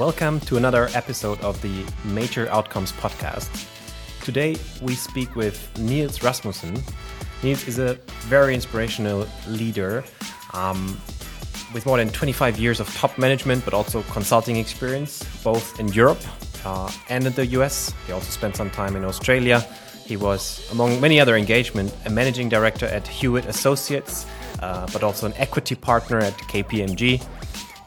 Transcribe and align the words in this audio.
Welcome 0.00 0.40
to 0.48 0.56
another 0.56 0.88
episode 0.94 1.38
of 1.42 1.60
the 1.60 1.84
Major 2.06 2.48
Outcomes 2.48 2.90
podcast. 2.90 3.50
Today 4.22 4.56
we 4.80 4.94
speak 4.94 5.36
with 5.36 5.78
Niels 5.78 6.22
Rasmussen. 6.22 6.82
Niels 7.42 7.68
is 7.68 7.78
a 7.78 7.98
very 8.20 8.54
inspirational 8.54 9.28
leader 9.46 10.02
um, 10.54 10.98
with 11.74 11.84
more 11.84 11.98
than 11.98 12.08
25 12.08 12.58
years 12.58 12.80
of 12.80 12.88
top 12.94 13.18
management 13.18 13.62
but 13.62 13.74
also 13.74 14.00
consulting 14.04 14.56
experience, 14.56 15.22
both 15.44 15.78
in 15.78 15.88
Europe 15.88 16.22
uh, 16.64 16.90
and 17.10 17.26
in 17.26 17.34
the 17.34 17.44
US. 17.58 17.92
He 18.06 18.14
also 18.14 18.30
spent 18.30 18.56
some 18.56 18.70
time 18.70 18.96
in 18.96 19.04
Australia. 19.04 19.60
He 20.06 20.16
was, 20.16 20.66
among 20.72 20.98
many 21.02 21.20
other 21.20 21.36
engagements, 21.36 21.94
a 22.06 22.10
managing 22.10 22.48
director 22.48 22.86
at 22.86 23.06
Hewitt 23.06 23.44
Associates, 23.44 24.24
uh, 24.60 24.86
but 24.94 25.02
also 25.02 25.26
an 25.26 25.34
equity 25.36 25.74
partner 25.74 26.20
at 26.20 26.32
KPMG. 26.48 27.22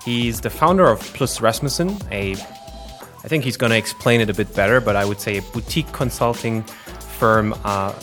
He's 0.06 0.42
the 0.42 0.50
founder 0.50 0.88
of 0.88 1.00
Plus 1.14 1.40
Rasmussen, 1.40 1.98
a 2.12 2.36
I 3.24 3.30
think 3.30 3.46
he's 3.46 3.56
going 3.56 3.70
to 3.70 3.78
explain 3.78 4.20
it 4.20 4.30
a 4.30 4.34
bit 4.34 4.54
better, 4.54 4.82
but 4.82 4.98
I 4.98 5.06
would 5.06 5.22
say 5.22 5.38
a 5.38 5.42
boutique 5.42 5.90
consulting 5.94 6.64
firm, 6.64 7.56
uh, 7.64 7.94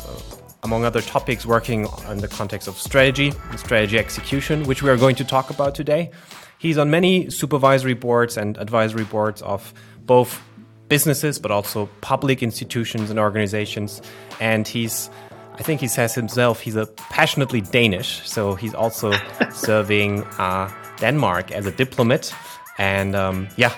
among 0.62 0.84
other 0.84 1.02
topics, 1.02 1.44
working 1.44 1.86
in 2.08 2.18
the 2.18 2.28
context 2.28 2.68
of 2.68 2.78
strategy 2.78 3.32
and 3.50 3.60
strategy 3.60 3.98
execution, 3.98 4.64
which 4.64 4.82
we 4.82 4.88
are 4.88 4.96
going 4.96 5.16
to 5.16 5.24
talk 5.24 5.50
about 5.50 5.74
today. 5.74 6.10
He's 6.56 6.78
on 6.78 6.90
many 6.90 7.28
supervisory 7.28 7.92
boards 7.92 8.38
and 8.38 8.56
advisory 8.56 9.04
boards 9.04 9.42
of 9.42 9.74
both 10.06 10.40
businesses, 10.88 11.38
but 11.38 11.50
also 11.50 11.86
public 12.00 12.42
institutions 12.42 13.10
and 13.10 13.18
organizations. 13.18 14.00
And 14.40 14.66
he's, 14.66 15.10
I 15.54 15.62
think 15.62 15.82
he 15.82 15.88
says 15.88 16.14
himself, 16.14 16.60
he's 16.60 16.76
a 16.76 16.86
passionately 16.86 17.60
Danish. 17.60 18.26
So 18.26 18.54
he's 18.54 18.74
also 18.74 19.12
serving 19.52 20.24
uh, 20.38 20.72
Denmark 21.00 21.50
as 21.52 21.66
a 21.66 21.72
diplomat. 21.72 22.32
And 22.78 23.14
um, 23.16 23.48
yeah, 23.56 23.74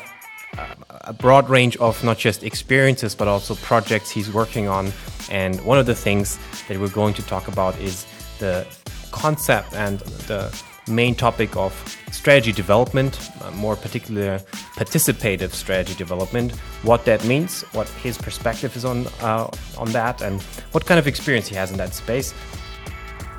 a 1.05 1.12
broad 1.12 1.48
range 1.48 1.77
of 1.78 2.02
not 2.05 2.19
just 2.19 2.42
experiences, 2.44 3.14
but 3.14 3.28
also 3.28 3.55
projects 3.56 4.10
he's 4.10 4.30
working 4.33 4.69
on. 4.69 4.92
And 5.30 5.60
one 5.64 5.78
of 5.78 5.86
the 5.86 5.94
things 5.94 6.38
that 6.69 6.78
we're 6.78 6.88
going 6.88 7.14
to 7.14 7.22
talk 7.22 7.48
about 7.48 7.78
is 7.78 8.06
the 8.38 8.66
concept 9.10 9.74
and 9.74 10.00
the 10.28 10.52
main 10.88 11.14
topic 11.14 11.56
of 11.56 11.72
strategy 12.10 12.52
development, 12.52 13.30
uh, 13.42 13.50
more 13.52 13.77
particular 13.77 14.38
participative 14.77 15.52
strategy 15.52 15.94
development, 15.94 16.52
what 16.82 17.04
that 17.04 17.25
means, 17.25 17.62
what 17.72 17.88
his 17.88 18.19
perspective 18.19 18.77
is 18.77 18.84
on 18.84 19.06
uh, 19.20 19.48
on 19.78 19.92
that, 19.92 20.22
and 20.22 20.42
what 20.72 20.84
kind 20.84 20.98
of 20.98 21.06
experience 21.06 21.48
he 21.48 21.54
has 21.54 21.70
in 21.70 21.78
that 21.78 21.94
space. 21.94 22.34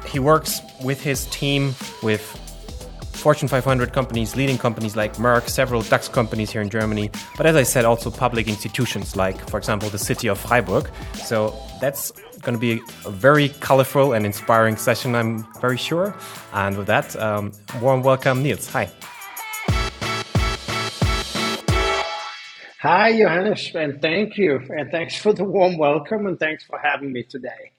He 0.05 0.19
works 0.19 0.61
with 0.83 1.01
his 1.01 1.25
team 1.27 1.75
with 2.01 2.23
Fortune 3.23 3.47
500 3.47 3.93
companies, 3.93 4.35
leading 4.35 4.57
companies 4.57 4.97
like 4.97 5.13
Merck, 5.15 5.47
several 5.47 5.81
DAX 5.81 6.09
companies 6.09 6.51
here 6.51 6.61
in 6.61 6.69
Germany, 6.69 7.09
but 7.37 7.45
as 7.45 7.55
I 7.55 7.63
said, 7.63 7.85
also 7.85 8.11
public 8.11 8.49
institutions 8.49 9.15
like, 9.15 9.49
for 9.49 9.57
example, 9.57 9.87
the 9.87 9.97
city 9.97 10.27
of 10.27 10.37
Freiburg. 10.37 10.89
So 11.13 11.57
that's 11.79 12.11
going 12.41 12.53
to 12.53 12.59
be 12.59 12.81
a 13.05 13.11
very 13.11 13.47
colorful 13.61 14.11
and 14.11 14.25
inspiring 14.25 14.75
session, 14.75 15.15
I'm 15.15 15.47
very 15.61 15.77
sure. 15.77 16.13
And 16.51 16.77
with 16.77 16.87
that, 16.87 17.15
um, 17.15 17.53
warm 17.81 18.03
welcome, 18.03 18.43
Niels. 18.43 18.67
Hi. 18.71 18.91
Hi, 22.81 23.17
Johannes, 23.17 23.71
and 23.73 24.01
thank 24.01 24.37
you. 24.37 24.59
And 24.67 24.91
thanks 24.91 25.15
for 25.15 25.31
the 25.31 25.45
warm 25.45 25.77
welcome, 25.77 26.27
and 26.27 26.37
thanks 26.37 26.65
for 26.65 26.77
having 26.77 27.13
me 27.13 27.23
today. 27.23 27.71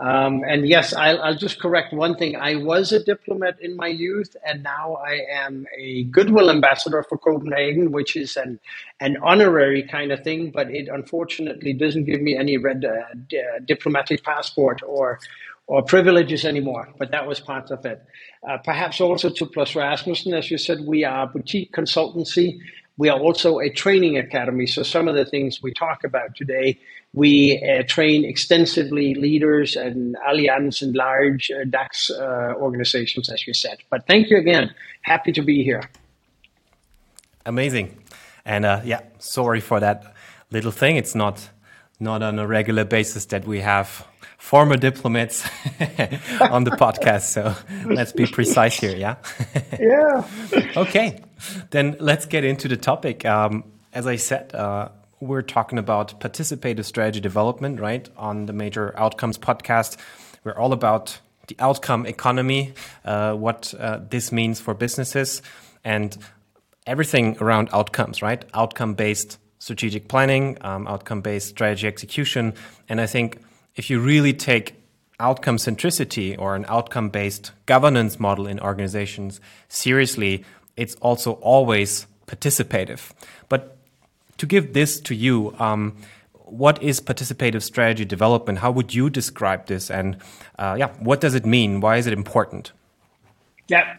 Um, 0.00 0.42
and 0.48 0.66
yes, 0.66 0.94
I'll, 0.94 1.20
I'll, 1.20 1.36
just 1.36 1.60
correct 1.60 1.92
one 1.92 2.16
thing. 2.16 2.34
I 2.34 2.54
was 2.54 2.90
a 2.90 3.04
diplomat 3.04 3.58
in 3.60 3.76
my 3.76 3.88
youth, 3.88 4.34
and 4.46 4.62
now 4.62 4.94
I 4.94 5.20
am 5.30 5.66
a 5.78 6.04
goodwill 6.04 6.48
ambassador 6.48 7.02
for 7.06 7.18
Copenhagen, 7.18 7.92
which 7.92 8.16
is 8.16 8.34
an 8.38 8.58
an 9.00 9.18
honorary 9.22 9.82
kind 9.82 10.10
of 10.10 10.24
thing, 10.24 10.52
but 10.52 10.70
it 10.70 10.88
unfortunately 10.88 11.74
doesn't 11.74 12.04
give 12.04 12.22
me 12.22 12.34
any 12.34 12.56
red 12.56 12.82
uh, 12.82 13.14
d- 13.28 13.40
uh, 13.40 13.58
diplomatic 13.66 14.24
passport 14.24 14.80
or 14.86 15.20
or 15.66 15.82
privileges 15.82 16.46
anymore. 16.46 16.88
But 16.98 17.10
that 17.10 17.26
was 17.26 17.38
part 17.38 17.70
of 17.70 17.84
it. 17.84 18.02
Uh, 18.48 18.56
perhaps 18.56 19.02
also 19.02 19.28
to 19.28 19.44
Plus 19.44 19.76
Rasmussen, 19.76 20.32
as 20.32 20.50
you 20.50 20.56
said, 20.56 20.80
we 20.86 21.04
are 21.04 21.24
a 21.24 21.26
boutique 21.26 21.72
consultancy. 21.74 22.58
We 22.96 23.10
are 23.10 23.18
also 23.18 23.58
a 23.60 23.68
training 23.68 24.16
academy. 24.16 24.66
So 24.66 24.82
some 24.82 25.08
of 25.08 25.14
the 25.14 25.26
things 25.26 25.62
we 25.62 25.72
talk 25.74 26.04
about 26.04 26.36
today 26.36 26.78
we 27.12 27.60
uh, 27.62 27.82
train 27.88 28.24
extensively 28.24 29.14
leaders 29.14 29.76
and 29.76 30.16
Allianz 30.28 30.80
and 30.80 30.94
large 30.94 31.50
uh, 31.50 31.64
DAX 31.68 32.10
uh, 32.10 32.54
organizations, 32.56 33.28
as 33.28 33.46
you 33.46 33.54
said. 33.54 33.78
But 33.90 34.06
thank 34.06 34.30
you 34.30 34.38
again. 34.38 34.72
Happy 35.02 35.32
to 35.32 35.42
be 35.42 35.64
here. 35.64 35.90
Amazing. 37.44 37.98
And 38.44 38.64
uh, 38.64 38.82
yeah, 38.84 39.00
sorry 39.18 39.60
for 39.60 39.80
that 39.80 40.14
little 40.50 40.70
thing. 40.70 40.96
It's 40.96 41.14
not 41.14 41.50
not 41.98 42.22
on 42.22 42.38
a 42.38 42.46
regular 42.46 42.84
basis 42.84 43.26
that 43.26 43.46
we 43.46 43.60
have 43.60 44.06
former 44.38 44.76
diplomats 44.76 45.44
on 46.40 46.64
the 46.64 46.70
podcast. 46.70 47.24
So 47.24 47.54
let's 47.84 48.12
be 48.12 48.26
precise 48.26 48.78
here. 48.78 48.96
Yeah. 48.96 49.16
yeah. 49.78 50.24
okay. 50.76 51.20
Then 51.70 51.96
let's 52.00 52.24
get 52.24 52.44
into 52.44 52.68
the 52.68 52.76
topic. 52.76 53.26
Um, 53.26 53.64
as 53.92 54.06
I 54.06 54.16
said, 54.16 54.54
uh, 54.54 54.88
we're 55.20 55.42
talking 55.42 55.78
about 55.78 56.18
participative 56.18 56.84
strategy 56.84 57.20
development, 57.20 57.78
right? 57.78 58.08
On 58.16 58.46
the 58.46 58.52
Major 58.52 58.98
Outcomes 58.98 59.38
podcast. 59.38 59.96
We're 60.44 60.56
all 60.56 60.72
about 60.72 61.20
the 61.48 61.56
outcome 61.58 62.06
economy, 62.06 62.72
uh, 63.04 63.34
what 63.34 63.74
uh, 63.78 64.00
this 64.08 64.32
means 64.32 64.60
for 64.60 64.72
businesses, 64.72 65.42
and 65.84 66.16
everything 66.86 67.36
around 67.40 67.68
outcomes, 67.72 68.22
right? 68.22 68.44
Outcome 68.54 68.94
based 68.94 69.38
strategic 69.58 70.08
planning, 70.08 70.56
um, 70.62 70.86
outcome 70.88 71.20
based 71.20 71.48
strategy 71.48 71.86
execution. 71.86 72.54
And 72.88 73.00
I 73.00 73.06
think 73.06 73.38
if 73.76 73.90
you 73.90 74.00
really 74.00 74.32
take 74.32 74.82
outcome 75.18 75.58
centricity 75.58 76.34
or 76.38 76.56
an 76.56 76.64
outcome 76.66 77.10
based 77.10 77.52
governance 77.66 78.18
model 78.18 78.46
in 78.46 78.58
organizations 78.58 79.38
seriously, 79.68 80.44
it's 80.76 80.94
also 80.96 81.32
always 81.32 82.06
participative. 82.26 83.10
But 83.50 83.76
to 84.40 84.46
give 84.46 84.72
this 84.72 85.00
to 85.00 85.14
you, 85.14 85.54
um, 85.58 85.96
what 86.32 86.82
is 86.82 86.98
participative 86.98 87.62
strategy 87.62 88.06
development? 88.06 88.58
How 88.58 88.70
would 88.70 88.94
you 88.94 89.10
describe 89.10 89.66
this? 89.66 89.90
And 89.90 90.16
uh, 90.58 90.76
yeah, 90.78 90.88
what 90.98 91.20
does 91.20 91.34
it 91.34 91.44
mean? 91.44 91.80
Why 91.80 91.98
is 91.98 92.06
it 92.06 92.14
important? 92.14 92.72
Yeah, 93.68 93.98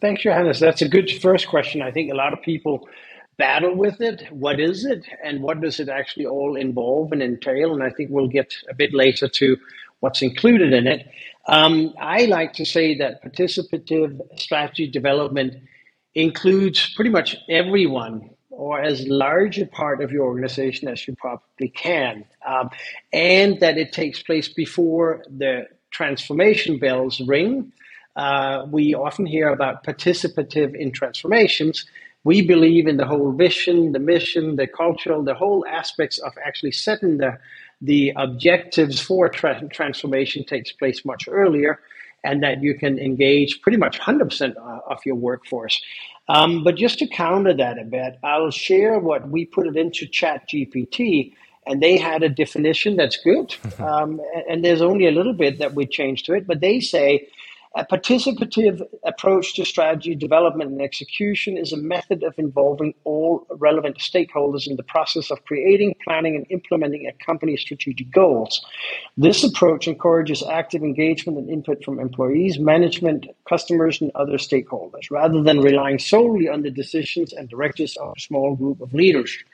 thanks, 0.00 0.22
Johannes. 0.22 0.60
That's 0.60 0.82
a 0.82 0.88
good 0.88 1.10
first 1.20 1.46
question. 1.48 1.82
I 1.82 1.92
think 1.92 2.10
a 2.10 2.16
lot 2.16 2.32
of 2.32 2.40
people 2.42 2.88
battle 3.36 3.74
with 3.76 4.00
it. 4.00 4.26
What 4.32 4.58
is 4.58 4.84
it? 4.86 5.04
And 5.22 5.42
what 5.42 5.60
does 5.60 5.78
it 5.78 5.90
actually 5.90 6.26
all 6.26 6.56
involve 6.56 7.12
and 7.12 7.22
entail? 7.22 7.74
And 7.74 7.82
I 7.82 7.90
think 7.90 8.10
we'll 8.10 8.28
get 8.28 8.54
a 8.68 8.74
bit 8.74 8.94
later 8.94 9.28
to 9.28 9.56
what's 10.00 10.22
included 10.22 10.72
in 10.72 10.86
it. 10.86 11.06
Um, 11.46 11.94
I 12.00 12.24
like 12.24 12.54
to 12.54 12.64
say 12.64 12.96
that 12.96 13.22
participative 13.22 14.20
strategy 14.38 14.88
development 14.88 15.54
includes 16.14 16.94
pretty 16.94 17.10
much 17.10 17.36
everyone 17.48 18.30
or 18.60 18.78
as 18.78 19.08
large 19.08 19.58
a 19.58 19.64
part 19.64 20.02
of 20.02 20.12
your 20.12 20.26
organization 20.26 20.86
as 20.86 21.08
you 21.08 21.16
probably 21.16 21.70
can, 21.70 22.26
um, 22.46 22.68
and 23.10 23.58
that 23.60 23.78
it 23.78 23.90
takes 23.90 24.22
place 24.22 24.48
before 24.48 25.24
the 25.34 25.66
transformation 25.90 26.78
bells 26.78 27.22
ring. 27.22 27.72
Uh, 28.16 28.66
we 28.70 28.94
often 28.94 29.24
hear 29.24 29.48
about 29.48 29.82
participative 29.82 30.74
in 30.74 30.92
transformations. 30.92 31.86
We 32.24 32.42
believe 32.42 32.86
in 32.86 32.98
the 32.98 33.06
whole 33.06 33.32
vision, 33.32 33.92
the 33.92 33.98
mission, 33.98 34.56
the 34.56 34.66
cultural, 34.66 35.24
the 35.24 35.32
whole 35.42 35.64
aspects 35.66 36.18
of 36.18 36.34
actually 36.46 36.72
setting 36.72 37.16
the 37.16 37.38
the 37.80 38.12
objectives 38.14 39.00
for 39.00 39.30
tra- 39.30 39.66
transformation 39.70 40.44
takes 40.44 40.70
place 40.70 41.02
much 41.02 41.26
earlier, 41.30 41.80
and 42.24 42.42
that 42.42 42.62
you 42.62 42.74
can 42.76 42.98
engage 42.98 43.60
pretty 43.62 43.78
much 43.78 43.98
100% 44.00 44.54
of 44.90 44.98
your 45.06 45.16
workforce. 45.16 45.80
Um, 46.28 46.64
but 46.64 46.76
just 46.76 46.98
to 47.00 47.06
counter 47.08 47.54
that 47.54 47.78
a 47.78 47.84
bit, 47.84 48.18
I'll 48.24 48.50
share 48.50 48.98
what 48.98 49.28
we 49.30 49.46
put 49.46 49.66
it 49.66 49.76
into 49.76 50.06
Chat 50.06 50.48
GPT, 50.48 51.32
and 51.66 51.82
they 51.82 51.98
had 51.98 52.22
a 52.22 52.28
definition 52.28 52.96
that's 52.96 53.18
good. 53.18 53.54
Um, 53.80 54.20
and 54.48 54.64
there's 54.64 54.82
only 54.82 55.06
a 55.08 55.12
little 55.12 55.32
bit 55.34 55.58
that 55.58 55.74
we 55.74 55.86
changed 55.86 56.26
to 56.26 56.34
it, 56.34 56.46
but 56.46 56.60
they 56.60 56.80
say 56.80 57.28
a 57.76 57.84
participative 57.84 58.82
approach 59.04 59.54
to 59.54 59.64
strategy 59.64 60.16
development 60.16 60.72
and 60.72 60.82
execution 60.82 61.56
is 61.56 61.72
a 61.72 61.76
method 61.76 62.24
of 62.24 62.34
involving 62.36 62.94
all 63.04 63.46
relevant 63.50 63.98
stakeholders 63.98 64.66
in 64.66 64.74
the 64.74 64.82
process 64.82 65.30
of 65.30 65.44
creating, 65.44 65.94
planning, 66.02 66.34
and 66.34 66.46
implementing 66.50 67.06
a 67.06 67.24
company's 67.24 67.60
strategic 67.60 68.10
goals. 68.10 68.64
This 69.16 69.44
approach 69.44 69.86
encourages 69.86 70.42
active 70.42 70.82
engagement 70.82 71.38
and 71.38 71.48
input 71.48 71.84
from 71.84 72.00
employees, 72.00 72.58
management, 72.58 73.26
customers, 73.48 74.00
and 74.00 74.10
other 74.16 74.36
stakeholders, 74.36 75.08
rather 75.08 75.40
than 75.40 75.60
relying 75.60 76.00
solely 76.00 76.48
on 76.48 76.62
the 76.62 76.72
decisions 76.72 77.32
and 77.32 77.48
directives 77.48 77.96
of 77.98 78.14
a 78.16 78.20
small 78.20 78.56
group 78.56 78.80
of 78.80 78.92
leaders. 78.92 79.44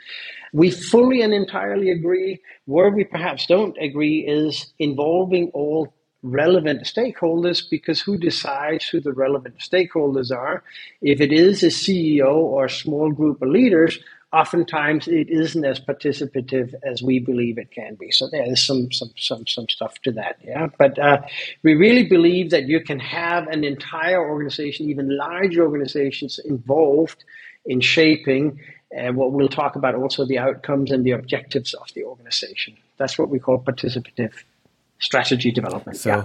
We 0.55 0.71
fully 0.71 1.21
and 1.21 1.35
entirely 1.35 1.91
agree. 1.91 2.41
Where 2.65 2.91
we 2.91 3.05
perhaps 3.05 3.45
don't 3.45 3.77
agree 3.79 4.21
is 4.27 4.73
involving 4.79 5.51
all 5.53 5.93
relevant 6.27 6.83
stakeholders 6.83 7.63
because 7.69 8.01
who 8.01 8.17
decides 8.17 8.87
who 8.89 9.01
the 9.01 9.13
relevant 9.13 9.59
stakeholders 9.59 10.31
are? 10.31 10.63
If 11.01 11.21
it 11.21 11.33
is 11.33 11.63
a 11.63 11.69
CEO 11.69 12.35
or 12.35 12.67
a 12.67 12.71
small 12.71 13.11
group 13.13 13.43
of 13.43 13.49
leaders, 13.49 13.99
oftentimes 14.33 15.09
it 15.09 15.29
isn't 15.31 15.65
as 15.65 15.81
participative 15.81 16.75
as 16.85 17.03
we 17.03 17.19
believe 17.19 17.59
it 17.59 17.71
can 17.71 17.95
be. 17.95 18.11
So 18.11 18.29
there 18.29 18.45
is 18.45 18.67
some 18.67 18.93
some 18.93 19.13
some 19.17 19.47
some 19.47 19.69
stuff 19.69 19.95
to 20.03 20.13
that. 20.13 20.39
Yeah, 20.45 20.69
but 20.79 20.99
uh, 20.99 21.23
we 21.63 21.75
really 21.75 22.05
believe 22.05 22.51
that 22.51 22.67
you 22.67 22.81
can 22.81 22.99
have 22.99 23.47
an 23.49 23.65
entire 23.65 24.21
organization, 24.29 24.91
even 24.91 25.17
large 25.17 25.59
organizations, 25.59 26.39
involved 26.39 27.25
in 27.65 27.81
shaping 27.81 28.61
uh, 28.97 29.13
what 29.13 29.33
we'll 29.33 29.49
talk 29.49 29.77
about 29.77 29.95
also 29.95 30.25
the 30.25 30.39
outcomes 30.39 30.91
and 30.91 31.05
the 31.05 31.11
objectives 31.11 31.75
of 31.75 31.93
the 31.95 32.05
organization. 32.05 32.77
That's 32.99 33.19
what 33.19 33.29
we 33.29 33.39
call 33.39 33.59
participative 33.59 34.45
strategy 34.99 35.51
development. 35.51 35.99
So. 35.99 36.11
Yeah. 36.11 36.25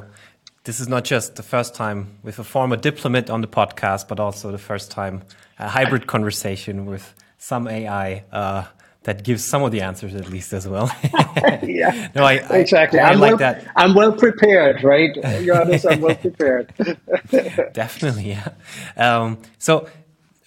This 0.63 0.79
is 0.79 0.87
not 0.87 1.05
just 1.05 1.37
the 1.37 1.43
first 1.43 1.73
time 1.73 2.19
with 2.21 2.37
a 2.37 2.43
former 2.43 2.77
diplomat 2.77 3.31
on 3.31 3.41
the 3.41 3.47
podcast, 3.47 4.07
but 4.07 4.19
also 4.19 4.51
the 4.51 4.59
first 4.59 4.91
time 4.91 5.23
a 5.57 5.67
hybrid 5.67 6.05
conversation 6.05 6.85
with 6.85 7.15
some 7.39 7.67
AI 7.67 8.23
uh, 8.31 8.65
that 9.03 9.23
gives 9.23 9.43
some 9.43 9.63
of 9.63 9.71
the 9.71 9.81
answers 9.81 10.13
at 10.13 10.29
least 10.29 10.53
as 10.53 10.67
well. 10.67 10.91
yeah, 11.63 12.09
no, 12.13 12.23
I, 12.23 12.33
exactly. 12.51 12.99
I, 12.99 13.09
I, 13.09 13.11
I 13.11 13.15
like 13.15 13.29
well, 13.31 13.37
that. 13.37 13.65
I'm 13.75 13.95
well 13.95 14.13
prepared, 14.13 14.83
right? 14.83 15.11
Johannes, 15.43 15.85
I'm 15.85 16.01
well 16.01 16.15
prepared. 16.15 16.71
Definitely, 17.73 18.29
yeah. 18.29 18.49
Um, 18.95 19.39
so 19.57 19.87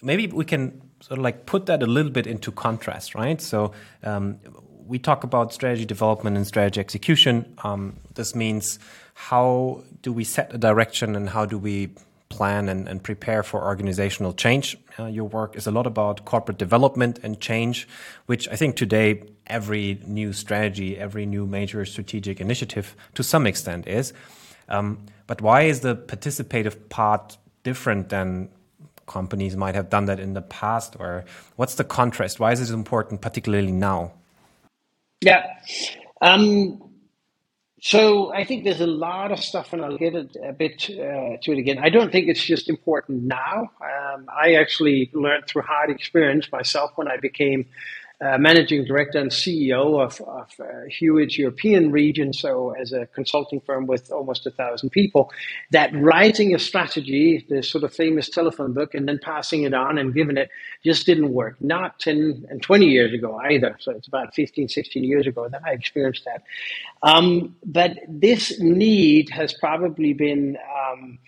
maybe 0.01 0.27
we 0.27 0.45
can 0.45 0.81
sort 1.01 1.19
of 1.19 1.23
like 1.23 1.45
put 1.45 1.65
that 1.65 1.83
a 1.83 1.87
little 1.87 2.11
bit 2.11 2.25
into 2.25 2.51
contrast, 2.51 3.15
right? 3.15 3.41
So 3.41 3.73
um, 4.03 4.39
we 4.87 4.99
talk 4.99 5.23
about 5.23 5.53
strategy 5.53 5.85
development 5.85 6.37
and 6.37 6.45
strategy 6.45 6.79
execution. 6.79 7.57
Um, 7.63 7.97
this 8.13 8.35
means 8.35 8.79
how 9.13 9.83
do 10.01 10.11
we 10.13 10.23
set 10.23 10.53
a 10.53 10.57
direction 10.57 11.15
and 11.15 11.29
how 11.29 11.45
do 11.45 11.57
we 11.57 11.89
plan 12.29 12.69
and, 12.69 12.87
and 12.87 13.03
prepare 13.03 13.43
for 13.43 13.63
organizational 13.63 14.33
change. 14.33 14.77
Uh, 14.99 15.05
your 15.05 15.25
work 15.25 15.55
is 15.55 15.67
a 15.67 15.71
lot 15.71 15.87
about 15.87 16.25
corporate 16.25 16.57
development 16.57 17.19
and 17.23 17.39
change, 17.39 17.87
which 18.25 18.47
I 18.49 18.55
think 18.55 18.75
today 18.75 19.23
every 19.47 19.99
new 20.05 20.33
strategy, 20.33 20.97
every 20.97 21.25
new 21.25 21.45
major 21.45 21.85
strategic 21.85 22.41
initiative 22.41 22.95
to 23.13 23.23
some 23.23 23.47
extent 23.47 23.87
is. 23.87 24.13
Um, 24.67 25.05
but 25.27 25.41
why 25.41 25.61
is 25.63 25.81
the 25.81 25.95
participative 25.95 26.89
part 26.89 27.37
different 27.63 28.09
than 28.09 28.49
companies 29.05 29.55
might 29.55 29.75
have 29.75 29.89
done 29.89 30.05
that 30.05 30.19
in 30.19 30.33
the 30.33 30.41
past? 30.41 30.95
Or 30.99 31.25
what's 31.55 31.75
the 31.75 31.83
contrast? 31.83 32.39
Why 32.39 32.51
is 32.51 32.69
it 32.69 32.73
important, 32.73 33.21
particularly 33.21 33.71
now? 33.71 34.13
Yeah. 35.25 35.47
Um, 36.21 36.81
so 37.81 38.33
I 38.33 38.45
think 38.45 38.63
there's 38.65 38.81
a 38.81 38.87
lot 38.87 39.31
of 39.31 39.39
stuff, 39.39 39.73
and 39.73 39.83
I'll 39.83 39.97
get 39.97 40.15
it 40.15 40.37
a 40.43 40.53
bit 40.53 40.83
uh, 40.89 41.37
to 41.41 41.51
it 41.53 41.59
again. 41.59 41.79
I 41.79 41.89
don't 41.89 42.11
think 42.11 42.29
it's 42.29 42.43
just 42.43 42.69
important 42.69 43.23
now. 43.23 43.71
Um, 43.81 44.27
I 44.29 44.55
actually 44.55 45.11
learned 45.13 45.45
through 45.47 45.63
hard 45.63 45.91
experience 45.91 46.51
myself 46.51 46.91
when 46.95 47.07
I 47.09 47.17
became 47.17 47.67
uh, 48.21 48.37
managing 48.37 48.85
director 48.85 49.19
and 49.19 49.29
CEO 49.29 50.01
of, 50.01 50.21
of 50.21 50.49
uh, 50.59 50.65
Hewitt's 50.89 51.37
European 51.37 51.91
region, 51.91 52.31
so 52.31 52.71
as 52.71 52.93
a 52.93 53.05
consulting 53.07 53.59
firm 53.59 53.87
with 53.87 54.11
almost 54.11 54.45
a 54.47 54.51
thousand 54.51 54.91
people, 54.91 55.31
that 55.71 55.91
writing 55.93 56.55
a 56.55 56.59
strategy, 56.59 57.45
the 57.49 57.61
sort 57.61 57.83
of 57.83 57.93
famous 57.93 58.29
telephone 58.29 58.73
book, 58.73 58.93
and 58.93 59.07
then 59.07 59.19
passing 59.21 59.63
it 59.63 59.73
on 59.73 59.97
and 59.97 60.13
giving 60.13 60.37
it 60.37 60.49
just 60.83 61.05
didn't 61.05 61.33
work. 61.33 61.57
Not 61.59 61.99
10 61.99 62.45
and 62.49 62.61
20 62.61 62.85
years 62.85 63.13
ago 63.13 63.35
either. 63.37 63.75
So 63.79 63.91
it's 63.91 64.07
about 64.07 64.33
15, 64.33 64.69
16 64.69 65.03
years 65.03 65.27
ago 65.27 65.49
that 65.49 65.61
I 65.65 65.71
experienced 65.73 66.23
that. 66.25 66.43
Um, 67.03 67.55
but 67.65 67.97
this 68.07 68.59
need 68.61 69.29
has 69.29 69.53
probably 69.53 70.13
been, 70.13 70.57
um, 70.57 71.19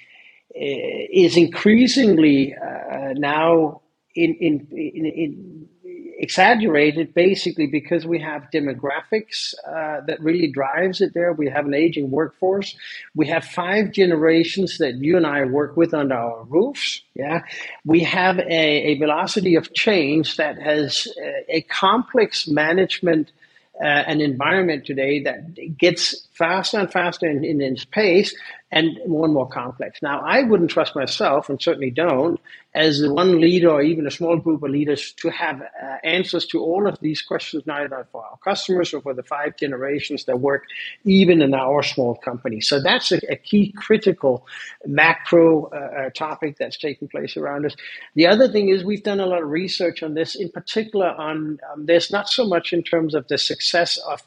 is 0.56 1.36
increasingly 1.36 2.56
uh, 2.56 3.14
now 3.14 3.82
in, 4.16 4.34
in, 4.36 4.68
in, 4.72 5.06
in 5.06 5.70
exaggerated 6.18 7.14
basically 7.14 7.68
because 7.68 8.06
we 8.06 8.20
have 8.20 8.50
demographics 8.54 9.54
uh, 9.68 10.02
that 10.08 10.20
really 10.20 10.52
drives 10.52 11.00
it 11.02 11.14
there. 11.14 11.32
We 11.34 11.50
have 11.50 11.66
an 11.66 11.74
aging 11.74 12.12
workforce. 12.12 12.76
We 13.16 13.28
have 13.28 13.46
five 13.46 13.92
generations 13.92 14.80
that 14.80 14.96
you 14.96 15.16
and 15.18 15.28
I 15.28 15.46
work 15.46 15.78
with 15.78 15.94
under 15.94 16.16
our 16.16 16.44
roofs. 16.46 17.02
Yeah, 17.14 17.42
we 17.86 18.02
have 18.04 18.40
a, 18.40 18.44
a 18.92 18.98
velocity 18.98 19.56
of 19.56 19.74
change 19.74 20.38
that 20.38 20.60
has 20.60 21.08
a, 21.22 21.58
a 21.58 21.62
complex 21.62 22.48
management 22.48 23.32
uh, 23.80 23.86
an 23.86 24.22
environment 24.22 24.86
today 24.86 25.22
that 25.22 25.78
gets 25.78 26.28
faster 26.34 26.80
and 26.80 26.92
faster 26.92 27.30
in, 27.30 27.44
in 27.44 27.62
its 27.62 27.86
pace 27.86 28.36
and 28.72 29.00
more 29.08 29.26
and 29.26 29.34
more 29.34 29.48
complex. 29.48 30.02
Now, 30.02 30.20
I 30.20 30.44
wouldn't 30.44 30.72
trust 30.72 30.96
myself, 30.96 31.50
and 31.50 31.62
certainly 31.62 31.90
don't, 31.90 32.40
as 32.76 33.02
one 33.08 33.40
leader 33.40 33.70
or 33.70 33.82
even 33.82 34.06
a 34.06 34.12
small 34.12 34.38
group 34.38 34.62
of 34.62 34.70
leaders 34.70 35.14
to 35.14 35.30
have 35.30 35.62
uh, 35.62 35.98
answers 36.04 36.46
to 36.48 36.60
all 36.60 36.86
of 36.88 37.00
these 37.00 37.22
questions, 37.22 37.64
neither 37.66 38.08
for 38.12 38.24
our 38.26 38.38
customers 38.44 38.94
or 38.94 39.02
for 39.02 39.14
the 39.14 39.24
five 39.24 39.56
generations 39.58 40.26
that 40.26 40.40
work 40.40 40.66
even 41.06 41.42
in 41.42 41.54
our 41.54 41.82
small 41.82 42.16
company. 42.16 42.60
So 42.60 42.82
that's 42.82 43.12
a, 43.12 43.20
a 43.32 43.38
key 43.38 43.74
critical 43.76 44.46
macro 44.86 45.68
uh, 45.68 45.76
uh, 45.76 46.10
topic 46.10 46.58
that's 46.60 46.78
taking 46.78 47.08
place 47.08 47.38
around 47.38 47.66
us. 47.66 47.76
The 48.16 48.28
other 48.28 48.48
thing 48.50 48.70
is 48.70 48.84
we've 48.84 49.04
done 49.04 49.22
a 49.22 49.26
lot 49.26 49.42
of 49.42 49.50
research 49.50 50.04
on 50.04 50.14
this, 50.14 50.36
in 50.36 50.50
particular 50.50 51.08
on 51.08 51.60
um, 51.72 51.86
there's 51.86 52.12
not 52.12 52.30
so 52.30 52.46
much 52.46 52.74
in 52.74 52.84
terms 52.84 53.16
of 53.16 53.28
the 53.30 53.38
success 53.38 53.98
of 53.98 54.22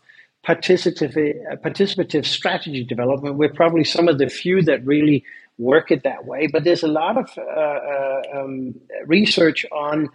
participative, 0.46 1.34
uh, 1.50 1.56
participative 1.56 2.25
strategy 2.25 2.84
development. 2.84 3.37
We're 3.37 3.52
probably 3.52 3.84
some 3.84 4.08
of 4.08 4.19
the 4.19 4.28
few 4.28 4.62
that 4.62 4.84
really 4.87 5.25
work 5.58 5.90
it 5.90 6.02
that 6.04 6.25
way, 6.25 6.46
but 6.46 6.64
there's 6.64 6.82
a 6.82 6.88
lot 6.88 7.19
of 7.19 7.31
uh, 7.37 7.42
uh 7.42 8.22
um, 8.34 8.75
research 9.06 9.66
on 9.70 10.08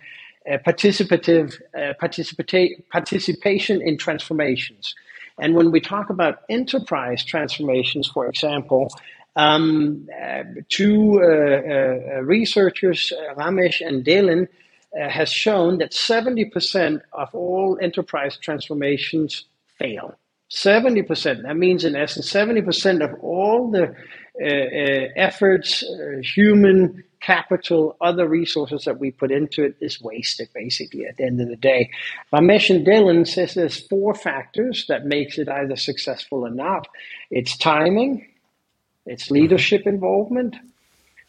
uh, 0.50 0.58
participative 0.66 1.60
uh, 1.76 1.94
participation 2.92 3.82
in 3.82 3.98
transformations. 3.98 4.96
And 5.40 5.56
when 5.56 5.72
we 5.72 5.80
talk 5.80 6.10
about 6.10 6.40
enterprise 6.50 7.24
transformations, 7.24 8.08
for 8.08 8.28
example, 8.28 8.94
um, 9.36 10.08
uh, 10.24 10.44
two 10.70 11.20
researchers, 12.22 13.12
Ramesh 13.36 13.86
and 13.86 14.06
Delin, 14.06 14.48
has 14.96 15.30
shown 15.30 15.80
that 15.80 15.92
70% 15.92 17.02
of 17.12 17.34
all 17.34 17.78
enterprise 17.82 18.38
transformations 18.38 19.46
fail. 19.78 20.18
70%, 20.52 21.44
that 21.44 21.58
means 21.58 21.84
in 21.86 21.96
essence, 21.96 22.32
70% 22.32 23.04
of 23.04 23.20
all 23.22 23.72
the 23.72 23.96
uh, 24.42 24.46
uh, 24.46 25.08
efforts, 25.16 25.84
uh, 25.84 26.22
human 26.22 27.04
capital, 27.22 27.98
other 28.00 28.28
resources 28.28 28.86
that 28.86 29.00
we 29.00 29.10
put 29.10 29.32
into 29.32 29.64
it 29.64 29.76
is 29.82 30.00
wasted 30.02 30.48
basically 30.54 31.06
at 31.06 31.18
the 31.18 31.24
end 31.24 31.42
of 31.42 31.50
the 31.50 31.56
day. 31.56 31.90
Ramesh 32.32 32.70
and 32.70 32.86
Delin 32.86 33.28
says 33.28 33.56
there's 33.56 33.88
four 33.88 34.14
factors 34.14 34.86
that 34.88 35.06
makes 35.06 35.40
it 35.40 35.50
either 35.50 35.76
successful 35.76 36.46
or 36.46 36.52
not. 36.52 36.88
It's 37.32 37.58
timing, 37.58 38.28
it's 39.08 39.32
leadership 39.32 39.88
involvement, 39.88 40.56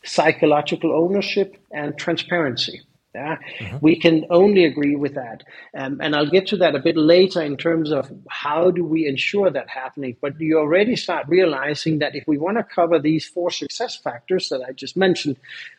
psychological 0.04 0.92
ownership, 0.94 1.56
and 1.72 1.96
transparency. 1.96 2.82
Yeah? 3.16 3.38
Mm-hmm. 3.60 3.78
We 3.80 3.96
can 3.98 4.26
only 4.28 4.66
agree 4.66 4.94
with 4.94 5.14
that. 5.14 5.42
Um, 5.74 6.00
and 6.02 6.14
I'll 6.14 6.28
get 6.28 6.48
to 6.48 6.58
that 6.58 6.74
a 6.74 6.80
bit 6.80 6.98
later 6.98 7.40
in 7.40 7.56
terms 7.56 7.90
of 7.90 8.12
how 8.28 8.70
do 8.70 8.84
we 8.84 9.06
ensure 9.06 9.50
that 9.50 9.70
happening. 9.70 10.16
But 10.20 10.38
you 10.38 10.58
already 10.58 10.96
start 10.96 11.26
realizing 11.26 12.00
that 12.00 12.14
if 12.14 12.24
we 12.26 12.36
want 12.36 12.58
to 12.58 12.62
cover 12.62 12.98
these 12.98 13.26
four 13.26 13.50
success 13.50 13.96
factors 13.96 14.50
that 14.50 14.62
I 14.62 14.72
just 14.72 14.98
mentioned, 14.98 15.36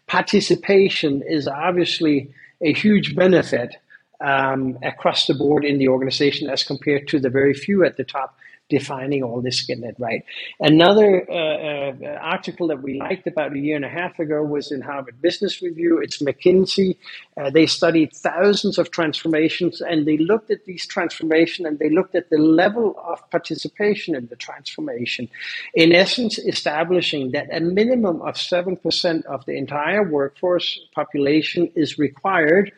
participation 0.07 1.21
is 1.21 1.47
obviously 1.47 2.31
a 2.59 2.73
huge 2.73 3.15
benefit 3.15 3.75
um, 4.21 4.77
across 4.83 5.27
the 5.27 5.33
board 5.33 5.63
in 5.63 5.77
the 5.77 5.87
organization 5.87 6.49
as 6.49 6.63
compared 6.63 7.07
to 7.09 7.19
the 7.19 7.29
very 7.29 7.53
few 7.53 7.85
at 7.85 7.97
the 7.97 8.03
top 8.03 8.35
defining 8.69 9.23
all 9.23 9.41
this, 9.41 9.61
getting 9.61 9.85
it 9.85 9.95
right. 9.97 10.23
Another 10.59 11.25
uh, 11.29 11.91
uh, 11.91 12.19
article 12.21 12.67
that 12.67 12.81
we 12.81 12.99
liked 12.99 13.25
about 13.25 13.53
a 13.53 13.59
year 13.59 13.75
and 13.75 13.85
a 13.85 13.89
half 13.89 14.19
ago 14.19 14.43
was 14.43 14.71
in 14.71 14.81
Harvard 14.81 15.21
Business 15.21 15.61
Review. 15.61 15.99
It's 15.99 16.21
McKinsey. 16.21 16.97
Uh, 17.37 17.49
they 17.49 17.65
studied 17.65 18.13
thousands 18.13 18.77
of 18.77 18.91
transformations 18.91 19.79
and 19.79 20.05
they 20.05 20.17
looked 20.17 20.51
at 20.51 20.65
these 20.65 20.85
transformations 20.85 21.65
and 21.65 21.79
they 21.79 21.89
looked 21.89 22.15
at 22.15 22.29
the 22.29 22.37
level 22.37 22.95
of 23.05 23.29
participation 23.31 24.15
in 24.15 24.27
the 24.27 24.35
transformation. 24.35 25.29
In 25.73 25.93
essence, 25.93 26.37
establishing 26.37 27.31
that 27.31 27.47
a 27.51 27.61
minimum 27.61 28.21
of 28.21 28.35
7% 28.35 29.25
of 29.25 29.45
the 29.45 29.55
entire 29.55 30.03
workforce 30.03 30.79
population 30.93 31.71
is 31.75 31.97
required 31.97 32.73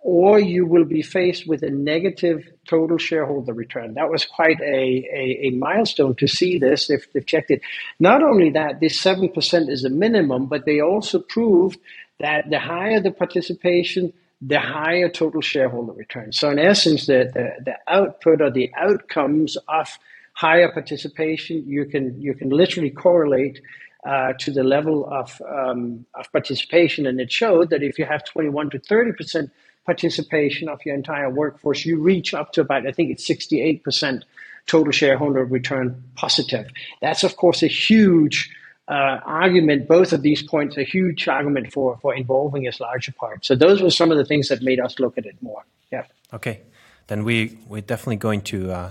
or 0.00 0.38
you 0.38 0.64
will 0.64 0.84
be 0.84 1.02
faced 1.02 1.46
with 1.46 1.62
a 1.62 1.70
negative 1.70 2.48
total 2.68 2.98
shareholder 2.98 3.52
return. 3.52 3.94
That 3.94 4.10
was 4.10 4.24
quite 4.24 4.60
a, 4.60 4.64
a, 5.12 5.46
a 5.46 5.50
milestone 5.50 6.14
to 6.16 6.28
see 6.28 6.58
this. 6.58 6.86
They've, 6.86 7.06
they've 7.12 7.26
checked 7.26 7.50
it. 7.50 7.60
Not 7.98 8.22
only 8.22 8.50
that, 8.50 8.80
this 8.80 9.02
7% 9.02 9.68
is 9.68 9.84
a 9.84 9.90
minimum, 9.90 10.46
but 10.46 10.64
they 10.66 10.80
also 10.80 11.18
proved 11.18 11.78
that 12.20 12.48
the 12.48 12.60
higher 12.60 13.00
the 13.00 13.10
participation, 13.10 14.12
the 14.40 14.60
higher 14.60 15.08
total 15.08 15.40
shareholder 15.40 15.92
return. 15.92 16.32
So, 16.32 16.50
in 16.50 16.58
essence, 16.58 17.06
the, 17.06 17.30
the, 17.34 17.64
the 17.64 17.74
output 17.92 18.40
or 18.40 18.50
the 18.50 18.70
outcomes 18.76 19.56
of 19.68 19.88
higher 20.32 20.70
participation, 20.70 21.64
you 21.66 21.84
can, 21.84 22.20
you 22.20 22.34
can 22.34 22.50
literally 22.50 22.90
correlate 22.90 23.60
uh, 24.06 24.32
to 24.38 24.52
the 24.52 24.62
level 24.62 25.08
of, 25.12 25.42
um, 25.48 26.06
of 26.14 26.30
participation. 26.30 27.06
And 27.06 27.20
it 27.20 27.32
showed 27.32 27.70
that 27.70 27.82
if 27.82 27.98
you 27.98 28.04
have 28.04 28.24
21 28.24 28.70
to 28.70 28.78
30% 28.78 29.50
participation 29.88 30.68
of 30.68 30.84
your 30.84 30.94
entire 30.94 31.30
workforce, 31.30 31.86
you 31.86 31.98
reach 31.98 32.34
up 32.34 32.52
to 32.52 32.60
about, 32.60 32.86
I 32.86 32.92
think 32.92 33.10
it's 33.10 33.26
68% 33.26 34.22
total 34.66 34.92
shareholder 34.92 35.46
return 35.46 36.04
positive. 36.14 36.66
That's, 37.00 37.24
of 37.24 37.36
course, 37.36 37.62
a 37.62 37.68
huge 37.68 38.50
uh, 38.86 39.20
argument. 39.24 39.88
Both 39.88 40.12
of 40.12 40.20
these 40.20 40.42
points 40.42 40.76
a 40.76 40.84
huge 40.84 41.26
argument 41.26 41.72
for, 41.72 41.96
for 42.02 42.14
involving 42.14 42.66
as 42.66 42.80
larger 42.80 43.12
part. 43.12 43.46
So 43.46 43.54
those 43.56 43.80
were 43.80 43.90
some 43.90 44.10
of 44.10 44.18
the 44.18 44.26
things 44.26 44.48
that 44.48 44.60
made 44.60 44.78
us 44.78 44.98
look 44.98 45.16
at 45.16 45.24
it 45.24 45.36
more. 45.40 45.64
Yeah. 45.90 46.04
Okay. 46.34 46.60
Then 47.06 47.24
we, 47.24 47.56
we're 47.66 47.80
definitely 47.80 48.16
going 48.16 48.42
to 48.52 48.70
uh, 48.70 48.90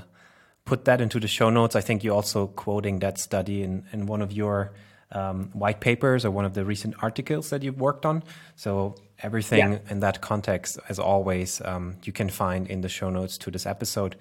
put 0.66 0.86
that 0.86 1.00
into 1.00 1.20
the 1.20 1.27
show 1.27 1.51
notes. 1.51 1.75
I 1.75 1.82
think 1.82 2.04
you're 2.04 2.16
also 2.16 2.48
quoting 2.48 2.98
that 3.00 3.20
study 3.20 3.62
in, 3.62 3.86
in 3.94 4.08
one 4.08 4.24
of 4.24 4.32
your 4.32 4.72
um, 5.12 5.50
white 5.54 5.80
papers 5.80 6.26
or 6.26 6.32
one 6.32 6.46
of 6.46 6.54
the 6.54 6.66
recent 6.66 6.96
articles 7.02 7.50
that 7.50 7.64
you've 7.64 7.80
worked 7.80 8.06
on. 8.06 8.24
So 8.56 8.96
everything 9.20 9.74
yeah. 9.74 9.80
in 9.90 10.00
that 10.02 10.22
context, 10.22 10.80
as 10.90 11.00
always, 11.00 11.62
um, 11.66 11.98
you 12.04 12.14
can 12.14 12.30
find 12.30 12.68
in 12.68 12.82
the 12.82 12.90
show 12.90 13.10
notes 13.10 13.38
to 13.40 13.52
this 13.52 13.66
episode. 13.66 14.16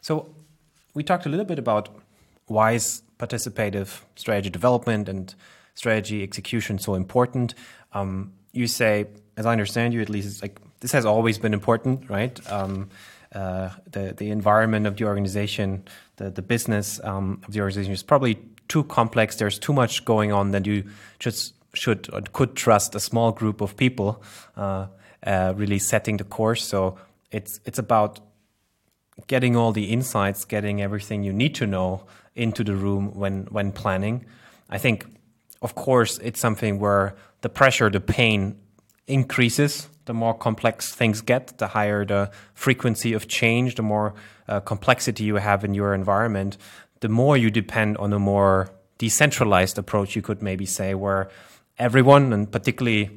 So 0.00 0.34
we 0.94 1.02
talked 1.02 1.26
a 1.26 1.28
little 1.28 1.44
bit 1.44 1.58
about 1.58 1.88
why 2.46 2.72
is 2.72 3.02
participative 3.18 4.00
strategy 4.16 4.50
development 4.50 5.08
and 5.08 5.34
strategy 5.74 6.22
execution 6.22 6.78
so 6.78 6.94
important. 6.94 7.54
Um, 7.92 8.32
you 8.52 8.66
say, 8.66 9.06
as 9.36 9.46
I 9.46 9.52
understand 9.52 9.94
you, 9.94 10.00
at 10.00 10.08
least, 10.08 10.42
like 10.42 10.60
this 10.80 10.92
has 10.92 11.04
always 11.04 11.38
been 11.38 11.54
important, 11.54 12.10
right? 12.10 12.50
Um, 12.50 12.90
uh, 13.32 13.70
the 13.92 14.12
the 14.16 14.30
environment 14.30 14.86
of 14.86 14.96
the 14.96 15.04
organization, 15.04 15.84
the 16.16 16.30
the 16.30 16.42
business 16.42 17.00
um, 17.04 17.40
of 17.46 17.52
the 17.52 17.60
organization 17.60 17.92
is 17.92 18.02
probably 18.02 18.34
too 18.70 18.84
complex. 18.84 19.36
There's 19.36 19.58
too 19.58 19.72
much 19.72 20.04
going 20.04 20.32
on 20.32 20.52
that 20.52 20.66
you 20.66 20.84
just 21.18 21.54
should 21.74 22.08
or 22.12 22.22
could 22.32 22.54
trust 22.54 22.94
a 22.94 23.00
small 23.00 23.32
group 23.32 23.60
of 23.60 23.76
people 23.76 24.22
uh, 24.56 24.86
uh, 25.26 25.52
really 25.56 25.78
setting 25.78 26.16
the 26.16 26.24
course. 26.24 26.64
So 26.64 26.96
it's 27.30 27.60
it's 27.64 27.78
about 27.78 28.20
getting 29.26 29.56
all 29.56 29.72
the 29.72 29.84
insights, 29.84 30.46
getting 30.46 30.80
everything 30.80 31.24
you 31.24 31.32
need 31.32 31.54
to 31.56 31.66
know 31.66 32.06
into 32.34 32.64
the 32.64 32.74
room 32.74 33.12
when 33.14 33.46
when 33.50 33.72
planning. 33.72 34.24
I 34.70 34.78
think, 34.78 35.04
of 35.60 35.74
course, 35.74 36.18
it's 36.22 36.40
something 36.40 36.78
where 36.78 37.14
the 37.40 37.48
pressure, 37.48 37.90
the 37.90 38.00
pain 38.00 38.56
increases 39.06 39.88
the 40.10 40.14
more 40.14 40.34
complex 40.34 40.92
things 40.92 41.20
get, 41.20 41.58
the 41.58 41.68
higher 41.68 42.04
the 42.04 42.30
frequency 42.54 43.12
of 43.12 43.28
change, 43.28 43.76
the 43.76 43.82
more 43.82 44.12
uh, 44.48 44.58
complexity 44.58 45.22
you 45.22 45.36
have 45.36 45.64
in 45.64 45.72
your 45.72 45.94
environment, 45.94 46.58
the 47.00 47.08
more 47.08 47.36
you 47.36 47.50
depend 47.50 47.96
on 47.98 48.12
a 48.12 48.18
more 48.18 48.70
decentralized 48.98 49.78
approach, 49.78 50.14
you 50.14 50.22
could 50.22 50.42
maybe 50.42 50.66
say, 50.66 50.94
where 50.94 51.30
everyone, 51.78 52.32
and 52.32 52.50
particularly 52.50 53.10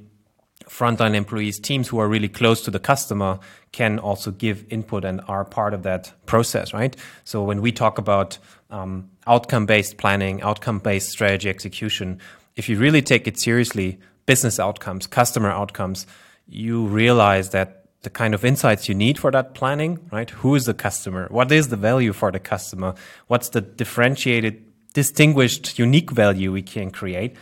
frontline 0.66 1.14
employees, 1.14 1.60
teams 1.60 1.90
who 1.90 2.00
are 2.00 2.08
really 2.08 2.30
close 2.30 2.62
to 2.62 2.72
the 2.72 2.80
customer, 2.80 3.40
can 3.72 4.00
also 4.00 4.32
give 4.32 4.66
input 4.70 5.04
and 5.04 5.22
are 5.28 5.44
part 5.44 5.74
of 5.74 5.84
that 5.84 6.14
process, 6.26 6.74
right? 6.74 6.96
So 7.26 7.44
when 7.44 7.62
we 7.62 7.72
talk 7.72 7.98
about 7.98 8.38
um, 8.70 9.10
outcome 9.28 9.66
based 9.66 9.98
planning, 9.98 10.42
outcome 10.42 10.80
based 10.80 11.10
strategy 11.10 11.50
execution, 11.50 12.20
if 12.56 12.70
you 12.70 12.78
really 12.78 13.02
take 13.02 13.28
it 13.28 13.38
seriously, 13.38 14.00
business 14.26 14.60
outcomes, 14.60 15.08
customer 15.08 15.50
outcomes, 15.50 16.08
you 16.48 16.86
realize 16.88 17.50
that 17.50 17.83
the 18.04 18.10
kind 18.10 18.34
of 18.34 18.46
insights 18.46 18.88
you 18.88 18.96
need 18.96 19.18
for 19.18 19.32
that 19.32 19.56
planning, 19.56 20.00
right? 20.12 20.30
Who 20.30 20.56
is 20.56 20.66
the 20.66 20.74
customer? 20.74 21.28
What 21.30 21.52
is 21.52 21.70
the 21.70 21.78
value 21.78 22.14
for 22.14 22.32
the 22.32 22.40
customer? 22.40 22.96
What's 23.28 23.50
the 23.50 23.62
differentiated, 23.62 24.64
distinguished, 24.94 25.80
unique 25.80 26.12
value 26.12 26.52
we 26.52 26.62
can 26.62 26.92
create? 26.92 27.36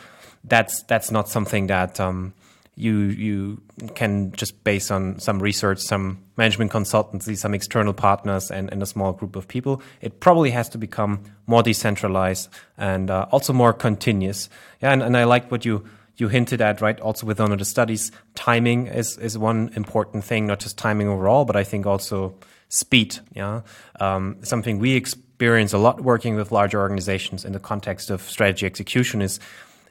That's 0.44 0.84
that's 0.84 1.12
not 1.12 1.30
something 1.30 1.68
that 1.68 2.00
um, 2.00 2.34
you 2.76 2.98
you 2.98 3.62
can 3.96 4.32
just 4.32 4.64
base 4.64 4.92
on 4.92 5.20
some 5.20 5.40
research, 5.40 5.80
some 5.80 6.20
management 6.38 6.72
consultancy, 6.72 7.38
some 7.38 7.54
external 7.54 7.94
partners, 7.94 8.50
and, 8.52 8.72
and 8.72 8.82
a 8.82 8.86
small 8.86 9.14
group 9.14 9.36
of 9.36 9.48
people. 9.48 9.82
It 10.00 10.20
probably 10.20 10.52
has 10.52 10.70
to 10.70 10.78
become 10.78 11.24
more 11.48 11.64
decentralized 11.64 12.50
and 12.78 13.10
uh, 13.10 13.28
also 13.32 13.54
more 13.54 13.74
continuous. 13.74 14.50
Yeah, 14.82 14.94
and, 14.94 15.04
and 15.04 15.18
I 15.18 15.26
like 15.26 15.52
what 15.52 15.66
you 15.66 15.86
you 16.22 16.28
hinted 16.28 16.62
at, 16.62 16.82
right? 16.82 17.02
Also 17.02 17.26
with 17.26 17.40
one 17.40 17.52
of 17.52 17.58
the 17.58 17.66
studies, 17.66 18.12
timing 18.36 18.86
is, 18.86 19.18
is 19.18 19.40
one 19.40 19.72
important 19.76 20.24
thing, 20.24 20.46
not 20.46 20.60
just 20.60 20.78
timing 20.78 21.08
overall, 21.08 21.46
but 21.46 21.56
I 21.56 21.64
think 21.64 21.88
also 21.88 22.36
speed. 22.70 23.18
Yeah. 23.34 23.62
Um, 24.00 24.38
something 24.44 24.78
we 24.78 24.94
experience 24.94 25.74
a 25.74 25.80
lot 25.80 26.02
working 26.02 26.36
with 26.36 26.52
larger 26.52 26.80
organizations 26.80 27.44
in 27.44 27.54
the 27.54 27.60
context 27.60 28.12
of 28.12 28.22
strategy 28.22 28.68
execution 28.68 29.20
is 29.24 29.40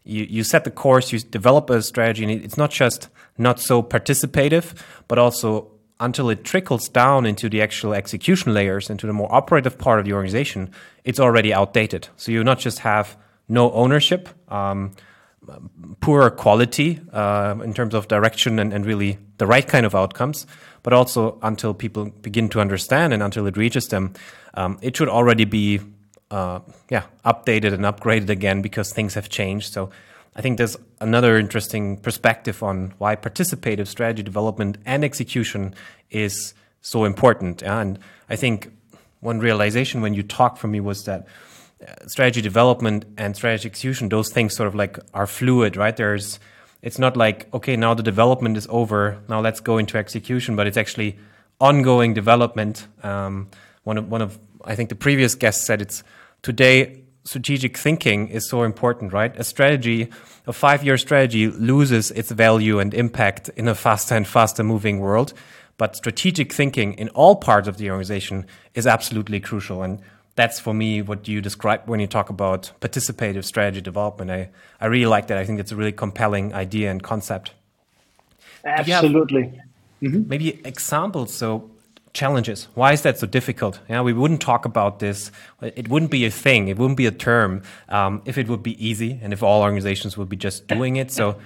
you, 0.04 0.22
you 0.22 0.44
set 0.44 0.62
the 0.62 0.70
course, 0.70 1.12
you 1.12 1.18
develop 1.18 1.68
a 1.68 1.82
strategy, 1.82 2.22
and 2.22 2.44
it's 2.44 2.56
not 2.56 2.70
just 2.70 3.08
not 3.36 3.58
so 3.58 3.82
participative, 3.82 4.72
but 5.08 5.18
also 5.18 5.66
until 5.98 6.30
it 6.30 6.44
trickles 6.44 6.88
down 6.88 7.26
into 7.26 7.48
the 7.48 7.60
actual 7.60 7.92
execution 7.92 8.54
layers, 8.54 8.88
into 8.88 9.06
the 9.06 9.12
more 9.12 9.30
operative 9.34 9.76
part 9.76 9.98
of 9.98 10.04
the 10.04 10.12
organization, 10.12 10.70
it's 11.04 11.18
already 11.18 11.52
outdated. 11.52 12.08
So 12.16 12.30
you 12.30 12.44
not 12.44 12.60
just 12.60 12.78
have 12.78 13.16
no 13.48 13.72
ownership, 13.72 14.28
um, 14.48 14.92
poor 16.00 16.30
quality 16.30 17.00
uh, 17.12 17.56
in 17.62 17.74
terms 17.74 17.94
of 17.94 18.08
direction 18.08 18.58
and, 18.58 18.72
and 18.72 18.86
really 18.86 19.18
the 19.38 19.46
right 19.46 19.66
kind 19.66 19.86
of 19.86 19.94
outcomes, 19.94 20.46
but 20.82 20.92
also 20.92 21.38
until 21.42 21.74
people 21.74 22.06
begin 22.06 22.48
to 22.50 22.60
understand 22.60 23.12
and 23.12 23.22
until 23.22 23.46
it 23.46 23.56
reaches 23.56 23.88
them, 23.88 24.12
um, 24.54 24.78
it 24.82 24.96
should 24.96 25.08
already 25.08 25.44
be 25.44 25.80
uh, 26.30 26.60
yeah 26.90 27.02
updated 27.24 27.72
and 27.72 27.84
upgraded 27.84 28.28
again 28.28 28.62
because 28.62 28.92
things 28.92 29.14
have 29.14 29.28
changed. 29.28 29.72
So 29.72 29.90
I 30.36 30.42
think 30.42 30.58
there's 30.58 30.76
another 31.00 31.36
interesting 31.38 31.96
perspective 31.96 32.62
on 32.62 32.94
why 32.98 33.16
participative 33.16 33.88
strategy 33.88 34.22
development 34.22 34.78
and 34.86 35.04
execution 35.04 35.74
is 36.10 36.54
so 36.82 37.04
important. 37.04 37.62
And 37.62 37.98
I 38.28 38.36
think 38.36 38.70
one 39.20 39.40
realization 39.40 40.00
when 40.00 40.14
you 40.14 40.22
talked 40.22 40.58
for 40.58 40.68
me 40.68 40.80
was 40.80 41.04
that 41.04 41.26
strategy 42.06 42.42
development 42.42 43.04
and 43.16 43.34
strategy 43.36 43.68
execution, 43.68 44.08
those 44.08 44.30
things 44.30 44.54
sort 44.54 44.66
of 44.66 44.74
like 44.74 44.98
are 45.14 45.26
fluid, 45.26 45.76
right? 45.76 45.96
There's, 45.96 46.38
it's 46.82 46.98
not 46.98 47.16
like, 47.16 47.52
okay, 47.54 47.76
now 47.76 47.94
the 47.94 48.02
development 48.02 48.56
is 48.56 48.66
over, 48.70 49.18
now 49.28 49.40
let's 49.40 49.60
go 49.60 49.78
into 49.78 49.96
execution, 49.96 50.56
but 50.56 50.66
it's 50.66 50.76
actually 50.76 51.18
ongoing 51.60 52.14
development. 52.14 52.86
Um, 53.02 53.48
one 53.84 53.98
of, 53.98 54.10
one 54.10 54.22
of, 54.22 54.38
I 54.64 54.74
think 54.74 54.88
the 54.88 54.94
previous 54.94 55.34
guest 55.34 55.64
said 55.64 55.80
it's 55.80 56.02
today 56.42 57.02
strategic 57.24 57.76
thinking 57.76 58.28
is 58.28 58.48
so 58.48 58.62
important, 58.62 59.12
right? 59.12 59.34
A 59.36 59.44
strategy, 59.44 60.08
a 60.46 60.52
five 60.52 60.82
year 60.84 60.96
strategy 60.96 61.48
loses 61.48 62.10
its 62.12 62.30
value 62.30 62.78
and 62.78 62.94
impact 62.94 63.50
in 63.56 63.68
a 63.68 63.74
faster 63.74 64.14
and 64.14 64.26
faster 64.26 64.64
moving 64.64 65.00
world. 65.00 65.32
But 65.76 65.96
strategic 65.96 66.52
thinking 66.52 66.94
in 66.94 67.08
all 67.10 67.36
parts 67.36 67.68
of 67.68 67.78
the 67.78 67.90
organization 67.90 68.46
is 68.74 68.86
absolutely 68.86 69.40
crucial. 69.40 69.82
And 69.82 70.00
that's 70.40 70.58
for 70.58 70.72
me 70.72 71.02
what 71.02 71.28
you 71.28 71.42
describe 71.42 71.82
when 71.86 72.00
you 72.00 72.06
talk 72.06 72.30
about 72.30 72.72
participative 72.80 73.44
strategy 73.44 73.82
development. 73.82 74.30
I, 74.30 74.48
I 74.80 74.86
really 74.86 75.06
like 75.06 75.26
that. 75.26 75.36
I 75.36 75.44
think 75.44 75.60
it's 75.60 75.70
a 75.70 75.76
really 75.76 75.92
compelling 75.92 76.54
idea 76.54 76.90
and 76.90 77.02
concept. 77.02 77.52
Absolutely. 78.64 79.60
Mm-hmm. 80.02 80.28
Maybe 80.28 80.60
examples. 80.64 81.34
So 81.34 81.70
challenges. 82.14 82.68
Why 82.74 82.92
is 82.92 83.02
that 83.02 83.18
so 83.18 83.26
difficult? 83.26 83.80
Yeah, 83.88 84.00
we 84.00 84.14
wouldn't 84.14 84.40
talk 84.40 84.64
about 84.64 84.98
this. 84.98 85.30
It 85.60 85.88
wouldn't 85.88 86.10
be 86.10 86.24
a 86.24 86.30
thing. 86.30 86.68
It 86.68 86.78
wouldn't 86.78 86.96
be 86.96 87.06
a 87.06 87.12
term 87.12 87.62
um, 87.90 88.22
if 88.24 88.38
it 88.38 88.48
would 88.48 88.62
be 88.62 88.74
easy 88.84 89.20
and 89.22 89.32
if 89.32 89.42
all 89.42 89.62
organizations 89.62 90.16
would 90.16 90.30
be 90.30 90.36
just 90.36 90.66
doing 90.66 90.96
it. 90.96 91.12
So 91.12 91.36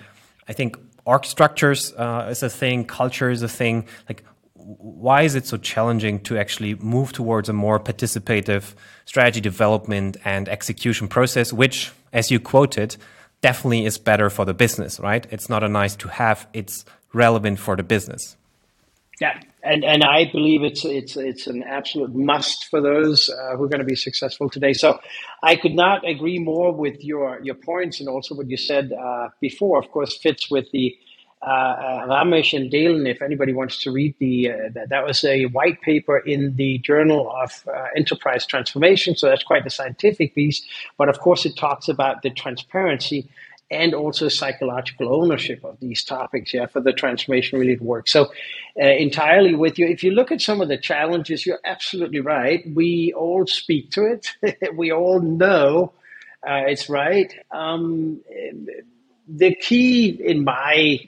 I 0.49 0.53
think 0.53 0.79
org 1.05 1.25
structures 1.25 1.93
uh, 1.95 2.29
is 2.31 2.43
a 2.43 2.49
thing. 2.49 2.85
Culture 2.85 3.31
is 3.31 3.43
a 3.43 3.49
thing. 3.49 3.87
Like 4.09 4.23
why 4.65 5.23
is 5.23 5.35
it 5.35 5.47
so 5.47 5.57
challenging 5.59 6.21
to 6.21 6.39
actually 6.39 6.75
move 6.77 7.13
towards 7.13 7.49
a 7.49 7.53
more 7.53 7.79
participative 7.79 8.75
strategy 9.05 9.41
development 9.41 10.17
and 10.25 10.49
execution 10.49 11.07
process, 11.07 11.53
which, 11.53 11.93
as 12.13 12.31
you 12.31 12.41
quoted, 12.41 12.97
definitely 13.43 13.85
is 13.85 13.99
better 13.99 14.31
for 14.31 14.47
the 14.47 14.55
business, 14.55 14.99
right? 14.99 15.27
It's 15.31 15.51
not 15.51 15.63
a 15.63 15.69
nice 15.69 15.97
to 15.97 16.09
have, 16.09 16.47
it's 16.55 16.85
relevant 17.13 17.59
for 17.59 17.77
the 17.77 17.83
business. 17.83 18.37
Yeah, 19.21 19.39
and 19.63 19.85
and 19.85 20.03
I 20.03 20.25
believe 20.33 20.65
it's 20.65 20.85
it's 20.85 21.17
it's 21.17 21.47
an 21.47 21.63
absolute 21.63 22.15
must 22.15 22.67
for 22.69 22.81
those 22.81 23.31
uh, 23.31 23.57
who 23.57 23.65
are 23.65 23.69
going 23.69 23.79
to 23.79 23.85
be 23.85 23.95
successful 23.95 24.51
today. 24.51 24.73
So, 24.73 24.99
I 25.41 25.55
could 25.55 25.75
not 25.75 26.09
agree 26.09 26.41
more 26.41 26.73
with 26.73 27.05
your 27.05 27.39
your 27.41 27.55
points 27.55 28.01
and 28.01 28.09
also 28.09 28.35
what 28.35 28.51
you 28.51 28.57
said 28.57 28.93
uh, 28.93 29.29
before. 29.41 29.79
Of 29.79 29.93
course, 29.93 30.17
fits 30.17 30.51
with 30.51 30.69
the 30.73 30.97
uh, 31.47 32.07
Ramesh 32.07 32.57
and 32.57 32.71
Dalen, 32.71 33.07
if 33.07 33.21
anybody 33.23 33.53
wants 33.53 33.83
to 33.83 33.93
read 33.93 34.15
the, 34.19 34.51
uh, 34.51 34.55
that, 34.75 34.89
that 34.89 35.05
was 35.05 35.25
a 35.25 35.45
white 35.47 35.81
paper 35.83 36.19
in 36.19 36.57
the 36.57 36.79
Journal 36.79 37.31
of 37.31 37.65
uh, 37.69 37.87
Enterprise 37.97 38.47
Transformation. 38.47 39.17
So 39.17 39.29
that's 39.29 39.43
quite 39.43 39.67
a 39.67 39.71
scientific 39.71 40.35
piece. 40.35 40.63
But 40.97 41.09
of 41.09 41.21
course, 41.21 41.45
it 41.45 41.57
talks 41.57 41.89
about 41.89 42.23
the 42.23 42.31
transparency 42.31 43.29
and 43.71 43.95
also 43.95 44.29
psychological 44.29 45.15
ownership 45.15 45.65
of 45.65 45.81
these 45.81 46.05
topics 46.05 46.53
yeah 46.53 46.67
for 46.67 46.81
the 46.81 46.93
transformation 46.93 47.59
really 47.59 47.77
to 47.77 47.83
work 47.83 48.07
so 48.07 48.27
uh, 48.81 48.85
entirely 48.87 49.55
with 49.55 49.79
you 49.79 49.87
if 49.87 50.05
you 50.05 50.11
look 50.11 50.31
at 50.31 50.41
some 50.41 50.61
of 50.61 50.69
the 50.69 50.77
challenges 50.77 51.47
you're 51.47 51.61
absolutely 51.65 52.21
right 52.21 52.63
we 52.75 53.13
all 53.17 53.47
speak 53.47 53.91
to 53.91 54.05
it 54.05 54.37
we 54.77 54.93
all 54.93 55.19
know 55.21 55.93
uh, 56.47 56.65
it's 56.67 56.91
right 56.91 57.35
um, 57.53 58.21
the 59.27 59.55
key 59.55 60.11
in 60.11 60.45
my 60.45 61.01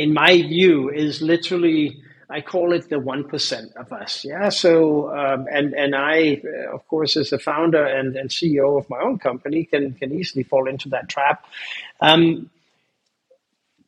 in 0.00 0.14
my 0.14 0.32
view, 0.42 0.90
is 0.90 1.22
literally 1.22 2.00
I 2.30 2.40
call 2.40 2.72
it 2.72 2.88
the 2.88 3.00
one 3.00 3.24
percent 3.28 3.72
of 3.76 3.92
us. 3.92 4.24
Yeah. 4.24 4.50
So 4.50 5.10
um, 5.16 5.46
and 5.52 5.74
and 5.74 5.94
I, 5.96 6.40
uh, 6.44 6.74
of 6.74 6.86
course, 6.88 7.16
as 7.16 7.30
the 7.30 7.38
founder 7.40 7.84
and, 7.84 8.16
and 8.16 8.30
CEO 8.30 8.78
of 8.78 8.88
my 8.88 9.00
own 9.00 9.18
company, 9.18 9.64
can 9.64 9.94
can 9.94 10.12
easily 10.12 10.44
fall 10.44 10.68
into 10.68 10.88
that 10.90 11.08
trap. 11.08 11.44
Um, 12.00 12.50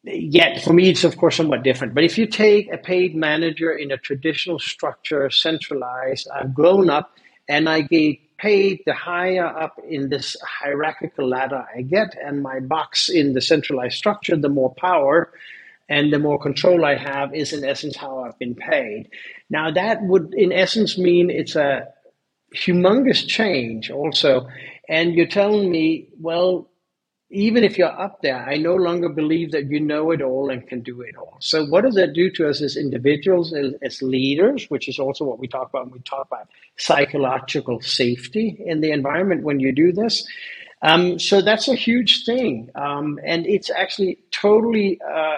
yet 0.04 0.62
for 0.62 0.73
me, 0.73 0.90
it's 0.90 1.04
of 1.04 1.16
course 1.16 1.37
somewhat 1.37 1.62
different. 1.62 1.95
But 1.95 2.04
if 2.04 2.19
you 2.19 2.26
take 2.26 2.73
a 2.73 2.78
paid 2.78 3.14
manager 3.16 3.73
in 3.73 3.92
a 3.92 3.99
traditional 3.99 4.59
structure, 4.59 5.31
centralized, 5.31 6.28
I've 6.35 6.54
grown 6.54 6.90
up 6.90 7.12
and 7.49 7.69
I 7.69 7.83
get 7.83 8.19
paid 8.38 8.81
the 8.87 8.95
higher 8.95 9.47
up 9.47 9.81
in 9.88 10.09
this 10.11 10.37
hierarchical 10.42 11.28
ladder 11.28 11.64
I 11.76 11.83
get, 11.83 12.16
and 12.23 12.42
my 12.42 12.61
box 12.61 13.09
in 13.09 13.35
the 13.35 13.40
centralized 13.40 13.97
structure, 13.97 14.37
the 14.37 14.49
more 14.49 14.75
power 14.75 15.31
and 15.89 16.12
the 16.12 16.19
more 16.19 16.39
control 16.39 16.85
I 16.85 16.97
have 16.97 17.35
is 17.35 17.53
in 17.53 17.65
essence 17.65 17.97
how 17.97 18.21
I've 18.21 18.39
been 18.39 18.55
paid. 18.55 19.09
Now 19.51 19.71
that 19.71 20.03
would 20.03 20.35
in 20.35 20.53
essence 20.53 20.97
mean 20.99 21.31
it's 21.31 21.57
a 21.57 21.89
humongous 22.55 23.27
change 23.27 23.91
also. 23.91 24.47
And 24.89 25.15
you're 25.15 25.27
telling 25.27 25.71
me, 25.71 26.09
well, 26.21 26.69
even 27.31 27.65
if 27.65 27.79
you're 27.79 27.89
up 27.89 28.21
there, 28.21 28.37
I 28.37 28.59
no 28.59 28.75
longer 28.75 29.09
believe 29.09 29.53
that 29.53 29.71
you 29.71 29.81
know 29.81 30.11
it 30.11 30.21
all 30.21 30.51
and 30.51 30.67
can 30.67 30.83
do 30.83 31.01
it 31.01 31.17
all. 31.17 31.39
So, 31.41 31.65
what 31.65 31.83
does 31.83 31.95
that 31.95 32.12
do 32.12 32.31
to 32.33 32.49
us 32.49 32.61
as 32.61 32.77
individuals, 32.77 33.55
as, 33.55 33.73
as, 33.83 34.03
leaders, 34.03 34.67
which 34.69 34.87
is 34.87 34.99
also 34.99 35.25
what 35.25 35.39
we 35.39 35.49
talk 35.49 35.71
about 35.71 35.87
when 35.87 35.95
we 35.95 36.01
talk 36.01 36.27
about 36.27 36.49
psychological 36.77 37.81
safety 37.81 38.62
in 38.67 38.83
the 38.83 38.91
environment 38.91 39.45
when 39.45 39.61
you 39.61 39.73
do 39.73 39.93
this? 39.93 40.27
Um, 40.83 41.19
so 41.21 41.41
that's 41.41 41.69
a 41.69 41.77
huge 41.77 42.25
thing. 42.25 42.69
Um, 42.75 43.21
and 43.25 43.47
it's 43.47 43.71
actually 43.71 44.19
totally, 44.33 45.01
uh, 45.01 45.37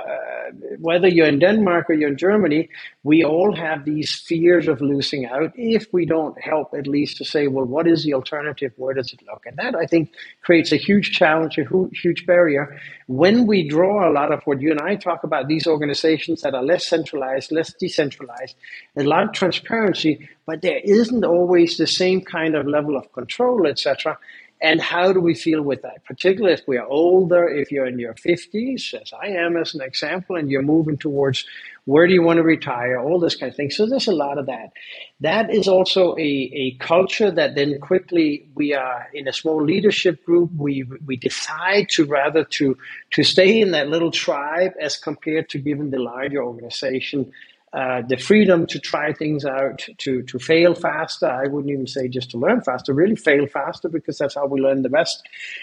whether 0.79 1.07
you're 1.07 1.27
in 1.27 1.39
Denmark 1.39 1.91
or 1.91 1.95
you're 1.95 2.09
in 2.09 2.17
Germany, 2.17 2.71
we 3.03 3.23
all 3.23 3.55
have 3.55 3.85
these 3.85 4.15
fears 4.15 4.69
of 4.69 4.81
losing 4.81 5.27
out 5.27 5.53
if 5.55 5.87
we 5.93 6.07
don't 6.07 6.41
help 6.41 6.73
at 6.73 6.87
least 6.87 7.19
to 7.19 7.25
say, 7.27 7.47
well, 7.47 7.67
what 7.67 7.87
is 7.87 8.05
the 8.05 8.15
alternative? 8.15 8.73
Where 8.77 8.95
does 8.95 9.13
it 9.13 9.21
look? 9.27 9.45
And 9.45 9.59
that 9.59 9.75
I 9.77 9.85
think 9.85 10.13
creates 10.43 10.73
a 10.73 10.77
huge 10.77 11.13
challenge, 11.13 11.59
a 11.59 11.65
huge 11.93 12.25
barrier. 12.25 12.81
When 13.07 13.47
we 13.47 13.69
draw 13.69 14.09
a 14.09 14.13
lot 14.13 14.33
of 14.33 14.41
what 14.45 14.63
you 14.63 14.71
and 14.71 14.81
I 14.81 14.97
talk 14.97 15.25
about, 15.25 15.49
these 15.49 15.67
organizations 15.67 16.41
that 16.41 16.55
are 16.55 16.63
less 16.65 16.87
centralized, 16.89 17.53
less 17.53 17.75
decentralized, 17.75 18.57
a 18.97 19.03
lot 19.03 19.25
of 19.25 19.33
transparency, 19.33 20.27
but 20.47 20.63
there 20.63 20.81
isn't 20.83 21.25
always 21.25 21.77
the 21.77 21.87
same 21.87 22.23
kind 22.23 22.55
of 22.55 22.67
level 22.67 22.97
of 22.97 23.13
control, 23.13 23.67
etc. 23.67 24.19
And 24.65 24.81
how 24.81 25.13
do 25.13 25.21
we 25.21 25.35
feel 25.35 25.61
with 25.61 25.83
that? 25.83 26.03
Particularly 26.07 26.55
if 26.55 26.63
we 26.67 26.79
are 26.79 26.87
older, 26.87 27.47
if 27.47 27.71
you're 27.71 27.85
in 27.85 27.99
your 27.99 28.15
50s, 28.15 28.95
as 28.95 29.13
I 29.13 29.27
am 29.27 29.59
as 29.59 29.75
an 29.75 29.83
example, 29.83 30.37
and 30.37 30.51
you're 30.51 30.63
moving 30.63 30.97
towards 30.97 31.45
where 31.85 32.07
do 32.07 32.15
you 32.15 32.23
want 32.23 32.39
to 32.39 32.43
retire, 32.43 32.99
all 32.99 33.21
this 33.21 33.37
kind 33.37 33.51
of 33.51 33.57
thing. 33.57 33.71
So 33.71 33.87
there's 33.87 34.07
a 34.09 34.15
lot 34.15 34.39
of 34.39 34.47
that. 34.47 34.73
That 35.21 35.53
is 35.55 35.69
also 35.69 36.17
a, 36.17 36.51
a 36.55 36.77
culture 36.81 37.31
that 37.31 37.57
then 37.57 37.79
quickly 37.79 38.49
we 38.55 38.73
are 38.73 39.07
in 39.13 39.29
a 39.29 39.35
small 39.35 39.63
leadership 39.63 40.25
group. 40.25 40.51
We, 40.57 40.85
we 41.05 41.17
decide 41.17 41.91
to 41.91 42.07
rather 42.07 42.45
to, 42.45 42.79
to 43.11 43.23
stay 43.23 43.61
in 43.61 43.73
that 43.73 43.89
little 43.89 44.11
tribe 44.11 44.73
as 44.81 44.97
compared 44.97 45.51
to 45.51 45.59
giving 45.59 45.91
the 45.91 45.99
larger 45.99 46.43
organization 46.43 47.31
uh, 47.75 48.03
the 48.09 48.17
freedom 48.17 48.67
to 48.69 48.79
try 48.79 49.13
things 49.13 49.45
out, 49.45 49.87
to 49.99 50.23
to 50.23 50.39
fail 50.39 50.75
faster. 50.75 51.27
I 51.29 51.49
wouldn't 51.49 51.73
even 51.73 51.89
say 51.89 52.09
just 52.09 52.31
to 52.33 52.39
learn 52.39 52.63
faster, 52.63 52.95
really 52.95 53.17
fail 53.17 53.47
faster 53.49 53.89
because 53.89 54.19
that's 54.19 54.37
how 54.37 54.47
we 54.47 54.61
learn 54.61 54.83
the 54.83 54.91
best. 54.91 55.23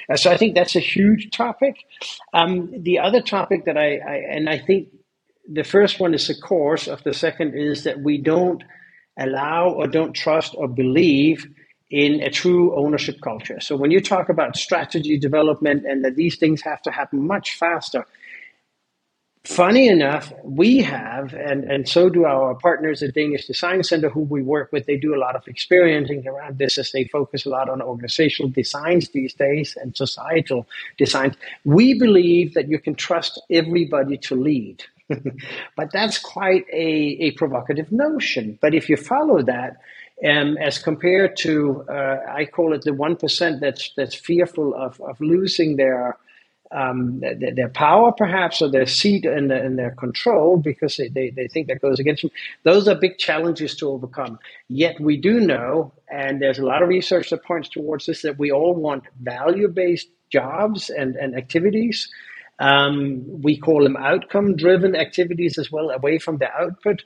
Uh, 0.10 0.18
so 0.18 0.32
I 0.32 0.38
think 0.38 0.56
that's 0.56 0.76
a 0.76 0.82
huge 0.82 1.32
topic. 1.32 1.78
Um, 2.34 2.74
the 2.84 3.00
other 3.00 3.22
topic 3.22 3.66
that 3.66 3.78
I, 3.78 3.98
I 3.98 4.16
and 4.30 4.50
I 4.50 4.60
think 4.60 4.90
the 5.50 5.64
first 5.64 6.00
one 6.00 6.14
is 6.14 6.28
the 6.28 6.36
course 6.36 6.88
of 6.88 7.04
the 7.04 7.14
second 7.14 7.56
is 7.56 7.86
that 7.86 8.02
we 8.02 8.18
don't 8.20 8.64
allow 9.20 9.70
or 9.70 9.88
don't 9.88 10.14
trust 10.14 10.56
or 10.58 10.68
believe 10.68 11.48
in 11.92 12.22
a 12.22 12.30
true 12.30 12.76
ownership 12.78 13.22
culture. 13.22 13.60
So 13.62 13.76
when 13.76 13.92
you 13.92 14.02
talk 14.02 14.30
about 14.30 14.58
strategy 14.58 15.18
development 15.20 15.86
and 15.86 16.06
that 16.06 16.16
these 16.16 16.38
things 16.38 16.62
have 16.64 16.82
to 16.84 16.92
happen 16.92 17.28
much 17.28 17.58
faster, 17.58 18.06
funny 19.44 19.88
enough, 19.88 20.32
we 20.44 20.80
have, 20.80 21.34
and, 21.34 21.64
and 21.64 21.88
so 21.88 22.10
do 22.10 22.26
our 22.26 22.56
partners 22.56 23.02
at 23.02 23.14
Danish 23.14 23.48
Design 23.48 23.84
Center, 23.84 24.10
who 24.10 24.22
we 24.22 24.42
work 24.42 24.72
with. 24.72 24.86
They 24.86 24.98
do 24.98 25.16
a 25.16 25.18
lot 25.18 25.36
of 25.36 25.48
experiencing 25.48 26.28
around 26.28 26.58
this 26.58 26.78
as 26.78 26.92
they 26.92 27.06
focus 27.06 27.46
a 27.46 27.50
lot 27.50 27.70
on 27.70 27.82
organizational 27.82 28.52
designs 28.52 29.10
these 29.10 29.34
days 29.34 29.78
and 29.82 29.96
societal 29.96 30.68
designs. 30.98 31.36
We 31.66 31.98
believe 31.98 32.54
that 32.54 32.68
you 32.68 32.80
can 32.80 32.96
trust 32.96 33.42
everybody 33.50 34.18
to 34.18 34.36
lead. 34.36 34.84
but 35.76 35.92
that's 35.92 36.18
quite 36.18 36.66
a, 36.72 37.18
a 37.28 37.32
provocative 37.32 37.92
notion. 37.92 38.58
But 38.62 38.74
if 38.74 38.90
you 38.90 38.98
follow 38.98 39.42
that, 39.44 39.78
um, 40.26 40.58
as 40.58 40.78
compared 40.78 41.36
to, 41.38 41.84
uh, 41.90 42.20
I 42.30 42.46
call 42.46 42.74
it 42.74 42.84
the 42.84 42.92
1% 42.92 43.60
that's, 43.60 43.92
that's 43.98 44.14
fearful 44.14 44.76
of, 44.76 45.02
of 45.02 45.20
losing 45.20 45.78
their 45.78 46.18
um, 46.72 47.20
their, 47.20 47.54
their, 47.54 47.70
power, 47.70 48.12
perhaps, 48.12 48.62
or 48.62 48.70
their 48.70 48.86
seat 48.86 49.26
and, 49.26 49.52
and 49.52 49.78
their 49.78 49.92
control, 49.92 50.58
because 50.58 50.98
they, 50.98 51.10
they, 51.10 51.30
they 51.30 51.48
think 51.48 51.68
that 51.68 51.82
goes 51.82 52.00
against 52.00 52.22
them. 52.22 52.32
Those 52.64 52.88
are 52.88 52.96
big 52.96 53.18
challenges 53.18 53.76
to 53.78 53.90
overcome. 53.90 54.40
Yet 54.70 55.00
we 55.00 55.18
do 55.18 55.40
know, 55.40 55.94
and 56.10 56.42
there's 56.42 56.60
a 56.60 56.66
lot 56.66 56.82
of 56.82 56.90
research 56.90 57.30
that 57.30 57.44
points 57.44 57.70
towards 57.70 58.06
this, 58.06 58.22
that 58.22 58.40
we 58.40 58.52
all 58.52 58.74
want 58.74 59.04
value 59.22 59.68
based 59.68 60.10
jobs 60.32 60.90
and, 60.90 61.16
and 61.16 61.36
activities. 61.36 62.10
Um, 62.60 63.24
we 63.42 63.58
call 63.58 63.84
them 63.84 63.98
outcome 63.98 64.56
driven 64.56 64.96
activities 64.96 65.58
as 65.58 65.72
well, 65.72 65.90
away 65.90 66.20
from 66.20 66.38
the 66.38 66.50
output. 66.54 67.04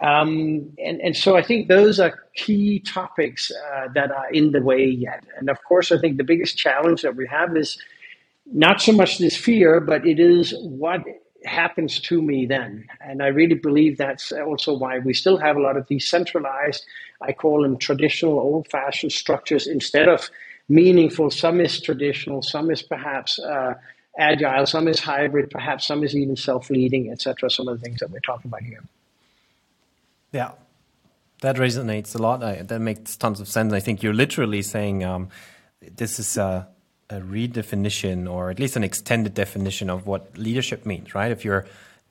Um, 0.00 0.72
and, 0.78 1.00
and 1.00 1.16
so 1.16 1.36
I 1.36 1.42
think 1.42 1.68
those 1.68 2.00
are 2.00 2.18
key 2.34 2.80
topics 2.80 3.50
uh, 3.50 3.88
that 3.94 4.10
are 4.10 4.30
in 4.32 4.50
the 4.50 4.60
way 4.60 4.84
yet. 4.84 5.24
And 5.38 5.48
of 5.48 5.62
course, 5.62 5.92
I 5.92 5.98
think 5.98 6.16
the 6.16 6.24
biggest 6.24 6.56
challenge 6.56 7.02
that 7.02 7.16
we 7.16 7.26
have 7.28 7.56
is 7.56 7.78
not 8.46 8.80
so 8.80 8.92
much 8.92 9.18
this 9.18 9.36
fear, 9.36 9.80
but 9.80 10.06
it 10.06 10.20
is 10.20 10.54
what 10.60 11.02
happens 11.44 12.00
to 12.00 12.22
me 12.22 12.46
then. 12.46 12.86
And 13.00 13.22
I 13.22 13.28
really 13.28 13.54
believe 13.54 13.98
that's 13.98 14.32
also 14.32 14.76
why 14.76 14.98
we 14.98 15.14
still 15.14 15.36
have 15.38 15.56
a 15.56 15.60
lot 15.60 15.76
of 15.76 15.86
decentralized, 15.86 16.84
I 17.20 17.32
call 17.32 17.62
them 17.62 17.78
traditional, 17.78 18.38
old 18.38 18.68
fashioned 18.68 19.12
structures 19.12 19.66
instead 19.66 20.08
of 20.08 20.30
meaningful. 20.68 21.30
Some 21.30 21.60
is 21.60 21.80
traditional, 21.80 22.42
some 22.42 22.70
is 22.70 22.82
perhaps 22.82 23.38
uh, 23.38 23.74
agile, 24.18 24.66
some 24.66 24.88
is 24.88 25.00
hybrid, 25.00 25.50
perhaps 25.50 25.86
some 25.86 26.04
is 26.04 26.16
even 26.16 26.36
self 26.36 26.70
leading, 26.70 27.10
etc. 27.10 27.50
Some 27.50 27.68
of 27.68 27.78
the 27.78 27.84
things 27.84 28.00
that 28.00 28.10
we're 28.10 28.20
talking 28.20 28.48
about 28.48 28.62
here. 28.62 28.82
Yeah. 30.32 30.52
That 31.40 31.56
resonates 31.56 32.14
a 32.14 32.18
lot. 32.18 32.42
I, 32.42 32.62
that 32.62 32.80
makes 32.80 33.16
tons 33.16 33.40
of 33.40 33.48
sense. 33.48 33.72
I 33.72 33.80
think 33.80 34.02
you're 34.02 34.14
literally 34.14 34.62
saying 34.62 35.04
um, 35.04 35.28
this 35.96 36.18
is 36.18 36.38
uh, 36.38 36.64
a 37.10 37.20
redefinition 37.20 38.30
or 38.30 38.50
at 38.50 38.58
least 38.58 38.76
an 38.76 38.84
extended 38.84 39.34
definition 39.34 39.90
of 39.90 40.06
what 40.06 40.36
leadership 40.36 40.86
means, 40.86 41.14
right? 41.14 41.30
If 41.30 41.44
your 41.44 41.66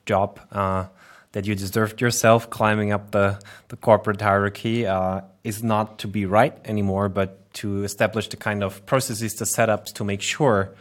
job 0.06 0.40
uh, 0.52 0.86
that 1.32 1.46
you 1.46 1.54
deserved 1.54 2.00
yourself 2.00 2.48
climbing 2.50 2.92
up 2.92 3.10
the, 3.10 3.40
the 3.68 3.76
corporate 3.76 4.20
hierarchy 4.20 4.86
uh, 4.86 5.22
is 5.42 5.62
not 5.62 5.98
to 5.98 6.08
be 6.08 6.26
right 6.26 6.56
anymore, 6.64 7.08
but 7.08 7.52
to 7.54 7.84
establish 7.84 8.28
the 8.28 8.36
kind 8.36 8.62
of 8.62 8.84
processes, 8.86 9.34
the 9.34 9.44
setups 9.44 9.92
to 9.94 10.04
make 10.04 10.22
sure 10.22 10.74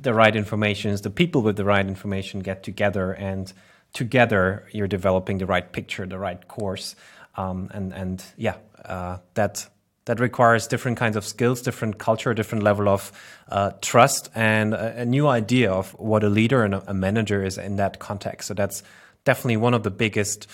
the 0.00 0.12
right 0.12 0.36
information, 0.36 0.90
is 0.90 1.00
the 1.00 1.10
people 1.10 1.42
with 1.42 1.56
the 1.56 1.64
right 1.64 1.86
information 1.86 2.40
get 2.40 2.62
together 2.62 3.12
and 3.12 3.52
together 3.94 4.68
you're 4.72 4.88
developing 4.88 5.38
the 5.38 5.46
right 5.46 5.72
picture, 5.72 6.06
the 6.06 6.18
right 6.18 6.46
course. 6.48 6.94
Um, 7.36 7.70
and, 7.72 7.94
and 7.94 8.24
yeah, 8.36 8.56
uh, 8.84 9.18
that 9.34 9.68
that 10.08 10.20
requires 10.20 10.66
different 10.66 10.96
kinds 10.96 11.16
of 11.16 11.24
skills, 11.26 11.60
different 11.60 11.98
culture, 11.98 12.32
different 12.32 12.64
level 12.64 12.88
of 12.88 13.12
uh, 13.50 13.72
trust, 13.82 14.30
and 14.34 14.72
a, 14.72 15.02
a, 15.02 15.04
new 15.04 15.28
idea 15.28 15.70
of 15.70 15.90
what 15.98 16.24
a 16.24 16.30
leader 16.30 16.64
and 16.64 16.76
a, 16.76 16.94
manager 16.94 17.44
is 17.44 17.58
in 17.58 17.76
that 17.76 17.98
context. 17.98 18.48
So 18.48 18.54
that's 18.54 18.82
definitely 19.24 19.58
one 19.58 19.74
of 19.74 19.82
the 19.82 19.90
biggest 19.90 20.46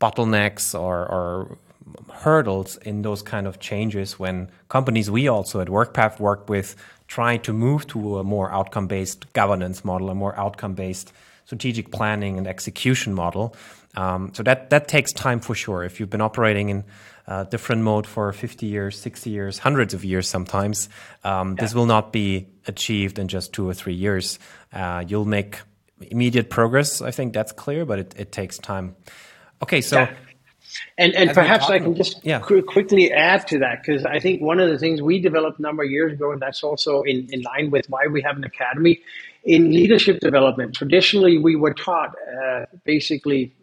bottlenecks 0.00 0.72
or, 0.72 0.98
or 0.98 1.58
hurdles 2.12 2.76
in 2.76 3.02
those 3.02 3.22
kind 3.22 3.48
of 3.48 3.58
changes 3.58 4.20
when 4.20 4.48
companies 4.68 5.10
we 5.10 5.26
also 5.26 5.60
at 5.60 5.66
WorkPath 5.66 6.20
work 6.20 6.48
with 6.48 6.76
try 7.08 7.38
to 7.38 7.52
move 7.52 7.88
to 7.88 8.18
a 8.18 8.22
more 8.22 8.52
outcome 8.52 8.86
based 8.86 9.32
governance 9.32 9.84
model, 9.84 10.10
a 10.10 10.14
more 10.14 10.38
outcome 10.38 10.74
based 10.74 11.12
strategic 11.46 11.90
planning 11.90 12.36
and 12.36 12.46
execution 12.46 13.14
model. 13.14 13.56
Um, 13.96 14.32
so 14.34 14.42
that 14.42 14.70
that 14.70 14.88
takes 14.88 15.12
time 15.12 15.40
for 15.40 15.54
sure. 15.54 15.82
If 15.84 15.98
you've 15.98 16.10
been 16.10 16.20
operating 16.20 16.68
in 16.68 16.84
uh, 17.26 17.44
different 17.44 17.82
mode 17.82 18.06
for 18.06 18.32
50 18.32 18.66
years, 18.66 18.98
60 19.00 19.30
years, 19.30 19.58
hundreds 19.58 19.94
of 19.94 20.04
years 20.04 20.28
sometimes. 20.28 20.88
Um, 21.24 21.50
yeah. 21.50 21.64
This 21.64 21.74
will 21.74 21.86
not 21.86 22.12
be 22.12 22.46
achieved 22.66 23.18
in 23.18 23.28
just 23.28 23.52
two 23.52 23.68
or 23.68 23.74
three 23.74 23.94
years. 23.94 24.38
Uh, 24.72 25.04
you'll 25.06 25.24
make 25.24 25.58
immediate 26.00 26.50
progress. 26.50 27.00
I 27.00 27.10
think 27.10 27.32
that's 27.32 27.52
clear, 27.52 27.84
but 27.84 27.98
it, 27.98 28.14
it 28.16 28.32
takes 28.32 28.58
time. 28.58 28.94
Okay, 29.62 29.80
so. 29.80 30.00
Yeah. 30.00 30.14
And, 30.98 31.14
and 31.14 31.30
perhaps 31.32 31.70
I 31.70 31.78
can 31.78 31.94
just 31.94 32.24
yeah. 32.24 32.40
qu- 32.40 32.62
quickly 32.62 33.10
add 33.10 33.46
to 33.48 33.60
that 33.60 33.82
because 33.82 34.04
I 34.04 34.18
think 34.18 34.42
one 34.42 34.60
of 34.60 34.68
the 34.68 34.78
things 34.78 35.00
we 35.00 35.20
developed 35.20 35.58
a 35.58 35.62
number 35.62 35.84
of 35.84 35.90
years 35.90 36.12
ago, 36.12 36.32
and 36.32 36.42
that's 36.42 36.62
also 36.62 37.02
in, 37.02 37.28
in 37.30 37.40
line 37.42 37.70
with 37.70 37.88
why 37.88 38.08
we 38.10 38.20
have 38.22 38.36
an 38.36 38.44
academy 38.44 39.00
in 39.46 39.72
leadership 39.72 40.20
development. 40.20 40.74
Traditionally, 40.74 41.38
we 41.38 41.56
were 41.56 41.72
taught 41.72 42.14
uh, 42.44 42.66
basically 42.84 43.54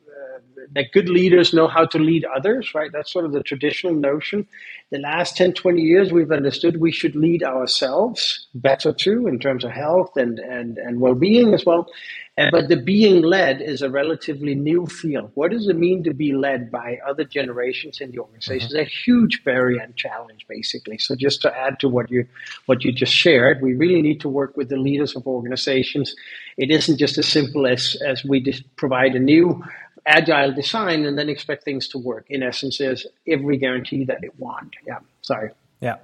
that 0.74 0.92
good 0.92 1.10
leaders 1.10 1.54
know 1.54 1.68
how 1.68 1.86
to 1.86 2.00
lead 2.00 2.26
others, 2.26 2.74
right? 2.74 2.92
That's 2.92 3.12
sort 3.12 3.26
of 3.26 3.32
the 3.32 3.44
traditional 3.44 3.94
notion. 3.94 4.48
The 4.92 5.00
last 5.00 5.38
10, 5.38 5.54
20 5.54 5.82
years, 5.82 6.12
we've 6.12 6.32
understood 6.32 6.78
we 6.78 6.92
should 6.92 7.16
lead 7.16 7.44
ourselves 7.44 8.48
better 8.56 8.94
too 8.94 9.28
in 9.28 9.40
terms 9.40 9.64
of 9.64 9.72
health 9.72 10.16
and, 10.16 10.40
and, 10.40 10.78
and 10.78 11.00
well 11.00 11.16
being 11.16 11.54
as 11.54 11.66
well. 11.66 11.88
Uh, 12.36 12.50
but 12.52 12.68
the 12.68 12.76
being 12.76 13.22
led 13.22 13.62
is 13.62 13.84
a 13.84 13.90
relatively 13.92 14.56
new 14.56 14.88
field. 14.88 15.30
What 15.36 15.52
does 15.52 15.68
it 15.68 15.78
mean 15.78 16.04
to 16.04 16.14
be 16.16 16.34
led 16.34 16.72
by 16.72 16.98
other 17.08 17.24
generations 17.24 18.02
in 18.02 18.10
the 18.10 18.20
organization? 18.20 18.70
Mm-hmm. 18.70 18.80
It's 18.80 18.90
a 18.90 18.96
huge 19.06 19.44
barrier 19.44 19.80
and 19.80 19.96
challenge, 19.96 20.48
basically. 20.50 20.98
So 20.98 21.16
just 21.16 21.44
to 21.44 21.56
add 21.56 21.80
to 21.82 21.90
what 21.90 22.10
you 22.10 22.26
what 22.66 22.84
you 22.84 22.92
just 22.92 23.14
shared, 23.14 23.62
we 23.62 23.76
really 23.76 24.02
need 24.02 24.20
to 24.22 24.30
work 24.30 24.58
with 24.58 24.70
the 24.70 24.78
leaders 24.78 25.16
of 25.16 25.28
organizations. 25.28 26.16
It 26.58 26.72
isn't 26.72 26.98
just 26.98 27.20
as 27.20 27.28
simple 27.28 27.68
as 27.68 27.96
as 28.04 28.26
we 28.26 28.40
just 28.42 28.64
provide 28.78 29.14
a 29.16 29.20
new 29.20 29.64
agile 30.08 30.54
design 30.54 31.06
and 31.06 31.18
then 31.18 31.30
expect 31.30 31.64
things 31.64 31.88
to 31.90 32.00
work. 32.00 32.26
In 32.30 32.42
essence, 32.42 32.80
there's 32.80 33.06
every 33.28 33.58
guarantee 33.58 34.06
that 34.06 34.22
they 34.22 34.30
want. 34.40 34.76
Yeah. 34.88 35.00
Sorry. 35.22 35.52
Yeah. 35.82 35.98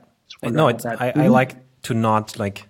No, 0.44 0.68
it's, 0.68 0.86
I, 0.86 0.96
mm-hmm. 0.96 1.22
I 1.22 1.28
like 1.28 1.56
to 1.84 1.94
not 1.96 2.38
like 2.38 2.68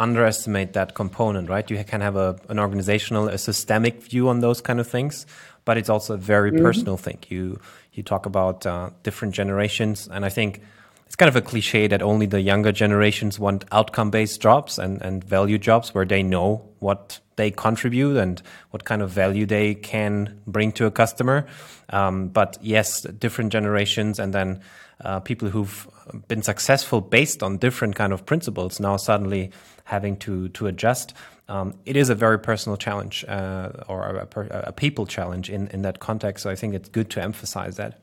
underestimate 0.00 0.72
that 0.72 0.94
component, 0.94 1.48
right? 1.48 1.70
You 1.70 1.84
can 1.84 2.00
have 2.00 2.16
a, 2.16 2.36
an 2.48 2.58
organizational, 2.58 3.28
a 3.28 3.38
systemic 3.38 4.02
view 4.02 4.28
on 4.28 4.40
those 4.40 4.60
kind 4.60 4.80
of 4.80 4.88
things, 4.88 5.26
but 5.64 5.76
it's 5.76 5.88
also 5.88 6.14
a 6.14 6.16
very 6.16 6.50
mm-hmm. 6.50 6.64
personal 6.64 6.96
thing. 6.96 7.18
You 7.28 7.60
you 7.92 8.02
talk 8.02 8.26
about 8.26 8.66
uh, 8.66 8.90
different 9.02 9.34
generations, 9.34 10.08
and 10.10 10.24
I 10.24 10.30
think 10.30 10.62
it's 11.06 11.16
kind 11.16 11.28
of 11.28 11.36
a 11.36 11.42
cliche 11.42 11.88
that 11.88 12.02
only 12.02 12.26
the 12.26 12.40
younger 12.40 12.72
generations 12.72 13.38
want 13.38 13.64
outcome 13.72 14.10
based 14.10 14.40
jobs 14.40 14.78
and, 14.78 15.02
and 15.02 15.24
value 15.24 15.58
jobs 15.58 15.92
where 15.92 16.04
they 16.04 16.22
know 16.22 16.62
what 16.78 17.18
they 17.34 17.50
contribute 17.50 18.16
and 18.16 18.40
what 18.70 18.84
kind 18.84 19.02
of 19.02 19.10
value 19.10 19.44
they 19.44 19.74
can 19.74 20.40
bring 20.46 20.70
to 20.72 20.86
a 20.86 20.90
customer. 20.90 21.46
Um, 21.88 22.28
but 22.28 22.58
yes, 22.60 23.02
different 23.02 23.52
generations 23.52 24.20
and 24.20 24.32
then 24.32 24.60
uh, 25.04 25.20
people 25.20 25.48
who've 25.48 25.88
been 26.28 26.42
successful 26.42 27.00
based 27.00 27.42
on 27.42 27.58
different 27.58 27.94
kind 27.94 28.12
of 28.12 28.26
principles 28.26 28.80
now 28.80 28.96
suddenly 28.96 29.50
having 29.84 30.16
to 30.18 30.48
to 30.50 30.66
adjust. 30.66 31.14
Um, 31.48 31.74
it 31.84 31.96
is 31.96 32.10
a 32.10 32.14
very 32.14 32.38
personal 32.38 32.76
challenge 32.76 33.24
uh, 33.26 33.70
or 33.88 34.28
a, 34.32 34.68
a, 34.68 34.72
people 34.72 35.04
challenge 35.04 35.50
in, 35.50 35.66
in 35.68 35.82
that 35.82 35.98
context. 35.98 36.44
So 36.44 36.50
I 36.50 36.54
think 36.54 36.74
it's 36.74 36.88
good 36.88 37.10
to 37.10 37.22
emphasize 37.22 37.76
that. 37.76 38.00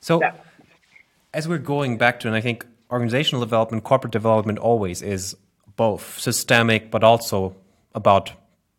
So. 0.00 0.20
Yeah 0.20 0.32
as 1.34 1.48
we're 1.48 1.58
going 1.58 1.98
back 1.98 2.20
to, 2.20 2.28
and 2.28 2.36
I 2.36 2.40
think 2.40 2.64
organizational 2.90 3.44
development, 3.44 3.84
corporate 3.84 4.12
development 4.12 4.58
always 4.58 5.02
is 5.02 5.36
both 5.76 6.18
systemic, 6.18 6.90
but 6.90 7.02
also 7.02 7.56
about 7.94 8.32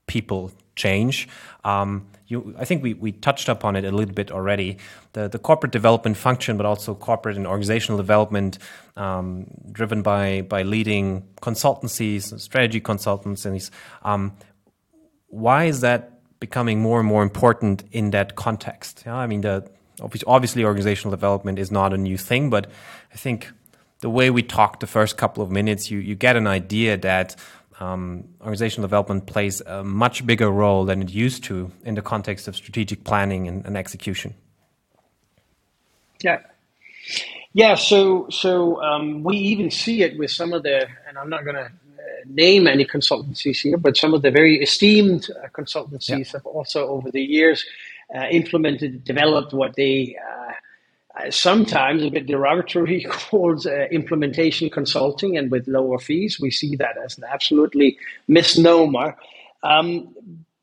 people 0.07 0.51
change. 0.75 1.27
Um, 1.63 2.07
you, 2.27 2.55
I 2.57 2.65
think 2.65 2.81
we, 2.81 2.93
we 2.95 3.11
touched 3.11 3.49
upon 3.49 3.75
it 3.75 3.85
a 3.85 3.91
little 3.91 4.13
bit 4.13 4.31
already. 4.31 4.77
The, 5.13 5.27
the 5.27 5.39
corporate 5.39 5.71
development 5.71 6.17
function, 6.17 6.57
but 6.57 6.65
also 6.65 6.95
corporate 6.95 7.37
and 7.37 7.45
organizational 7.45 7.97
development, 7.97 8.57
um, 8.95 9.47
driven 9.71 10.01
by 10.01 10.41
by 10.41 10.63
leading 10.63 11.27
consultancies, 11.41 12.31
and 12.31 12.41
strategy 12.41 12.81
consultancies. 12.81 13.69
Um, 14.03 14.33
why 15.27 15.65
is 15.65 15.81
that 15.81 16.19
becoming 16.39 16.81
more 16.81 16.99
and 16.99 17.07
more 17.07 17.23
important 17.23 17.83
in 17.91 18.11
that 18.11 18.35
context? 18.35 19.03
Yeah, 19.05 19.15
I 19.15 19.27
mean 19.27 19.41
the 19.41 19.69
obviously 20.27 20.63
organizational 20.63 21.11
development 21.11 21.59
is 21.59 21.71
not 21.71 21.93
a 21.93 21.97
new 21.97 22.17
thing, 22.17 22.49
but 22.49 22.69
I 23.13 23.17
think 23.17 23.51
the 24.01 24.09
way 24.09 24.29
we 24.29 24.43
talked 24.43 24.81
the 24.81 24.87
first 24.87 25.17
couple 25.17 25.43
of 25.43 25.49
minutes, 25.49 25.89
you, 25.89 25.99
you 25.99 26.15
get 26.15 26.35
an 26.35 26.47
idea 26.47 26.97
that 26.97 27.35
um, 27.79 28.25
organizational 28.39 28.87
development 28.87 29.25
plays 29.25 29.61
a 29.61 29.83
much 29.83 30.25
bigger 30.25 30.49
role 30.49 30.85
than 30.85 31.01
it 31.01 31.09
used 31.09 31.43
to 31.45 31.71
in 31.83 31.95
the 31.95 32.01
context 32.01 32.47
of 32.47 32.55
strategic 32.55 33.03
planning 33.03 33.47
and, 33.47 33.65
and 33.65 33.75
execution. 33.77 34.33
Yeah. 36.21 36.39
Yeah, 37.53 37.75
so 37.75 38.27
so 38.29 38.81
um, 38.81 39.23
we 39.23 39.37
even 39.37 39.71
see 39.71 40.03
it 40.03 40.17
with 40.17 40.31
some 40.31 40.51
of 40.51 40.63
the, 40.63 40.87
and 41.07 41.17
I'm 41.17 41.29
not 41.29 41.45
going 41.45 41.55
to 41.55 41.65
uh, 41.65 41.69
name 42.27 42.67
any 42.67 42.85
consultancies 42.85 43.61
here, 43.61 43.77
but 43.77 43.95
some 43.95 44.13
of 44.13 44.21
the 44.23 44.31
very 44.31 44.61
esteemed 44.61 45.29
uh, 45.29 45.47
consultancies 45.49 46.09
yeah. 46.09 46.31
have 46.33 46.45
also 46.45 46.87
over 46.87 47.11
the 47.11 47.21
years 47.21 47.65
uh, 48.13 48.27
implemented, 48.29 49.03
developed 49.05 49.53
what 49.53 49.75
they 49.75 50.17
uh, 50.21 50.44
uh, 50.44 50.44
sometimes 51.29 52.03
a 52.03 52.09
bit 52.09 52.27
derogatory 52.27 53.03
called 53.09 53.65
uh, 53.65 53.85
implementation 53.91 54.69
consulting, 54.69 55.37
and 55.37 55.51
with 55.51 55.67
lower 55.67 55.99
fees, 55.99 56.39
we 56.39 56.51
see 56.51 56.75
that 56.77 56.97
as 57.03 57.17
an 57.17 57.23
absolutely 57.31 57.97
misnomer. 58.27 59.15
Um, 59.63 60.13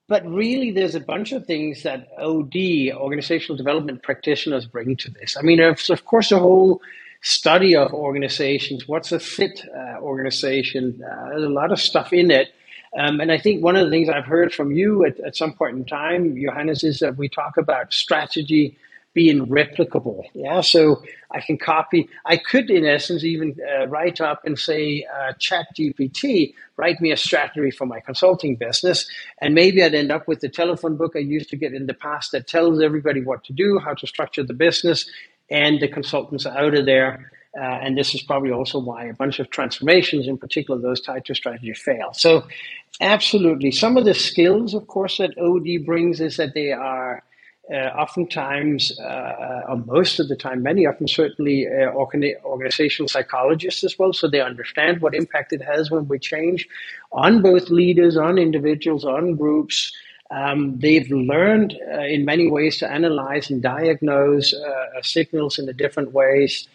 but 0.09 0.27
really, 0.27 0.71
there's 0.71 0.95
a 0.95 1.01
bunch 1.01 1.33
of 1.33 1.47
things 1.47 1.85
that 1.85 2.09
OD, 2.19 2.93
organizational 2.95 3.57
development 3.57 4.03
practitioners, 4.03 4.67
bring 4.67 4.97
to 4.97 5.11
this. 5.11 5.37
I 5.37 5.43
mean, 5.43 5.61
of 5.61 6.05
course 6.05 6.31
a 6.33 6.39
whole 6.39 6.83
study 7.23 7.75
of 7.75 7.95
organizations. 7.95 8.87
What's 8.87 9.13
a 9.13 9.21
fit 9.21 9.65
uh, 9.75 10.01
organization? 10.01 11.01
Uh, 11.03 11.31
there's 11.31 11.45
a 11.45 11.49
lot 11.49 11.73
of 11.73 11.81
stuff 11.81 12.13
in 12.13 12.31
it. 12.31 12.49
Um, 12.99 13.21
and 13.21 13.33
I 13.33 13.39
think 13.39 13.65
one 13.65 13.75
of 13.75 13.87
the 13.87 13.91
things 13.91 14.11
I've 14.11 14.27
heard 14.27 14.53
from 14.53 14.73
you 14.73 15.07
at, 15.07 15.19
at 15.21 15.35
some 15.35 15.55
point 15.55 15.77
in 15.77 15.85
time, 15.87 16.37
Johannes, 16.39 16.85
is 16.85 16.99
that 16.99 17.17
we 17.17 17.29
talk 17.29 17.57
about 17.57 17.93
strategy 17.93 18.77
being 19.15 19.47
replicable. 19.47 20.23
Yeah, 20.35 20.61
so 20.61 21.03
I 21.31 21.41
can 21.41 21.59
copy. 21.59 22.09
I 22.25 22.37
could, 22.37 22.71
in 22.71 22.87
essence, 22.87 23.25
even 23.25 23.57
uh, 23.61 23.89
write 23.89 24.21
up 24.21 24.43
and 24.45 24.59
say, 24.59 25.07
uh, 25.15 25.33
"Chat 25.39 25.67
GPT, 25.77 26.55
write 26.77 27.01
me 27.01 27.13
a 27.13 27.17
strategy 27.17 27.71
for 27.71 27.87
my 27.87 28.01
consulting 28.01 28.57
business," 28.57 29.09
and 29.41 29.55
maybe 29.55 29.83
I'd 29.83 29.95
end 29.95 30.13
up 30.13 30.29
with 30.29 30.41
the 30.41 30.49
telephone 30.49 30.97
book 30.97 31.13
I 31.15 31.21
used 31.21 31.51
to 31.51 31.57
get 31.57 31.75
in 31.75 31.87
the 31.87 31.95
past 31.95 32.33
that 32.33 32.47
tells 32.47 32.81
everybody 32.81 33.23
what 33.23 33.45
to 33.45 33.53
do, 33.53 33.79
how 33.79 33.95
to 33.95 34.07
structure 34.07 34.43
the 34.43 34.55
business, 34.55 35.09
and 35.51 35.81
the 35.81 35.89
consultants 35.89 36.47
are 36.47 36.57
out 36.57 36.75
of 36.75 36.87
there 36.87 37.31
uh, 37.59 37.65
and 37.83 37.99
this 37.99 38.15
is 38.15 38.23
probably 38.23 38.51
also 38.51 38.79
why 38.79 39.05
a 39.05 39.13
bunch 39.13 39.39
of 39.39 39.51
transformations, 39.51 40.27
in 40.27 40.39
particular 40.39 40.81
those 40.81 41.01
tied 41.03 41.25
to 41.27 41.35
strategy, 41.35 41.75
fail. 41.75 42.11
So, 42.15 42.47
absolutely. 43.01 43.71
Some 43.71 43.99
of 43.99 44.07
the 44.07 44.15
skills, 44.15 44.73
of 44.73 44.87
course, 44.87 45.19
that 45.19 45.37
OD 45.39 45.85
brings 45.85 46.21
is 46.21 46.39
that 46.39 46.55
they 46.55 46.73
are 46.73 47.23
oftentimes, 47.77 48.99
uh, 48.99 49.63
or 49.69 49.77
most 49.87 50.21
of 50.21 50.29
the 50.29 50.37
time, 50.37 50.63
many 50.63 50.85
of 50.85 50.99
them 50.99 51.09
certainly 51.09 51.67
uh, 51.67 51.91
organizational 51.93 53.09
psychologists 53.09 53.83
as 53.85 53.99
well. 53.99 54.13
So 54.13 54.29
they 54.29 54.41
understand 54.41 55.01
what 55.01 55.15
impact 55.15 55.53
it 55.53 55.63
has 55.63 55.91
when 55.91 56.07
we 56.09 56.19
change 56.19 56.69
on 57.13 57.43
both 57.43 57.71
leaders, 57.71 58.17
on 58.17 58.39
individuals, 58.39 59.05
on 59.05 59.37
groups. 59.37 59.93
Um, 60.31 60.79
they've 60.79 61.11
learned 61.11 61.77
uh, 61.93 62.01
in 62.01 62.25
many 62.25 62.51
ways 62.51 62.79
to 62.79 62.91
analyze 62.91 63.51
and 63.51 63.63
diagnose 63.63 64.55
uh, 64.55 65.03
signals 65.03 65.59
in 65.59 65.67
the 65.67 65.75
different 65.75 66.13
ways. 66.13 66.69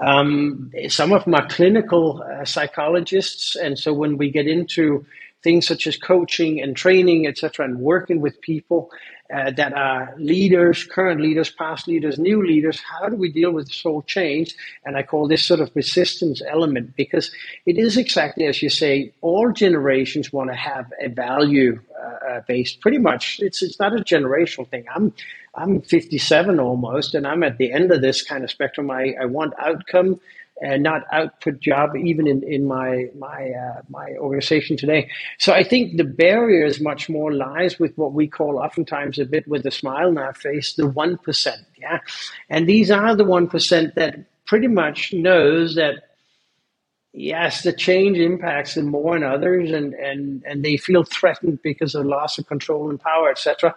Um, 0.00 0.72
some 0.88 1.12
of 1.12 1.26
my 1.26 1.42
clinical 1.42 2.22
uh, 2.22 2.44
psychologists, 2.44 3.54
and 3.54 3.78
so 3.78 3.92
when 3.92 4.16
we 4.16 4.30
get 4.30 4.48
into 4.48 5.04
things 5.42 5.66
such 5.66 5.86
as 5.86 5.96
coaching 5.96 6.60
and 6.60 6.76
training, 6.76 7.26
etc., 7.26 7.64
and 7.64 7.78
working 7.78 8.20
with 8.20 8.40
people 8.40 8.90
uh, 9.32 9.50
that 9.52 9.72
are 9.72 10.14
leaders, 10.18 10.84
current 10.84 11.20
leaders, 11.20 11.50
past 11.50 11.88
leaders, 11.88 12.18
new 12.18 12.46
leaders, 12.46 12.80
how 12.80 13.08
do 13.08 13.16
we 13.16 13.32
deal 13.32 13.50
with 13.50 13.70
whole 13.82 14.02
change? 14.02 14.54
And 14.84 14.96
I 14.96 15.02
call 15.02 15.26
this 15.26 15.44
sort 15.44 15.60
of 15.60 15.70
resistance 15.74 16.42
element 16.46 16.94
because 16.96 17.30
it 17.64 17.78
is 17.78 17.96
exactly 17.96 18.46
as 18.46 18.62
you 18.62 18.68
say. 18.68 19.12
All 19.22 19.50
generations 19.50 20.32
want 20.32 20.50
to 20.50 20.56
have 20.56 20.92
a 21.00 21.08
value 21.08 21.80
uh, 21.98 22.26
uh 22.26 22.40
based. 22.46 22.80
Pretty 22.80 22.98
much, 22.98 23.40
it's 23.40 23.62
it's 23.62 23.78
not 23.80 23.94
a 23.98 24.04
generational 24.04 24.68
thing. 24.68 24.84
I'm 24.94 25.14
I'm 25.54 25.80
57 25.82 26.60
almost, 26.60 27.14
and 27.14 27.26
I'm 27.26 27.42
at 27.42 27.58
the 27.58 27.72
end 27.72 27.92
of 27.92 28.00
this 28.00 28.22
kind 28.22 28.42
of 28.44 28.50
spectrum. 28.50 28.90
I, 28.90 29.14
I 29.20 29.26
want 29.26 29.54
outcome 29.58 30.20
and 30.62 30.82
not 30.82 31.02
output 31.12 31.60
job, 31.60 31.96
even 31.96 32.26
in, 32.26 32.42
in 32.44 32.66
my 32.66 33.06
my 33.18 33.50
uh, 33.50 33.82
my 33.88 34.12
organization 34.18 34.76
today. 34.76 35.10
So 35.38 35.52
I 35.52 35.64
think 35.64 35.96
the 35.96 36.04
barrier 36.04 36.64
is 36.64 36.80
much 36.80 37.08
more 37.08 37.32
lies 37.32 37.78
with 37.78 37.96
what 37.98 38.12
we 38.12 38.28
call 38.28 38.58
oftentimes 38.58 39.18
a 39.18 39.24
bit 39.24 39.46
with 39.48 39.66
a 39.66 39.70
smile 39.70 40.08
on 40.08 40.18
our 40.18 40.34
face, 40.34 40.74
the 40.74 40.86
one 40.86 41.18
percent. 41.18 41.62
Yeah, 41.78 41.98
and 42.48 42.68
these 42.68 42.90
are 42.90 43.16
the 43.16 43.24
one 43.24 43.48
percent 43.48 43.96
that 43.96 44.14
pretty 44.46 44.68
much 44.68 45.12
knows 45.12 45.74
that 45.74 46.10
yes, 47.12 47.62
the 47.62 47.72
change 47.72 48.18
impacts 48.18 48.74
them 48.74 48.86
more 48.86 49.14
than 49.14 49.24
others, 49.24 49.72
and 49.72 49.94
and 49.94 50.44
and 50.46 50.64
they 50.64 50.76
feel 50.76 51.02
threatened 51.02 51.60
because 51.62 51.96
of 51.96 52.06
loss 52.06 52.38
of 52.38 52.46
control 52.46 52.88
and 52.88 53.00
power, 53.00 53.30
etc. 53.30 53.74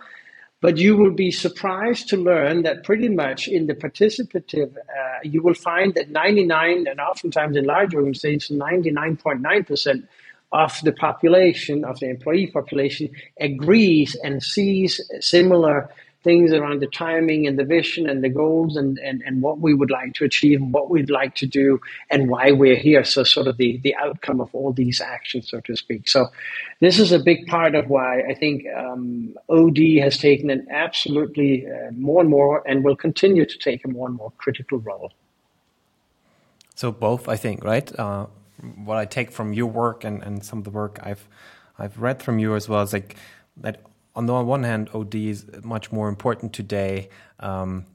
But 0.62 0.78
you 0.78 0.98
will 0.98 1.12
be 1.12 1.32
surprised 1.32 2.10
to 2.10 2.18
learn 2.18 2.64
that 2.64 2.84
pretty 2.84 3.10
much 3.10 3.48
in 3.48 3.68
the 3.68 3.76
participative, 3.76 4.76
uh, 4.78 5.20
you 5.24 5.42
will 5.42 5.54
find 5.54 5.94
that 5.96 6.10
99 6.10 6.88
and 6.88 7.00
oftentimes 7.00 7.58
in 7.58 7.66
large 7.66 7.94
organizations, 7.94 8.60
99.9% 8.60 10.08
of 10.52 10.80
the 10.84 10.94
population, 10.94 11.84
of 11.84 12.00
the 12.00 12.10
employee 12.10 12.48
population, 12.48 13.10
agrees 13.40 14.16
and 14.24 14.42
sees 14.42 15.02
similar 15.20 15.90
things 16.26 16.52
around 16.52 16.82
the 16.82 16.88
timing 16.88 17.48
and 17.48 17.58
the 17.58 17.64
vision 17.64 18.10
and 18.10 18.22
the 18.22 18.30
goals 18.30 18.76
and, 18.76 18.98
and, 19.00 19.22
and 19.26 19.42
what 19.42 19.60
we 19.60 19.74
would 19.74 19.92
like 19.92 20.14
to 20.16 20.26
achieve 20.26 20.60
and 20.60 20.74
what 20.74 20.90
we'd 20.90 21.10
like 21.10 21.36
to 21.36 21.46
do 21.46 21.80
and 22.10 22.28
why 22.30 22.52
we're 22.52 22.76
here. 22.76 23.06
So 23.06 23.24
sort 23.24 23.48
of 23.48 23.56
the, 23.58 23.80
the 23.84 23.96
outcome 23.96 24.42
of 24.42 24.50
all 24.54 24.74
these 24.74 25.00
actions, 25.00 25.50
so 25.50 25.62
to 25.62 25.78
speak. 25.78 26.10
So 26.10 26.28
this 26.82 27.00
is 27.00 27.14
a 27.14 27.20
big 27.20 27.48
part 27.48 27.76
of 27.76 27.90
why 27.90 28.22
I 28.22 28.34
think 28.34 28.66
um, 28.76 29.36
OD 29.48 29.80
has 30.02 30.18
taken 30.18 30.50
an 30.50 30.68
absolutely 30.70 31.66
uh, 31.66 31.92
more 31.92 32.20
and 32.20 32.30
more 32.30 32.64
and 32.68 32.84
will 32.84 32.98
continue 32.98 33.46
to 33.46 33.58
take 33.60 33.86
a 33.86 33.88
more 33.88 34.08
and 34.08 34.18
more 34.18 34.34
critical 34.38 34.80
role. 34.80 35.14
So 36.74 36.92
both, 36.92 37.30
I 37.30 37.38
think, 37.38 37.64
right? 37.64 37.88
Uh, 37.98 38.26
what 38.84 38.98
I 38.98 39.06
take 39.06 39.32
from 39.32 39.54
your 39.54 39.68
work 39.68 40.04
and, 40.04 40.24
and 40.24 40.44
some 40.44 40.60
of 40.60 40.66
the 40.66 40.72
work 40.72 41.00
I've 41.04 41.28
I've 41.78 42.00
read 42.00 42.24
from 42.24 42.40
you 42.40 42.56
as 42.56 42.70
well 42.70 42.84
is 42.84 42.94
like 42.94 43.16
that 43.58 43.82
on 44.16 44.26
the 44.26 44.34
one 44.34 44.64
hand, 44.64 44.90
OD 44.94 45.16
is 45.16 45.46
much 45.64 45.92
more 45.92 46.08
important 46.08 46.54
today. 46.54 47.10
Um, 47.40 47.86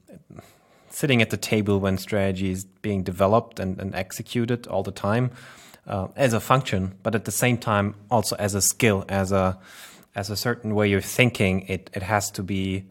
sitting 0.89 1.21
at 1.21 1.29
the 1.29 1.37
table 1.37 1.79
when 1.79 1.97
strategy 1.97 2.51
is 2.51 2.65
being 2.65 3.03
developed 3.03 3.59
and, 3.59 3.79
and 3.79 3.95
executed 3.95 4.67
all 4.67 4.83
the 4.83 4.91
time 4.91 5.31
uh, 5.87 6.07
as 6.15 6.33
a 6.33 6.39
function, 6.39 6.95
but 7.01 7.15
at 7.15 7.25
the 7.25 7.31
same 7.31 7.57
time 7.57 7.95
also 8.09 8.35
as 8.37 8.53
a 8.53 8.61
skill, 8.61 9.05
as 9.09 9.31
a 9.31 9.57
as 10.13 10.29
a 10.29 10.35
certain 10.35 10.75
way 10.75 10.91
of 10.93 11.03
thinking. 11.03 11.61
It 11.67 11.89
it 11.93 12.03
has 12.03 12.29
to 12.31 12.43
be 12.43 12.85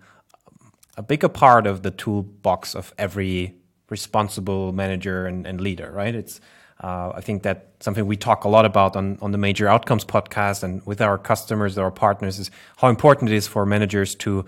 a 0.96 1.02
bigger 1.02 1.28
part 1.28 1.66
of 1.66 1.82
the 1.82 1.90
toolbox 1.90 2.74
of 2.74 2.92
every 2.98 3.54
responsible 3.88 4.72
manager 4.72 5.26
and, 5.26 5.46
and 5.46 5.60
leader. 5.60 5.90
Right? 5.90 6.14
It's 6.14 6.40
uh, 6.82 7.12
I 7.14 7.20
think 7.20 7.42
that 7.42 7.68
something 7.80 8.06
we 8.06 8.16
talk 8.16 8.44
a 8.44 8.48
lot 8.48 8.64
about 8.64 8.96
on, 8.96 9.18
on 9.20 9.32
the 9.32 9.38
Major 9.38 9.68
Outcomes 9.68 10.04
podcast 10.04 10.62
and 10.62 10.84
with 10.86 11.00
our 11.00 11.18
customers, 11.18 11.76
our 11.76 11.90
partners, 11.90 12.38
is 12.38 12.50
how 12.78 12.88
important 12.88 13.30
it 13.30 13.36
is 13.36 13.46
for 13.46 13.66
managers 13.66 14.14
to 14.16 14.46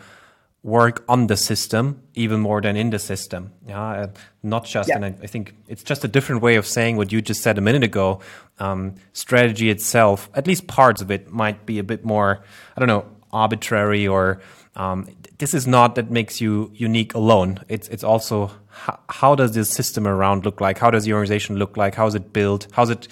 work 0.63 1.05
on 1.09 1.27
the 1.27 1.37
system 1.37 2.01
even 2.15 2.41
more 2.41 2.61
than 2.61 2.77
in 2.77 2.91
the 2.91 2.99
system. 2.99 3.53
Yeah, 3.67 3.83
uh, 3.83 4.07
not 4.43 4.65
just, 4.65 4.89
yeah. 4.89 4.97
and 4.97 5.05
I, 5.05 5.15
I, 5.23 5.27
think 5.27 5.55
it's 5.67 5.83
just 5.83 6.05
a 6.05 6.09
different 6.09 6.41
way 6.41 6.55
of 6.55 6.67
saying 6.67 6.97
what 6.97 7.11
you 7.11 7.21
just 7.21 7.43
said 7.43 7.59
a 7.59 7.61
minute 7.61 7.83
ago. 7.83 8.21
Um, 8.59 8.95
strategy 9.13 9.71
itself, 9.71 10.31
at 10.35 10.47
least 10.47 10.69
parts 10.69 11.03
of 11.03 11.11
it, 11.11 11.31
might 11.31 11.67
be 11.67 11.81
a 11.81 11.83
bit 11.83 12.05
more, 12.05 12.45
I 12.77 12.81
don't 12.81 12.89
know, 12.89 13.05
arbitrary 13.33 14.07
or 14.07 14.41
um, 14.75 15.09
this 15.39 15.53
is 15.53 15.67
not 15.67 15.97
that 15.97 16.11
makes 16.11 16.41
you 16.41 16.71
unique 16.75 17.15
alone. 17.15 17.61
It's 17.69 17.89
it's 17.89 18.05
also 18.05 18.51
how, 18.69 18.99
how 19.09 19.35
does 19.35 19.55
this 19.55 19.69
system 19.69 20.07
around 20.07 20.45
look 20.45 20.61
like? 20.61 20.79
How 20.79 20.91
does 20.91 21.05
the 21.05 21.13
organization 21.13 21.57
look 21.57 21.77
like? 21.77 21.95
How 21.95 22.07
is 22.07 22.15
it 22.15 22.33
built? 22.33 22.69
How's 22.73 22.91
it 22.91 23.09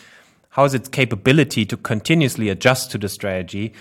how 0.51 0.65
is 0.65 0.75
its 0.75 0.89
capability 0.89 1.65
to 1.67 1.77
continuously 1.77 2.49
adjust 2.49 2.91
to 2.93 2.99
the 2.99 3.09
strategy? 3.09 3.73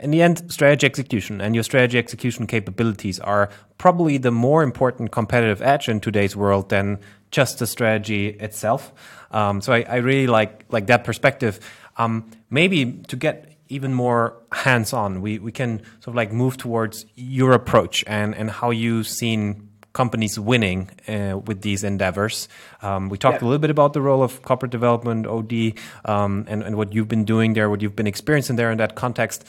In 0.00 0.12
the 0.12 0.22
end, 0.22 0.50
strategy 0.50 0.86
execution 0.86 1.40
and 1.40 1.54
your 1.54 1.64
strategy 1.64 1.98
execution 1.98 2.46
capabilities 2.46 3.18
are 3.20 3.50
probably 3.78 4.16
the 4.16 4.30
more 4.30 4.62
important 4.62 5.10
competitive 5.10 5.60
edge 5.60 5.88
in 5.88 6.00
today's 6.00 6.36
world 6.36 6.68
than 6.68 6.98
just 7.30 7.58
the 7.58 7.66
strategy 7.66 8.28
itself. 8.28 8.92
Um, 9.30 9.60
so 9.60 9.72
I, 9.72 9.84
I, 9.88 9.96
really 9.96 10.26
like 10.26 10.64
like 10.70 10.86
that 10.86 11.04
perspective. 11.04 11.60
Um, 11.98 12.30
maybe 12.48 12.92
to 13.08 13.16
get 13.16 13.47
even 13.68 13.94
more 13.94 14.36
hands-on, 14.52 15.20
we 15.20 15.38
we 15.38 15.52
can 15.52 15.80
sort 16.00 16.08
of 16.08 16.14
like 16.14 16.32
move 16.32 16.56
towards 16.56 17.06
your 17.16 17.52
approach 17.52 18.04
and 18.06 18.34
and 18.34 18.50
how 18.50 18.70
you've 18.70 19.08
seen 19.08 19.68
companies 19.92 20.38
winning 20.38 20.88
uh, 21.08 21.38
with 21.38 21.62
these 21.62 21.82
endeavors. 21.82 22.48
Um, 22.82 23.08
we 23.08 23.18
talked 23.18 23.42
yeah. 23.42 23.46
a 23.46 23.48
little 23.48 23.58
bit 23.58 23.70
about 23.70 23.94
the 23.94 24.00
role 24.00 24.22
of 24.22 24.42
corporate 24.42 24.70
development, 24.70 25.26
OD, 25.26 25.74
um, 26.04 26.44
and, 26.48 26.62
and 26.62 26.76
what 26.76 26.92
you've 26.92 27.08
been 27.08 27.24
doing 27.24 27.54
there, 27.54 27.68
what 27.68 27.80
you've 27.82 27.96
been 27.96 28.06
experiencing 28.06 28.56
there 28.56 28.70
in 28.70 28.78
that 28.78 28.94
context. 28.94 29.44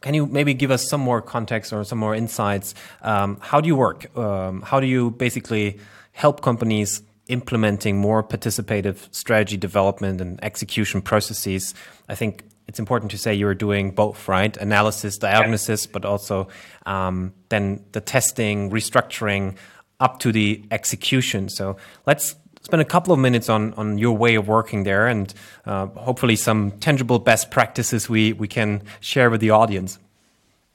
Can 0.00 0.14
you 0.14 0.26
maybe 0.26 0.54
give 0.54 0.70
us 0.70 0.88
some 0.88 1.00
more 1.00 1.20
context 1.20 1.72
or 1.72 1.84
some 1.84 1.98
more 1.98 2.14
insights? 2.14 2.74
Um, 3.02 3.38
how 3.40 3.60
do 3.60 3.66
you 3.66 3.76
work? 3.76 4.16
Um, 4.16 4.62
how 4.62 4.80
do 4.80 4.86
you 4.86 5.10
basically 5.10 5.80
help 6.12 6.40
companies 6.40 7.02
implementing 7.28 7.98
more 7.98 8.22
participative 8.22 9.08
strategy 9.12 9.56
development 9.56 10.20
and 10.20 10.42
execution 10.42 11.02
processes? 11.02 11.74
I 12.08 12.14
think 12.14 12.44
it's 12.68 12.78
important 12.78 13.10
to 13.12 13.18
say 13.18 13.34
you're 13.34 13.54
doing 13.54 13.92
both, 13.92 14.28
right? 14.28 14.56
Analysis, 14.56 15.18
diagnosis, 15.18 15.86
but 15.86 16.04
also 16.04 16.48
um, 16.84 17.32
then 17.48 17.84
the 17.92 18.00
testing, 18.00 18.70
restructuring 18.70 19.56
up 20.00 20.18
to 20.20 20.32
the 20.32 20.62
execution. 20.70 21.48
So 21.48 21.76
let's 22.06 22.34
spend 22.62 22.82
a 22.82 22.84
couple 22.84 23.12
of 23.12 23.20
minutes 23.20 23.48
on, 23.48 23.72
on 23.74 23.98
your 23.98 24.16
way 24.16 24.34
of 24.34 24.48
working 24.48 24.82
there 24.82 25.06
and 25.06 25.32
uh, 25.64 25.86
hopefully 25.86 26.34
some 26.34 26.72
tangible 26.72 27.20
best 27.20 27.50
practices 27.50 28.08
we, 28.08 28.32
we 28.32 28.48
can 28.48 28.82
share 29.00 29.30
with 29.30 29.40
the 29.40 29.50
audience. 29.50 29.98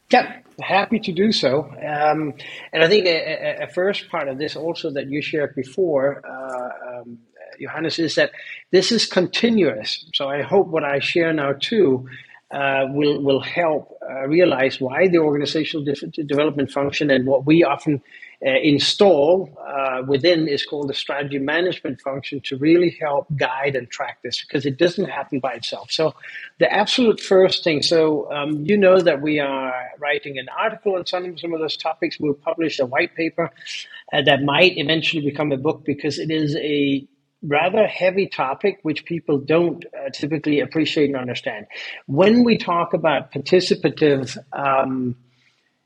Yeah, 0.10 0.40
happy 0.62 1.00
to 1.00 1.12
do 1.12 1.32
so. 1.32 1.64
Um, 1.64 2.34
and 2.72 2.84
I 2.84 2.88
think 2.88 3.06
a, 3.08 3.64
a, 3.64 3.68
first 3.68 4.10
part 4.10 4.28
of 4.30 4.38
this 4.38 4.56
also 4.56 4.92
that 4.92 5.10
you 5.10 5.22
shared 5.22 5.54
before, 5.56 6.22
uh, 6.26 7.00
um, 7.00 7.20
Johannes, 7.62 8.00
is 8.00 8.16
that 8.16 8.32
this 8.72 8.92
is 8.92 9.06
continuous. 9.06 10.06
So 10.14 10.30
I 10.30 10.42
hope 10.42 10.68
what 10.68 10.84
I 10.84 11.00
share 11.00 11.34
now 11.34 11.54
too 11.60 12.08
uh, 12.52 12.86
will 12.90 13.22
will 13.22 13.42
help 13.42 13.98
uh, 14.10 14.28
realize 14.28 14.82
why 14.82 15.08
the 15.08 15.18
organizational 15.18 15.86
de- 15.86 16.24
development 16.24 16.72
function 16.72 17.10
and 17.10 17.26
what 17.26 17.46
we 17.46 17.64
often 17.64 18.02
uh, 18.46 18.50
install 18.62 19.50
uh, 19.66 20.02
within 20.08 20.48
is 20.48 20.66
called 20.66 20.90
the 20.90 20.94
strategy 20.94 21.40
management 21.40 22.02
function 22.02 22.42
to 22.42 22.58
really 22.58 22.98
help 23.00 23.28
guide 23.38 23.76
and 23.76 23.90
track 23.90 24.18
this 24.24 24.44
because 24.44 24.66
it 24.66 24.78
doesn't 24.78 25.06
happen 25.10 25.40
by 25.40 25.54
itself. 25.54 25.92
So 25.92 26.14
the 26.60 26.72
absolute 26.72 27.22
first 27.22 27.64
thing. 27.64 27.82
So 27.84 28.32
um, 28.34 28.66
you 28.66 28.78
know 28.78 29.00
that 29.00 29.22
we 29.22 29.40
are 29.40 29.74
writing 30.00 30.38
an 30.38 30.48
article 30.58 30.96
on 30.96 31.06
some 31.06 31.38
some 31.38 31.54
of 31.54 31.60
those 31.60 31.78
topics. 31.78 32.20
We'll 32.20 32.34
publish 32.34 32.80
a 32.80 32.86
white 32.86 33.16
paper 33.16 33.52
uh, 34.12 34.22
that 34.24 34.44
might 34.44 34.78
eventually 34.78 35.24
become 35.24 35.52
a 35.52 35.58
book 35.58 35.86
because 35.86 36.20
it 36.20 36.32
is 36.32 36.56
a 36.58 37.08
rather 37.44 37.88
heavy 37.88 38.28
topic 38.28 38.80
which 38.84 39.06
people 39.06 39.38
don't 39.38 39.86
uh, 39.86 40.10
typically 40.10 40.60
appreciate 40.60 41.10
and 41.10 41.18
understand. 41.18 41.66
When 42.06 42.44
we 42.44 42.58
talk 42.58 42.94
about 42.94 43.32
participative 43.32 44.38
um, 44.54 45.16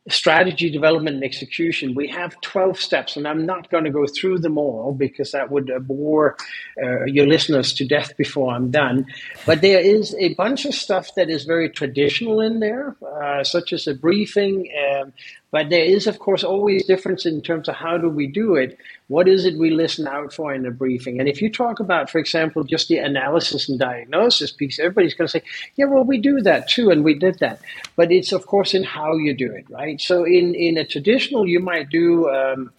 strategy 0.08 0.70
development 0.70 1.16
and 1.16 1.24
execution, 1.24 1.96
we 1.96 2.08
have 2.10 2.40
12 2.42 2.80
steps, 2.80 3.18
and 3.18 3.28
I'm 3.28 3.46
not 3.46 3.72
going 3.72 3.86
to 3.86 3.90
go 3.90 4.06
through 4.06 4.40
them 4.40 4.58
all 4.58 4.94
because 4.94 5.32
that 5.32 5.50
would 5.50 5.72
bore 5.88 6.38
uh, 6.82 7.06
your 7.06 7.26
listeners 7.26 7.74
to 7.76 7.88
death 7.88 8.16
before 8.16 8.54
I'm 8.54 8.70
done. 8.70 9.08
But 9.46 9.62
there 9.62 9.80
is 9.80 10.16
a 10.20 10.36
bunch 10.36 10.66
of 10.66 10.76
stuff 10.76 11.10
that 11.16 11.30
is 11.30 11.46
very 11.46 11.70
traditional 11.70 12.40
in 12.40 12.60
there, 12.60 12.96
uh, 13.02 13.44
such 13.44 13.74
as 13.74 13.88
a 13.88 13.96
briefing, 13.96 14.70
um, 14.94 15.14
but 15.52 15.70
there 15.70 15.84
is, 15.84 16.08
of 16.08 16.20
course, 16.20 16.44
always 16.44 16.86
difference 16.86 17.26
in 17.26 17.42
terms 17.42 17.70
of 17.70 17.76
how 17.76 17.98
do 17.98 18.10
we 18.10 18.28
do 18.28 18.56
it. 18.56 18.78
What 19.08 19.28
is 19.28 19.46
it 19.46 19.58
we 19.58 19.70
listen 19.70 20.08
out 20.08 20.34
for 20.34 20.54
in 20.54 20.66
a 20.66 20.72
briefing? 20.72 21.20
And 21.20 21.30
if 21.30 21.42
you 21.42 21.50
talk 21.50 21.80
about, 21.80 22.10
for 22.10 22.18
example, 22.18 22.64
just 22.64 22.88
the 22.88 22.98
analysis 22.98 23.70
and 23.70 23.80
diagnosis 23.80 24.52
piece, 24.52 24.80
everybody's 24.80 25.14
going 25.14 25.28
to 25.28 25.32
say, 25.32 25.44
yeah, 25.76 25.86
well, 25.86 26.04
we 26.04 26.18
do 26.18 26.42
that 26.42 26.68
too, 26.68 26.90
and 26.90 27.04
we 27.04 27.14
did 27.14 27.40
that. 27.40 27.60
But 27.96 28.12
it's, 28.12 28.32
of 28.32 28.48
course, 28.48 28.74
in 28.74 28.84
how 28.84 29.16
you 29.16 29.34
do 29.34 29.52
it, 29.52 29.66
right? 29.70 30.02
So 30.02 30.26
in, 30.26 30.56
in 30.56 30.78
a 30.78 30.86
traditional, 30.86 31.48
you 31.48 31.60
might 31.60 31.90
do 31.90 32.30
um, 32.30 32.72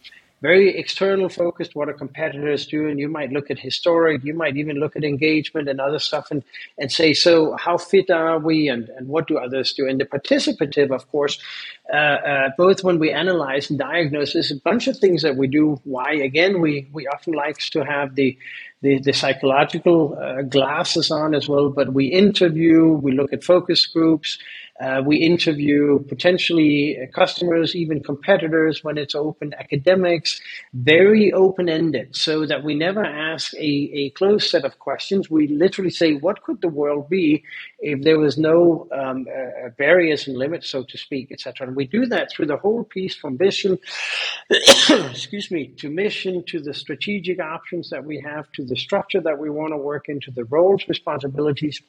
very 0.43 0.77
external 0.77 1.29
focused 1.29 1.75
what 1.75 1.89
a 1.89 1.95
competitor 1.95 2.51
is 2.51 2.67
doing. 2.67 2.99
You 2.99 3.09
might 3.09 3.33
look 3.33 3.51
at 3.51 3.59
historic, 3.59 4.23
you 4.25 4.35
might 4.35 4.57
even 4.57 4.77
look 4.77 4.95
at 4.95 5.05
engagement 5.05 5.69
and 5.69 5.81
other 5.81 5.99
stuff 5.99 6.31
and, 6.31 6.43
and 6.79 6.93
say, 6.93 7.15
so 7.15 7.57
how 7.57 7.79
fit 7.79 8.11
are 8.11 8.39
we 8.39 8.69
and, 8.69 8.89
and 8.91 9.09
what 9.09 9.29
do 9.29 9.39
others 9.39 9.73
do? 9.73 9.89
And 9.89 10.01
the 10.01 10.05
participative, 10.05 10.91
of 10.91 11.11
course, 11.11 11.39
uh, 11.93 11.97
uh, 11.97 12.51
both 12.59 12.85
when 12.85 12.99
we 12.99 13.11
analyze 13.11 13.71
and 13.71 13.79
diagnose, 13.79 14.35
there's 14.35 14.51
a 14.51 14.57
bunch 14.57 14.89
of 14.89 14.99
things 14.99 15.23
that 15.23 15.37
we 15.37 15.47
do. 15.47 15.81
Why, 15.85 16.13
again, 16.13 16.61
we, 16.61 16.89
we 16.93 17.07
often 17.07 17.33
like 17.33 17.59
to 17.59 17.85
have 17.85 18.15
the, 18.15 18.37
the, 18.83 18.99
the 18.99 19.13
psychological 19.13 20.19
uh, 20.21 20.43
glasses 20.43 21.11
on 21.11 21.35
as 21.35 21.49
well, 21.49 21.71
but 21.71 21.95
we 21.95 22.07
interview, 22.07 22.89
we 22.89 23.13
look 23.13 23.33
at 23.33 23.43
focus 23.43 23.87
groups, 23.87 24.39
uh, 24.81 25.03
we 25.05 25.17
interview 25.17 25.99
potentially 26.01 26.99
customers, 27.15 27.75
even 27.75 28.03
competitors 28.03 28.85
when 28.85 28.99
it's 28.99 29.15
open, 29.15 29.55
academics, 29.55 30.41
very 30.75 31.33
open 31.33 31.69
ended, 31.69 32.15
so 32.15 32.45
that 32.47 32.63
we 32.63 32.75
never 32.75 33.05
ask 33.05 33.55
a, 33.55 33.91
a 33.95 34.11
closed 34.11 34.51
set 34.51 34.65
of 34.65 34.79
questions. 34.79 35.31
We 35.31 35.49
literally 35.49 35.91
say, 35.91 36.15
what 36.15 36.43
could 36.43 36.61
the 36.61 36.69
world 36.69 37.09
be 37.09 37.45
if 37.79 38.03
there 38.03 38.19
was 38.19 38.37
no 38.37 38.89
um, 38.93 39.27
uh, 39.29 39.71
barriers 39.79 40.29
and 40.29 40.37
limits, 40.37 40.69
so 40.69 40.85
to 40.85 40.99
speak, 40.99 41.33
etc. 41.33 41.67
And 41.69 41.77
we 41.77 41.87
do 41.87 42.07
that 42.07 42.31
through 42.31 42.47
the 42.47 42.57
whole 42.57 42.85
piece 42.85 43.15
from 43.15 43.39
vision, 43.39 43.79
excuse 44.51 45.51
me, 45.51 45.69
to 45.79 45.91
mission, 45.91 46.45
to 46.49 46.61
the 46.61 46.75
strategic 46.75 47.41
options 47.41 47.91
that 47.91 48.05
we 48.05 48.21
have, 48.21 48.51
to 48.53 48.65
the 48.65 48.77
structure 48.77 49.21
that 49.23 49.39
we 49.39 49.51
want 49.51 49.73
to 49.73 49.79
work 49.79 50.07
into, 50.09 50.31
the 50.31 50.45
roles, 50.45 50.85
responsibilities 50.89 51.81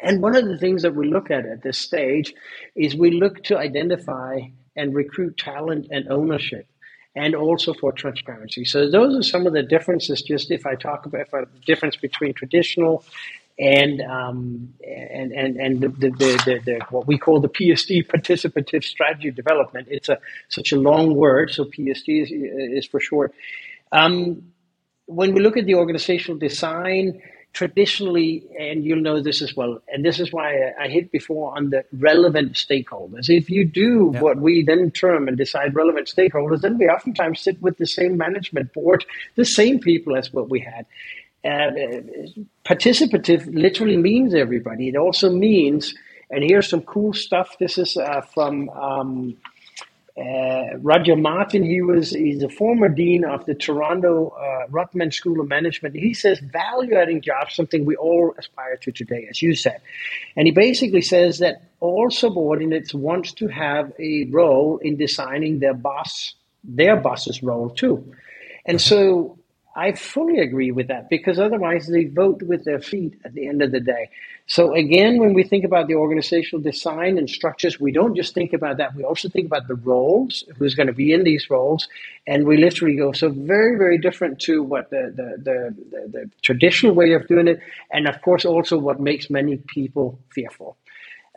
and 0.00 0.22
one 0.22 0.36
of 0.36 0.46
the 0.46 0.58
things 0.58 0.82
that 0.82 0.94
we 0.94 1.08
look 1.08 1.30
at 1.30 1.46
at 1.46 1.62
this 1.62 1.78
stage 1.78 2.34
is 2.76 2.94
we 2.94 3.10
look 3.10 3.42
to 3.44 3.58
identify 3.58 4.40
and 4.76 4.94
recruit 4.94 5.36
talent 5.36 5.88
and 5.90 6.08
ownership 6.08 6.66
and 7.16 7.34
also 7.34 7.74
for 7.74 7.90
transparency. 7.92 8.64
So 8.64 8.90
those 8.90 9.16
are 9.16 9.22
some 9.22 9.46
of 9.46 9.52
the 9.52 9.62
differences. 9.62 10.22
Just 10.22 10.50
if 10.50 10.66
I 10.66 10.76
talk 10.76 11.06
about 11.06 11.30
the 11.30 11.60
difference 11.66 11.96
between 11.96 12.32
traditional 12.32 13.04
and 13.58 14.00
um, 14.02 14.72
and 14.86 15.32
and 15.32 15.56
and 15.56 15.80
the, 15.80 15.88
the, 15.88 16.10
the, 16.10 16.60
the, 16.64 16.80
what 16.90 17.08
we 17.08 17.18
call 17.18 17.40
the 17.40 17.48
PSD 17.48 18.06
participative 18.14 18.84
strategy 18.84 19.32
development. 19.32 19.88
It's 19.90 20.08
a 20.08 20.18
such 20.48 20.70
a 20.72 20.76
long 20.76 21.16
word, 21.16 21.50
so 21.50 21.64
PSD 21.64 22.22
is, 22.22 22.30
is 22.30 22.86
for 22.86 23.00
short. 23.00 23.34
Um, 23.90 24.52
when 25.06 25.34
we 25.34 25.40
look 25.40 25.56
at 25.56 25.64
the 25.64 25.74
organizational 25.74 26.38
design, 26.38 27.20
traditionally, 27.58 28.44
and 28.56 28.84
you'll 28.84 29.02
know 29.02 29.20
this 29.20 29.42
as 29.42 29.56
well, 29.56 29.82
and 29.88 30.04
this 30.04 30.20
is 30.20 30.32
why 30.32 30.70
I 30.80 30.86
hit 30.86 31.10
before 31.10 31.56
on 31.56 31.70
the 31.70 31.84
relevant 31.92 32.52
stakeholders. 32.52 33.28
If 33.28 33.50
you 33.50 33.64
do 33.64 34.12
yeah. 34.14 34.20
what 34.20 34.36
we 34.38 34.62
then 34.62 34.92
term 34.92 35.26
and 35.26 35.36
decide 35.36 35.74
relevant 35.74 36.06
stakeholders, 36.06 36.60
then 36.60 36.78
we 36.78 36.86
oftentimes 36.86 37.40
sit 37.40 37.60
with 37.60 37.76
the 37.78 37.86
same 37.86 38.16
management 38.16 38.72
board, 38.72 39.04
the 39.34 39.44
same 39.44 39.80
people 39.80 40.16
as 40.16 40.32
what 40.32 40.48
we 40.48 40.60
had. 40.60 40.86
Uh, 41.44 41.72
participative 42.64 43.52
literally 43.52 43.96
means 43.96 44.34
everybody. 44.34 44.86
It 44.86 44.96
also 44.96 45.28
means, 45.28 45.96
and 46.30 46.44
here's 46.44 46.68
some 46.68 46.82
cool 46.82 47.12
stuff. 47.12 47.56
This 47.58 47.76
is 47.76 47.96
uh, 47.96 48.20
from 48.20 48.68
um, 48.68 49.36
uh, 50.18 50.78
Roger 50.78 51.16
Martin. 51.16 51.62
He 51.62 51.80
was 51.80 52.10
he's 52.10 52.42
a 52.42 52.48
former 52.48 52.88
dean 52.88 53.24
of 53.24 53.46
the 53.46 53.54
Toronto 53.54 54.28
uh, 54.30 54.66
Rotman 54.68 55.12
School 55.12 55.40
of 55.40 55.48
Management. 55.48 55.94
He 55.94 56.14
says 56.14 56.40
value-adding 56.40 57.20
jobs 57.20 57.54
something 57.54 57.84
we 57.84 57.96
all 57.96 58.34
aspire 58.38 58.76
to 58.82 58.92
today, 58.92 59.26
as 59.30 59.40
you 59.40 59.54
said, 59.54 59.80
and 60.36 60.46
he 60.46 60.52
basically 60.52 61.02
says 61.02 61.38
that 61.38 61.62
all 61.80 62.10
subordinates 62.10 62.92
wants 62.92 63.32
to 63.34 63.46
have 63.48 63.92
a 63.98 64.24
role 64.30 64.78
in 64.78 64.96
designing 64.96 65.60
their 65.60 65.74
boss 65.74 66.34
their 66.64 66.96
boss's 66.96 67.42
role 67.42 67.70
too. 67.70 68.12
And 68.66 68.80
so 68.80 69.37
I 69.78 69.92
fully 69.92 70.40
agree 70.40 70.72
with 70.72 70.88
that 70.88 71.08
because 71.08 71.38
otherwise 71.38 71.86
they 71.86 72.06
vote 72.06 72.42
with 72.42 72.64
their 72.64 72.80
feet 72.80 73.14
at 73.24 73.34
the 73.34 73.46
end 73.46 73.62
of 73.62 73.70
the 73.70 73.78
day. 73.78 74.10
So 74.48 74.74
again, 74.74 75.18
when 75.18 75.34
we 75.34 75.44
think 75.44 75.64
about 75.64 75.86
the 75.86 75.94
organizational 75.94 76.60
design 76.62 77.16
and 77.16 77.30
structures, 77.30 77.78
we 77.78 77.92
don't 77.92 78.16
just 78.16 78.34
think 78.34 78.52
about 78.52 78.78
that. 78.78 78.96
We 78.96 79.04
also 79.04 79.28
think 79.28 79.46
about 79.46 79.68
the 79.68 79.76
roles, 79.76 80.42
who's 80.58 80.74
going 80.74 80.88
to 80.88 80.92
be 80.92 81.12
in 81.12 81.22
these 81.22 81.48
roles, 81.48 81.86
and 82.26 82.44
we 82.44 82.56
literally 82.56 82.96
go 82.96 83.12
so 83.12 83.28
very, 83.28 83.78
very 83.78 83.98
different 83.98 84.40
to 84.40 84.64
what 84.64 84.90
the 84.90 85.12
the, 85.14 85.36
the, 85.46 85.76
the, 85.92 86.08
the 86.08 86.30
traditional 86.42 86.92
way 86.92 87.12
of 87.12 87.28
doing 87.28 87.46
it, 87.46 87.60
and 87.92 88.08
of 88.08 88.20
course 88.22 88.44
also 88.44 88.78
what 88.78 88.98
makes 88.98 89.30
many 89.30 89.58
people 89.58 90.18
fearful 90.34 90.77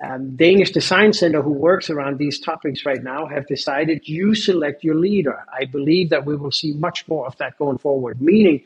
um, 0.02 0.36
Danish 0.36 0.72
Design 0.72 1.14
Center, 1.14 1.42
who 1.42 1.52
works 1.52 1.90
around 1.90 2.18
these 2.18 2.40
topics 2.40 2.86
right 2.86 3.04
now, 3.04 3.28
have 3.28 3.48
decided 3.48 4.08
you 4.08 4.34
select 4.34 4.84
your 4.84 4.96
leader. 4.96 5.44
I 5.54 5.66
believe 5.66 6.10
that 6.10 6.26
we 6.26 6.36
will 6.36 6.52
see 6.52 6.74
much 6.74 7.08
more 7.08 7.28
of 7.28 7.38
that 7.38 7.58
going 7.60 7.78
forward, 7.78 8.20
meaning 8.20 8.64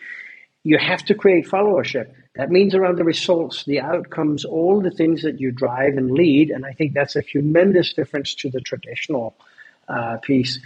you 0.63 0.77
have 0.77 1.03
to 1.05 1.13
create 1.13 1.45
followership. 1.45 2.13
That 2.35 2.51
means 2.51 2.73
around 2.73 2.97
the 2.97 3.03
results, 3.03 3.65
the 3.65 3.81
outcomes, 3.81 4.45
all 4.45 4.81
the 4.81 4.91
things 4.91 5.23
that 5.23 5.39
you 5.39 5.51
drive 5.51 5.97
and 5.97 6.11
lead. 6.11 6.51
And 6.51 6.65
I 6.65 6.71
think 6.71 6.93
that's 6.93 7.15
a 7.15 7.21
tremendous 7.21 7.93
difference 7.93 8.33
to 8.35 8.49
the 8.49 8.61
traditional 8.61 9.35
uh, 9.87 10.17
piece. 10.17 10.59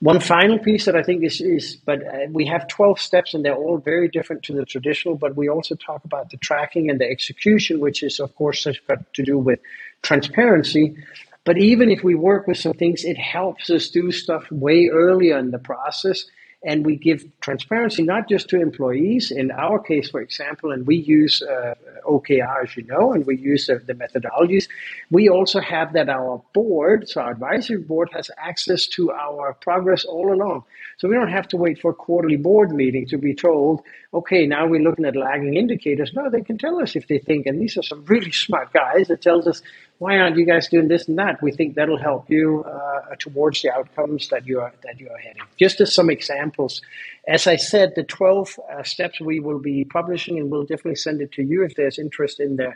One 0.00 0.20
final 0.20 0.58
piece 0.60 0.84
that 0.84 0.94
I 0.94 1.02
think 1.02 1.24
is, 1.24 1.40
is 1.40 1.76
but 1.76 2.06
uh, 2.06 2.26
we 2.30 2.46
have 2.46 2.68
12 2.68 3.00
steps 3.00 3.34
and 3.34 3.44
they're 3.44 3.56
all 3.56 3.78
very 3.78 4.08
different 4.08 4.44
to 4.44 4.52
the 4.52 4.64
traditional, 4.64 5.16
but 5.16 5.36
we 5.36 5.48
also 5.48 5.74
talk 5.74 6.04
about 6.04 6.30
the 6.30 6.36
tracking 6.36 6.88
and 6.88 7.00
the 7.00 7.10
execution, 7.10 7.80
which 7.80 8.04
is, 8.04 8.20
of 8.20 8.34
course, 8.36 8.64
got 8.86 9.12
to 9.14 9.22
do 9.24 9.36
with 9.38 9.58
transparency. 10.02 10.96
But 11.44 11.58
even 11.58 11.90
if 11.90 12.04
we 12.04 12.14
work 12.14 12.46
with 12.46 12.58
some 12.58 12.74
things, 12.74 13.04
it 13.04 13.18
helps 13.18 13.70
us 13.70 13.88
do 13.88 14.12
stuff 14.12 14.48
way 14.52 14.88
earlier 14.88 15.36
in 15.38 15.50
the 15.50 15.58
process 15.58 16.26
and 16.64 16.84
we 16.84 16.96
give 16.96 17.24
transparency 17.40 18.02
not 18.02 18.28
just 18.28 18.48
to 18.48 18.60
employees. 18.60 19.30
In 19.30 19.50
our 19.52 19.78
case, 19.78 20.10
for 20.10 20.20
example, 20.20 20.72
and 20.72 20.86
we 20.86 20.96
use 20.96 21.40
uh, 21.40 21.74
OKR, 22.04 22.64
as 22.64 22.76
you 22.76 22.82
know, 22.84 23.12
and 23.12 23.24
we 23.26 23.36
use 23.36 23.68
uh, 23.68 23.78
the 23.86 23.94
methodologies. 23.94 24.66
We 25.10 25.28
also 25.28 25.60
have 25.60 25.92
that 25.92 26.08
our 26.08 26.42
board, 26.54 27.08
so 27.08 27.20
our 27.20 27.30
advisory 27.30 27.78
board, 27.78 28.10
has 28.12 28.30
access 28.38 28.86
to 28.88 29.12
our 29.12 29.54
progress 29.54 30.04
all 30.04 30.32
along. 30.32 30.64
So 30.96 31.08
we 31.08 31.14
don't 31.14 31.30
have 31.30 31.46
to 31.48 31.56
wait 31.56 31.80
for 31.80 31.92
a 31.92 31.94
quarterly 31.94 32.36
board 32.36 32.72
meeting 32.72 33.06
to 33.06 33.18
be 33.18 33.34
told, 33.34 33.82
okay, 34.12 34.46
now 34.46 34.66
we're 34.66 34.82
looking 34.82 35.04
at 35.04 35.14
lagging 35.14 35.54
indicators. 35.54 36.12
No, 36.12 36.28
they 36.28 36.40
can 36.40 36.58
tell 36.58 36.82
us 36.82 36.96
if 36.96 37.06
they 37.06 37.18
think, 37.18 37.46
and 37.46 37.60
these 37.60 37.76
are 37.76 37.82
some 37.82 38.04
really 38.06 38.32
smart 38.46 38.72
guys 38.72 39.06
that 39.08 39.22
tells 39.22 39.46
us 39.46 39.62
why 39.98 40.18
aren't 40.18 40.36
you 40.36 40.46
guys 40.46 40.68
doing 40.68 40.88
this 40.88 41.08
and 41.08 41.18
that? 41.18 41.42
We 41.42 41.50
think 41.50 41.74
that'll 41.74 41.98
help 41.98 42.30
you 42.30 42.64
uh, 42.64 43.16
towards 43.18 43.62
the 43.62 43.72
outcomes 43.72 44.28
that 44.28 44.46
you 44.46 44.60
are 44.60 44.72
that 44.84 45.00
you 45.00 45.08
are 45.10 45.18
heading. 45.18 45.42
Just 45.58 45.80
as 45.80 45.94
some 45.94 46.08
examples, 46.08 46.80
as 47.26 47.46
I 47.46 47.56
said, 47.56 47.94
the 47.96 48.04
twelve 48.04 48.58
uh, 48.72 48.82
steps 48.84 49.20
we 49.20 49.40
will 49.40 49.58
be 49.58 49.84
publishing, 49.84 50.38
and 50.38 50.50
we'll 50.50 50.62
definitely 50.62 50.96
send 50.96 51.20
it 51.20 51.32
to 51.32 51.42
you 51.42 51.64
if 51.64 51.74
there's 51.74 51.98
interest 51.98 52.38
in 52.38 52.56
the 52.56 52.74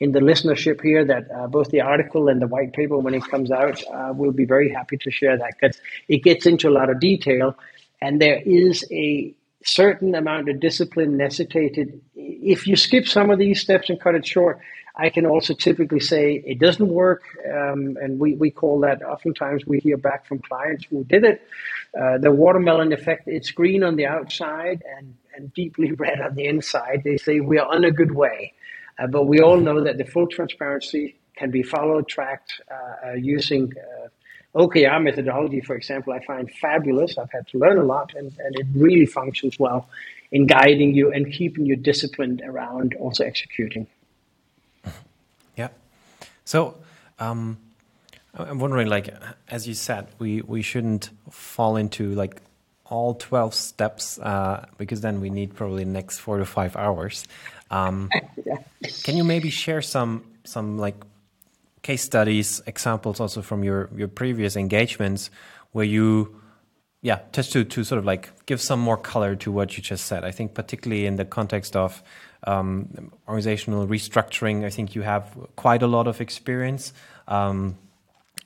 in 0.00 0.10
the 0.10 0.18
listenership 0.18 0.82
here. 0.82 1.04
That 1.04 1.30
uh, 1.30 1.46
both 1.46 1.70
the 1.70 1.80
article 1.80 2.28
and 2.28 2.42
the 2.42 2.48
white 2.48 2.72
paper, 2.72 2.98
when 2.98 3.14
it 3.14 3.24
comes 3.24 3.52
out, 3.52 3.80
uh, 3.92 4.12
we'll 4.12 4.32
be 4.32 4.44
very 4.44 4.70
happy 4.72 4.96
to 4.96 5.10
share 5.10 5.38
that 5.38 5.54
because 5.60 5.80
it 6.08 6.24
gets 6.24 6.44
into 6.44 6.68
a 6.68 6.74
lot 6.74 6.90
of 6.90 6.98
detail, 6.98 7.56
and 8.02 8.20
there 8.20 8.42
is 8.44 8.84
a 8.90 9.32
certain 9.64 10.14
amount 10.14 10.48
of 10.48 10.60
discipline 10.60 11.16
necessitated. 11.16 12.00
If 12.16 12.66
you 12.66 12.76
skip 12.76 13.06
some 13.06 13.30
of 13.30 13.38
these 13.38 13.60
steps 13.60 13.88
and 13.88 13.98
cut 13.98 14.14
it 14.14 14.26
short, 14.26 14.60
I 14.96 15.10
can 15.10 15.26
also 15.26 15.54
typically 15.54 15.98
say 15.98 16.42
it 16.46 16.60
doesn't 16.60 16.88
work, 16.88 17.24
um, 17.52 17.96
and 18.00 18.18
we, 18.18 18.34
we 18.34 18.50
call 18.50 18.80
that 18.80 19.02
oftentimes 19.02 19.66
we 19.66 19.80
hear 19.80 19.96
back 19.96 20.24
from 20.26 20.38
clients 20.38 20.84
who 20.84 21.02
did 21.04 21.24
it. 21.24 21.42
Uh, 22.00 22.18
the 22.18 22.30
watermelon 22.30 22.92
effect, 22.92 23.26
it's 23.26 23.50
green 23.50 23.82
on 23.82 23.96
the 23.96 24.06
outside 24.06 24.84
and, 24.96 25.14
and 25.34 25.52
deeply 25.52 25.90
red 26.04 26.20
on 26.20 26.34
the 26.36 26.46
inside. 26.46 27.02
They 27.04 27.16
say 27.16 27.40
we 27.40 27.58
are 27.58 27.66
on 27.66 27.84
a 27.84 27.90
good 27.90 28.12
way. 28.12 28.52
Uh, 28.96 29.08
but 29.08 29.24
we 29.24 29.40
all 29.40 29.56
know 29.56 29.82
that 29.82 29.98
the 29.98 30.04
full 30.04 30.28
transparency 30.28 31.16
can 31.36 31.50
be 31.50 31.64
followed, 31.64 32.06
tracked 32.06 32.60
uh, 32.70 33.08
uh 33.08 33.12
using 33.14 33.72
uh, 33.76 34.08
OKR 34.54 35.02
methodology, 35.02 35.60
for 35.60 35.74
example, 35.74 36.12
I 36.12 36.24
find 36.24 36.48
fabulous. 36.60 37.18
I've 37.18 37.32
had 37.32 37.48
to 37.48 37.58
learn 37.58 37.78
a 37.78 37.82
lot, 37.82 38.12
and, 38.14 38.32
and 38.38 38.54
it 38.56 38.66
really 38.72 39.06
functions 39.06 39.58
well 39.58 39.88
in 40.30 40.46
guiding 40.46 40.94
you 40.94 41.12
and 41.12 41.32
keeping 41.32 41.66
you 41.66 41.74
disciplined 41.74 42.40
around 42.44 42.94
also 43.00 43.24
executing. 43.24 43.88
So, 46.44 46.76
um, 47.18 47.58
I'm 48.34 48.58
wondering, 48.58 48.88
like, 48.88 49.14
as 49.48 49.68
you 49.68 49.74
said, 49.74 50.08
we, 50.18 50.42
we 50.42 50.62
shouldn't 50.62 51.10
fall 51.30 51.76
into 51.76 52.14
like 52.14 52.40
all 52.86 53.14
12 53.14 53.54
steps 53.54 54.18
uh, 54.18 54.66
because 54.76 55.00
then 55.00 55.20
we 55.20 55.30
need 55.30 55.54
probably 55.54 55.84
the 55.84 55.90
next 55.90 56.18
four 56.18 56.38
to 56.38 56.44
five 56.44 56.76
hours. 56.76 57.26
Um, 57.70 58.10
yeah. 58.44 58.58
Can 59.04 59.16
you 59.16 59.24
maybe 59.24 59.50
share 59.50 59.82
some 59.82 60.24
some 60.44 60.78
like 60.78 60.96
case 61.82 62.02
studies, 62.02 62.60
examples 62.66 63.20
also 63.20 63.42
from 63.42 63.64
your 63.64 63.88
your 63.96 64.08
previous 64.08 64.56
engagements 64.56 65.30
where 65.72 65.84
you, 65.84 66.40
yeah, 67.02 67.20
just 67.32 67.52
to 67.52 67.64
to 67.64 67.84
sort 67.84 67.98
of 67.98 68.04
like 68.04 68.30
give 68.46 68.60
some 68.60 68.80
more 68.80 68.96
color 68.96 69.36
to 69.36 69.52
what 69.52 69.76
you 69.76 69.82
just 69.82 70.06
said. 70.06 70.24
I 70.24 70.30
think 70.30 70.54
particularly 70.54 71.06
in 71.06 71.16
the 71.16 71.24
context 71.24 71.76
of 71.76 72.02
um, 72.46 73.12
organizational 73.26 73.86
restructuring. 73.86 74.64
I 74.64 74.70
think 74.70 74.94
you 74.94 75.02
have 75.02 75.36
quite 75.56 75.82
a 75.82 75.86
lot 75.86 76.06
of 76.06 76.20
experience. 76.20 76.92
Um, 77.28 77.76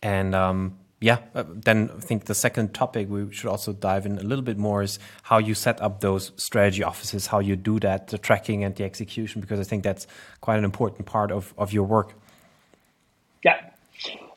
and 0.02 0.34
um, 0.34 0.78
yeah, 1.00 1.18
uh, 1.34 1.44
then 1.48 1.90
I 1.96 2.00
think 2.00 2.24
the 2.24 2.34
second 2.34 2.74
topic 2.74 3.08
we 3.08 3.32
should 3.32 3.48
also 3.48 3.72
dive 3.72 4.04
in 4.06 4.18
a 4.18 4.22
little 4.22 4.44
bit 4.44 4.58
more 4.58 4.82
is 4.82 4.98
how 5.22 5.38
you 5.38 5.54
set 5.54 5.80
up 5.80 6.00
those 6.00 6.32
strategy 6.37 6.82
offices, 6.82 7.26
how 7.26 7.38
you 7.38 7.56
do 7.56 7.78
that, 7.80 8.08
the 8.08 8.18
tracking 8.18 8.64
and 8.64 8.74
the 8.74 8.84
execution, 8.84 9.40
because 9.40 9.61
I 9.61 9.64
think 9.64 9.84
that's 9.84 10.06
quite 10.40 10.58
an 10.58 10.64
important 10.64 11.06
part 11.06 11.30
of, 11.30 11.54
of 11.56 11.72
your 11.72 11.84
work. 11.84 12.14
Yeah. 13.44 13.61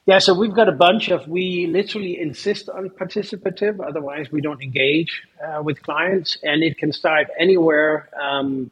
Yeah, 0.08 0.17
so 0.17 0.34
we've 0.34 0.54
got 0.54 0.67
a 0.67 0.71
bunch 0.71 1.10
of, 1.10 1.28
we 1.28 1.67
literally 1.67 2.19
insist 2.19 2.69
on 2.69 2.89
participative, 2.89 3.80
otherwise, 3.86 4.32
we 4.32 4.41
don't 4.41 4.62
engage 4.62 5.24
uh, 5.43 5.62
with 5.62 5.84
clients, 5.84 6.38
and 6.41 6.63
it 6.63 6.80
can 6.80 6.91
start 6.91 7.28
anywhere. 7.39 8.10
Um, 8.19 8.71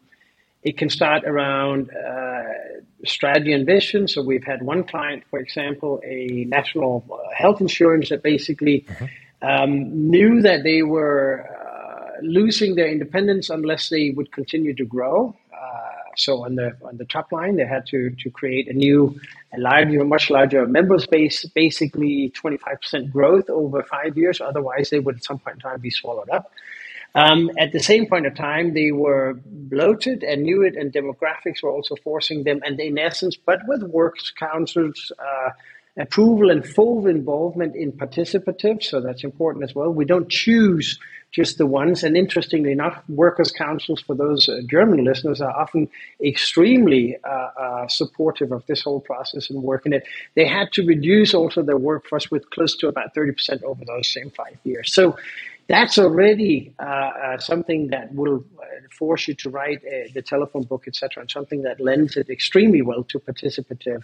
it 0.64 0.78
can 0.78 0.90
start 0.90 1.24
around 1.24 1.90
uh, 1.92 2.44
strategy 3.06 3.54
and 3.54 3.66
vision. 3.66 4.08
So 4.08 4.22
we've 4.22 4.44
had 4.44 4.62
one 4.62 4.84
client, 4.84 5.24
for 5.30 5.40
example, 5.40 6.02
a 6.04 6.46
national 6.48 7.06
uh, 7.12 7.18
health 7.34 7.62
insurance 7.62 8.10
that 8.10 8.24
basically 8.24 8.82
mm-hmm. 8.82 9.06
um, 9.48 10.10
knew 10.10 10.42
that 10.42 10.64
they 10.64 10.84
were 10.84 11.46
uh, 11.48 12.22
losing 12.22 12.76
their 12.76 12.90
independence 12.90 13.50
unless 13.50 13.90
they 13.90 14.12
would 14.12 14.32
continue 14.34 14.76
to 14.76 14.86
grow. 14.86 15.36
Uh, 15.54 15.80
so 16.18 16.44
on 16.44 16.56
the 16.56 16.76
on 16.84 16.98
the 16.98 17.06
top 17.06 17.32
line, 17.32 17.56
they 17.56 17.66
had 17.66 17.86
to 17.88 18.10
to 18.10 18.30
create 18.30 18.68
a 18.68 18.74
new, 18.74 19.18
a 19.54 19.60
larger, 19.60 20.04
much 20.04 20.30
larger 20.30 20.66
member 20.68 20.98
base, 21.10 21.46
basically 21.56 22.34
25% 22.36 23.12
growth 23.12 23.50
over 23.50 23.82
five 23.84 24.18
years. 24.18 24.42
Otherwise, 24.42 24.90
they 24.90 25.00
would 25.00 25.16
at 25.16 25.24
some 25.24 25.40
point 25.40 25.56
in 25.56 25.62
time 25.62 25.80
be 25.80 25.90
swallowed 25.90 26.30
up. 26.30 26.52
Um, 27.16 27.50
at 27.58 27.72
the 27.72 27.80
same 27.80 28.06
point 28.06 28.26
of 28.28 28.36
time, 28.36 28.74
they 28.74 28.92
were 28.92 29.40
bloated 29.46 30.24
and 30.24 30.44
knew 30.44 30.62
it, 30.62 30.76
and 30.76 30.94
demographics 30.94 31.64
were 31.64 31.72
also 31.72 31.96
forcing 31.96 32.44
them. 32.44 32.62
And 32.64 32.80
in 32.80 32.98
essence, 32.98 33.36
but 33.36 33.60
with 33.68 33.84
works 33.84 34.32
councils 34.32 35.12
uh, 35.20 35.50
approval 35.98 36.50
and 36.52 36.66
full 36.66 37.08
involvement 37.08 37.76
in 37.76 37.92
participative, 37.92 38.84
so 38.84 39.02
that's 39.02 39.24
important 39.24 39.64
as 39.64 39.74
well. 39.74 39.92
We 39.92 40.06
don't 40.06 40.30
choose 40.30 41.00
just 41.32 41.58
the 41.58 41.66
ones. 41.66 42.04
And 42.04 42.18
interestingly 42.18 42.72
enough, 42.72 43.02
workers' 43.08 43.52
councils 43.52 44.02
for 44.02 44.16
those 44.16 44.50
uh, 44.50 44.62
German 44.70 45.04
listeners 45.04 45.42
are 45.42 45.52
often 45.52 45.90
extremely 46.24 47.18
uh, 47.24 47.28
uh, 47.30 47.88
supportive 47.88 48.52
of 48.52 48.66
this 48.66 48.82
whole 48.82 49.00
process 49.00 49.50
and 49.50 49.62
working 49.62 49.94
it. 49.94 50.04
They 50.36 50.48
had 50.48 50.72
to 50.74 50.86
reduce 50.86 51.34
also 51.34 51.62
their 51.62 51.78
workforce 51.78 52.32
with 52.32 52.50
close 52.50 52.76
to 52.78 52.88
about 52.88 53.14
30% 53.14 53.64
over 53.64 53.86
those 53.86 54.08
same 54.08 54.32
five 54.32 54.58
years. 54.64 54.94
So 54.94 55.18
that's 55.70 56.00
already 56.00 56.74
uh, 56.80 56.84
uh, 56.84 57.38
something 57.38 57.90
that 57.90 58.14
will 58.14 58.44
uh, 58.58 58.66
force 58.98 59.28
you 59.28 59.36
to 59.36 59.50
write 59.52 59.82
the 60.16 60.22
telephone 60.22 60.64
book, 60.64 60.86
etc., 60.88 61.22
and 61.22 61.32
something 61.32 61.62
that 61.62 61.80
lends 61.80 62.18
it 62.18 62.30
extremely 62.30 62.82
well 62.82 63.04
to 63.04 63.20
participative. 63.20 64.04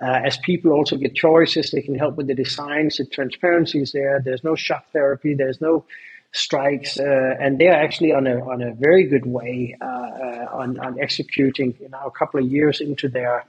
as 0.00 0.36
people 0.38 0.72
also 0.72 0.96
get 0.96 1.14
choices, 1.14 1.70
they 1.70 1.82
can 1.82 1.96
help 1.96 2.16
with 2.16 2.26
the 2.26 2.34
designs. 2.34 2.96
The 2.96 3.06
transparency 3.06 3.80
is 3.80 3.92
there. 3.92 4.20
There's 4.24 4.42
no 4.42 4.56
shock 4.56 4.90
therapy. 4.92 5.34
There's 5.34 5.60
no 5.60 5.84
strikes, 6.32 6.98
uh, 6.98 7.36
and 7.40 7.60
they 7.60 7.68
are 7.68 7.80
actually 7.86 8.12
on 8.12 8.26
a 8.26 8.44
on 8.44 8.60
a 8.60 8.74
very 8.74 9.04
good 9.04 9.24
way 9.24 9.76
uh, 9.80 9.84
uh, 9.84 10.48
on 10.52 10.78
on 10.80 11.00
executing 11.00 11.76
you 11.80 11.88
now 11.90 12.06
a 12.06 12.10
couple 12.10 12.40
of 12.40 12.50
years 12.50 12.80
into 12.80 13.08
their 13.08 13.44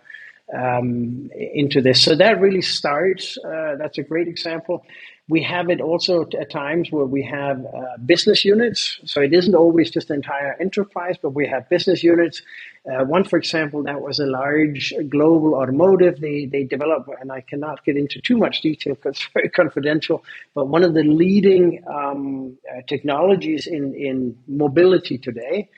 um, 0.54 1.32
into 1.34 1.82
this. 1.82 2.04
So 2.04 2.16
that 2.16 2.40
really 2.40 2.62
starts. 2.62 3.40
that's 3.80 3.98
a 3.98 4.04
great 4.04 4.28
example. 4.28 4.86
We 5.28 5.42
have 5.42 5.70
it 5.72 5.82
also 5.82 6.28
at 6.40 6.52
times 6.52 6.92
where 6.92 7.06
we 7.06 7.24
have 7.24 7.66
uh, 7.66 7.98
business 8.06 8.46
units. 8.46 9.00
So 9.06 9.22
it 9.22 9.34
isn't 9.34 9.56
always 9.56 9.90
just 9.90 10.10
the 10.10 10.14
entire 10.14 10.56
enterprise, 10.62 11.18
but 11.20 11.32
we 11.32 11.48
have 11.48 11.68
business 11.68 12.04
units. 12.04 12.44
Uh, 12.86 13.06
one, 13.06 13.24
for 13.24 13.38
example, 13.38 13.82
that 13.84 14.02
was 14.02 14.20
a 14.20 14.28
large 14.28 14.94
global 15.10 15.56
automotive. 15.56 16.20
They 16.22 16.46
they 16.46 16.64
develop, 16.64 17.10
and 17.20 17.32
I 17.32 17.42
cannot 17.42 17.84
get 17.84 17.98
into 17.98 18.22
too 18.22 18.38
much 18.38 18.62
detail 18.62 18.94
because 18.94 19.18
it's 19.18 19.30
very 19.34 19.50
confidential. 19.62 20.24
But 20.54 20.68
one 20.68 20.84
of 20.84 20.94
the 20.94 21.04
leading 21.04 21.84
um, 21.88 22.58
uh, 22.70 22.82
technologies 22.88 23.66
in 23.66 23.96
in 23.96 24.38
mobility 24.48 25.18
today, 25.18 25.70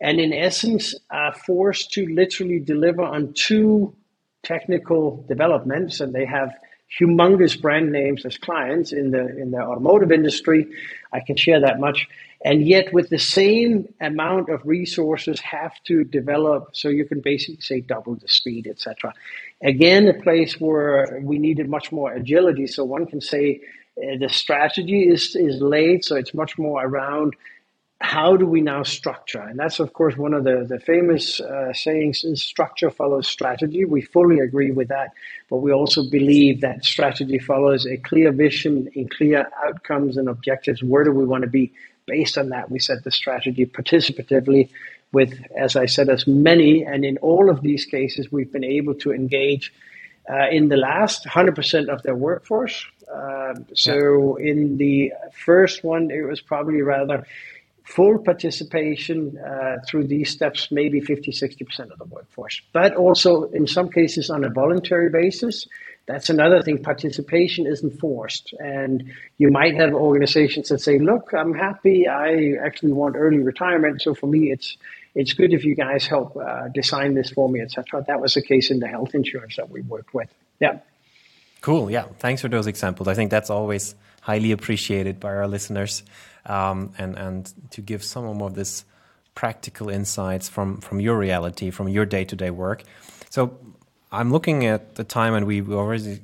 and 0.00 0.18
in 0.18 0.32
essence, 0.32 0.94
are 1.10 1.34
forced 1.34 1.92
to 1.92 2.06
literally 2.06 2.58
deliver 2.60 3.02
on 3.02 3.34
two 3.34 3.94
technical 4.42 5.24
developments, 5.28 6.00
and 6.00 6.14
they 6.14 6.24
have 6.24 6.54
humongous 7.00 7.60
brand 7.60 7.92
names 7.92 8.24
as 8.26 8.38
clients 8.38 8.92
in 8.92 9.10
the 9.10 9.26
in 9.38 9.50
the 9.52 9.58
automotive 9.60 10.12
industry. 10.12 10.66
I 11.12 11.20
can 11.20 11.36
share 11.36 11.60
that 11.60 11.80
much. 11.80 12.08
And 12.44 12.66
yet, 12.66 12.92
with 12.92 13.08
the 13.10 13.18
same 13.18 13.88
amount 14.00 14.50
of 14.50 14.60
resources, 14.64 15.40
have 15.40 15.72
to 15.84 16.04
develop 16.04 16.76
so 16.76 16.88
you 16.88 17.06
can 17.06 17.20
basically 17.20 17.60
say 17.62 17.80
double 17.80 18.16
the 18.16 18.28
speed, 18.28 18.66
etc. 18.66 19.14
Again, 19.62 20.08
a 20.08 20.14
place 20.22 20.60
where 20.60 21.20
we 21.22 21.38
needed 21.38 21.68
much 21.68 21.92
more 21.92 22.12
agility. 22.12 22.66
So 22.66 22.84
one 22.84 23.06
can 23.06 23.20
say 23.20 23.62
uh, 23.98 24.18
the 24.20 24.28
strategy 24.28 25.08
is 25.08 25.36
is 25.36 25.60
laid, 25.60 26.04
so 26.04 26.16
it's 26.16 26.34
much 26.34 26.58
more 26.58 26.84
around 26.84 27.34
how 28.00 28.36
do 28.36 28.46
we 28.46 28.60
now 28.60 28.82
structure? 28.82 29.40
And 29.40 29.58
that's, 29.58 29.80
of 29.80 29.92
course, 29.92 30.16
one 30.16 30.34
of 30.34 30.44
the, 30.44 30.66
the 30.68 30.78
famous 30.80 31.40
uh, 31.40 31.72
sayings 31.72 32.24
is 32.24 32.42
structure 32.42 32.90
follows 32.90 33.28
strategy. 33.28 33.84
We 33.84 34.02
fully 34.02 34.40
agree 34.40 34.72
with 34.72 34.88
that, 34.88 35.12
but 35.48 35.58
we 35.58 35.72
also 35.72 36.02
believe 36.02 36.60
that 36.60 36.84
strategy 36.84 37.38
follows 37.38 37.86
a 37.86 37.96
clear 37.96 38.32
vision 38.32 38.90
and 38.94 39.10
clear 39.10 39.48
outcomes 39.64 40.16
and 40.16 40.28
objectives. 40.28 40.82
Where 40.82 41.04
do 41.04 41.12
we 41.12 41.24
want 41.24 41.42
to 41.42 41.50
be? 41.50 41.72
Based 42.06 42.36
on 42.36 42.50
that, 42.50 42.70
we 42.70 42.78
set 42.78 43.02
the 43.04 43.10
strategy 43.10 43.64
participatively 43.64 44.68
with, 45.12 45.40
as 45.56 45.74
I 45.74 45.86
said, 45.86 46.10
as 46.10 46.26
many. 46.26 46.84
And 46.84 47.04
in 47.04 47.16
all 47.18 47.48
of 47.48 47.62
these 47.62 47.86
cases, 47.86 48.30
we've 48.30 48.52
been 48.52 48.64
able 48.64 48.94
to 48.96 49.12
engage 49.12 49.72
uh, 50.28 50.48
in 50.50 50.68
the 50.68 50.76
last 50.76 51.26
100% 51.26 51.88
of 51.88 52.02
their 52.02 52.14
workforce. 52.14 52.84
Uh, 53.10 53.54
so 53.74 54.38
yeah. 54.38 54.50
in 54.50 54.76
the 54.78 55.12
first 55.32 55.84
one, 55.84 56.10
it 56.10 56.22
was 56.22 56.40
probably 56.40 56.82
rather 56.82 57.26
full 57.84 58.18
participation 58.18 59.38
uh, 59.38 59.76
through 59.86 60.06
these 60.06 60.30
steps, 60.30 60.68
maybe 60.70 61.00
50, 61.00 61.30
60% 61.30 61.92
of 61.92 61.98
the 61.98 62.06
workforce. 62.06 62.60
But 62.72 62.96
also, 62.96 63.44
in 63.44 63.66
some 63.66 63.90
cases, 63.90 64.30
on 64.30 64.44
a 64.44 64.50
voluntary 64.50 65.10
basis. 65.10 65.66
That's 66.06 66.28
another 66.28 66.62
thing. 66.62 66.82
Participation 66.82 67.66
isn't 67.66 67.98
forced. 67.98 68.52
And 68.58 69.12
you 69.38 69.50
might 69.50 69.74
have 69.76 69.94
organizations 69.94 70.68
that 70.68 70.80
say, 70.80 70.98
look, 70.98 71.32
I'm 71.32 71.54
happy. 71.54 72.06
I 72.06 72.56
actually 72.62 72.92
want 72.92 73.16
early 73.16 73.38
retirement. 73.38 74.02
So 74.02 74.14
for 74.14 74.26
me, 74.26 74.50
it's 74.50 74.76
it's 75.14 75.32
good 75.32 75.52
if 75.52 75.64
you 75.64 75.76
guys 75.76 76.06
help 76.06 76.36
uh, 76.36 76.68
design 76.68 77.14
this 77.14 77.30
for 77.30 77.48
me, 77.48 77.60
etc. 77.60 78.04
That 78.06 78.20
was 78.20 78.34
the 78.34 78.42
case 78.42 78.70
in 78.70 78.80
the 78.80 78.88
health 78.88 79.14
insurance 79.14 79.56
that 79.56 79.70
we 79.70 79.80
worked 79.82 80.12
with. 80.12 80.28
Yeah. 80.60 80.80
Cool. 81.60 81.90
Yeah. 81.90 82.06
Thanks 82.18 82.42
for 82.42 82.48
those 82.48 82.66
examples. 82.66 83.08
I 83.08 83.14
think 83.14 83.30
that's 83.30 83.48
always 83.48 83.94
highly 84.20 84.52
appreciated 84.52 85.20
by 85.20 85.34
our 85.34 85.46
listeners 85.46 86.02
um, 86.46 86.92
and 86.98 87.16
and 87.16 87.52
to 87.70 87.80
give 87.80 88.02
some 88.02 88.42
of 88.42 88.54
this 88.54 88.84
practical 89.34 89.88
insights 89.88 90.48
from 90.48 90.80
from 90.80 91.00
your 91.00 91.18
reality, 91.18 91.70
from 91.70 91.88
your 91.88 92.06
day 92.06 92.24
to 92.24 92.36
day 92.36 92.50
work. 92.50 92.82
So 93.30 93.58
I'm 94.12 94.30
looking 94.30 94.66
at 94.66 94.94
the 94.94 95.04
time, 95.04 95.34
and 95.34 95.46
we 95.46 95.60
already 95.62 96.20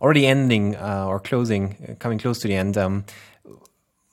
already 0.00 0.26
ending 0.26 0.76
uh, 0.76 1.06
or 1.06 1.20
closing, 1.20 1.76
uh, 1.88 1.94
coming 1.94 2.18
close 2.18 2.38
to 2.40 2.48
the 2.48 2.54
end. 2.54 2.76
Um, 2.76 3.04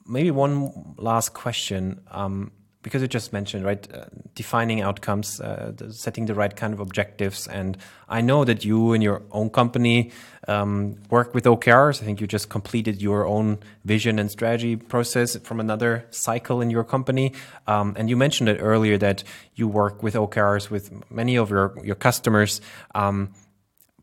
maybe 0.08 0.32
one 0.32 0.96
last 0.98 1.34
question. 1.34 2.02
Um, 2.12 2.52
because 2.84 3.02
you 3.02 3.08
just 3.08 3.32
mentioned 3.32 3.64
right 3.64 3.88
uh, 3.94 4.06
defining 4.36 4.82
outcomes 4.82 5.40
uh, 5.40 5.72
setting 5.90 6.26
the 6.26 6.34
right 6.34 6.56
kind 6.56 6.74
of 6.74 6.80
objectives. 6.80 7.48
And 7.48 7.78
i 8.10 8.22
know 8.22 8.44
that 8.46 8.66
you 8.66 8.94
in 8.94 9.02
your 9.02 9.22
own 9.32 9.50
company 9.50 10.12
um, 10.48 10.96
work 11.10 11.34
with 11.34 11.46
okrs 11.46 12.02
i 12.02 12.06
think 12.06 12.20
you 12.20 12.28
just 12.28 12.50
completed 12.50 13.02
your 13.02 13.26
own 13.26 13.60
vision 13.86 14.20
and 14.20 14.30
strategy 14.32 14.76
process 14.76 15.38
from 15.38 15.60
another 15.60 16.06
cycle 16.12 16.62
in 16.62 16.70
your 16.70 16.84
company. 16.84 17.34
Um, 17.68 17.96
and 17.98 18.10
you 18.10 18.18
mentioned 18.18 18.50
it 18.50 18.58
earlier 18.60 18.98
that 18.98 19.24
you 19.56 19.68
work 19.68 20.04
with 20.04 20.16
okrs 20.16 20.70
with 20.70 20.92
many 21.12 21.38
of 21.38 21.50
your, 21.50 21.78
your 21.84 21.96
customers 21.96 22.62
um, 22.96 23.32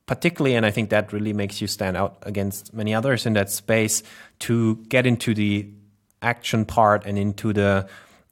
particularly 0.07 0.57
and 0.57 0.65
i 0.65 0.71
think 0.71 0.91
that 0.91 1.13
really 1.13 1.33
makes 1.33 1.61
you 1.61 1.67
stand 1.67 1.97
out 1.97 2.19
against 2.23 2.73
many 2.73 2.95
others 2.95 3.27
in 3.27 3.35
that 3.35 3.51
space 3.51 4.03
to 4.39 4.77
get 4.89 5.07
into 5.07 5.35
the 5.35 5.69
action 6.23 6.65
part 6.65 7.05
and 7.07 7.19
into 7.19 7.53
the 7.53 7.89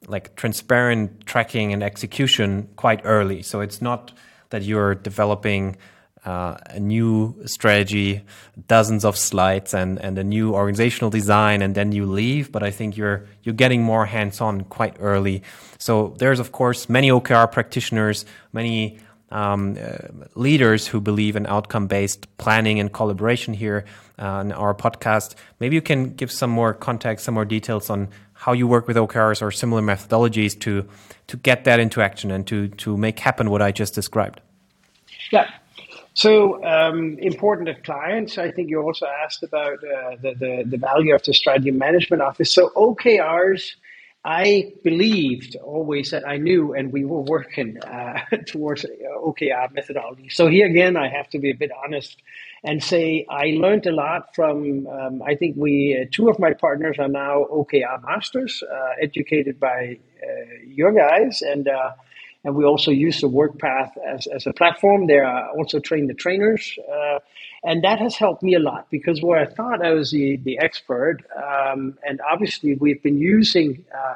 like 0.07 0.35
transparent 0.35 1.25
tracking 1.25 1.73
and 1.73 1.83
execution 1.83 2.69
quite 2.75 3.01
early. 3.03 3.41
So 3.41 3.61
it's 3.61 3.81
not 3.81 4.11
that 4.49 4.63
you're 4.63 4.95
developing 4.95 5.77
uh, 6.25 6.57
a 6.71 6.79
new 6.79 7.35
strategy, 7.45 8.21
dozens 8.67 9.05
of 9.05 9.15
slides, 9.15 9.73
and 9.73 9.97
and 9.99 10.17
a 10.17 10.23
new 10.23 10.53
organizational 10.53 11.09
design, 11.09 11.61
and 11.61 11.73
then 11.73 11.91
you 11.93 12.05
leave. 12.05 12.51
But 12.51 12.63
I 12.63 12.71
think 12.71 12.97
you're 12.97 13.25
you're 13.43 13.55
getting 13.55 13.81
more 13.81 14.05
hands 14.05 14.41
on 14.41 14.61
quite 14.65 14.97
early. 14.99 15.43
So 15.77 16.15
there's 16.17 16.39
of 16.39 16.51
course 16.51 16.89
many 16.89 17.09
OKR 17.09 17.49
practitioners, 17.51 18.25
many 18.51 18.99
um, 19.29 19.77
uh, 19.79 20.25
leaders 20.35 20.87
who 20.87 21.01
believe 21.01 21.35
in 21.35 21.45
outcome 21.47 21.87
based 21.87 22.27
planning 22.37 22.79
and 22.79 22.91
collaboration 22.91 23.53
here 23.53 23.85
uh, 24.19 24.25
on 24.25 24.51
our 24.51 24.73
podcast. 24.73 25.35
Maybe 25.59 25.75
you 25.75 25.81
can 25.81 26.15
give 26.15 26.31
some 26.31 26.49
more 26.49 26.73
context, 26.73 27.25
some 27.25 27.35
more 27.35 27.45
details 27.45 27.89
on 27.89 28.09
how 28.37 28.53
you 28.53 28.67
work 28.67 28.87
with 28.87 28.97
OKRs 28.97 29.41
or 29.41 29.51
similar 29.51 29.81
methodologies 29.81 30.59
to 30.61 30.87
to 31.27 31.37
get 31.37 31.65
that 31.65 31.79
into 31.79 32.01
action 32.01 32.31
and 32.31 32.47
to 32.47 32.69
to 32.69 32.97
make 32.97 33.19
happen 33.19 33.49
what 33.49 33.61
I 33.61 33.71
just 33.71 33.93
described. 33.95 34.41
Yeah. 35.31 35.49
So 36.13 36.63
um, 36.63 37.17
important 37.19 37.67
to 37.67 37.75
clients. 37.81 38.37
I 38.39 38.49
think 38.49 38.69
you 38.69 38.81
also 38.81 39.05
asked 39.05 39.43
about 39.43 39.73
uh, 39.73 40.15
the, 40.19 40.33
the, 40.33 40.63
the 40.65 40.77
value 40.77 41.13
of 41.13 41.21
the 41.21 41.33
strategy 41.33 41.69
management 41.69 42.23
office. 42.23 42.51
So 42.51 42.69
OKRs, 42.69 43.73
I 44.25 44.73
believed 44.83 45.55
always 45.57 46.09
that 46.09 46.27
I 46.27 46.37
knew, 46.37 46.73
and 46.73 46.91
we 46.91 47.05
were 47.05 47.21
working 47.21 47.77
uh, 47.83 48.19
towards 48.47 48.83
OKR 49.23 49.71
methodology. 49.73 50.29
So 50.29 50.47
here 50.47 50.65
again, 50.65 50.97
I 50.97 51.07
have 51.07 51.29
to 51.29 51.39
be 51.39 51.51
a 51.51 51.55
bit 51.55 51.69
honest 51.85 52.17
and 52.63 52.83
say 52.83 53.25
I 53.29 53.55
learned 53.57 53.85
a 53.85 53.91
lot 53.91 54.35
from. 54.35 54.87
Um, 54.87 55.21
I 55.21 55.35
think 55.35 55.55
we 55.57 55.97
uh, 55.99 56.05
two 56.11 56.29
of 56.29 56.39
my 56.39 56.53
partners 56.53 56.97
are 56.99 57.07
now 57.07 57.45
OKR 57.51 58.03
masters, 58.03 58.63
uh, 58.63 58.89
educated 59.01 59.59
by 59.59 59.99
uh, 60.23 60.27
your 60.65 60.91
guys, 60.91 61.41
and 61.41 61.67
uh, 61.67 61.91
and 62.43 62.55
we 62.55 62.65
also 62.65 62.91
use 62.91 63.21
the 63.21 63.29
WorkPath 63.29 63.91
as 64.05 64.27
as 64.27 64.47
a 64.47 64.53
platform. 64.53 65.07
They 65.07 65.19
are 65.19 65.49
also 65.51 65.79
train 65.79 66.07
the 66.07 66.13
trainers, 66.13 66.77
uh, 66.91 67.19
and 67.63 67.83
that 67.83 67.99
has 67.99 68.15
helped 68.15 68.43
me 68.43 68.55
a 68.55 68.59
lot 68.59 68.87
because 68.89 69.21
where 69.21 69.39
I 69.39 69.45
thought 69.45 69.85
I 69.85 69.91
was 69.91 70.11
the 70.11 70.37
the 70.37 70.59
expert, 70.59 71.23
um, 71.35 71.97
and 72.03 72.19
obviously 72.29 72.75
we've 72.75 73.01
been 73.01 73.19
using. 73.19 73.85
Uh, 73.93 74.15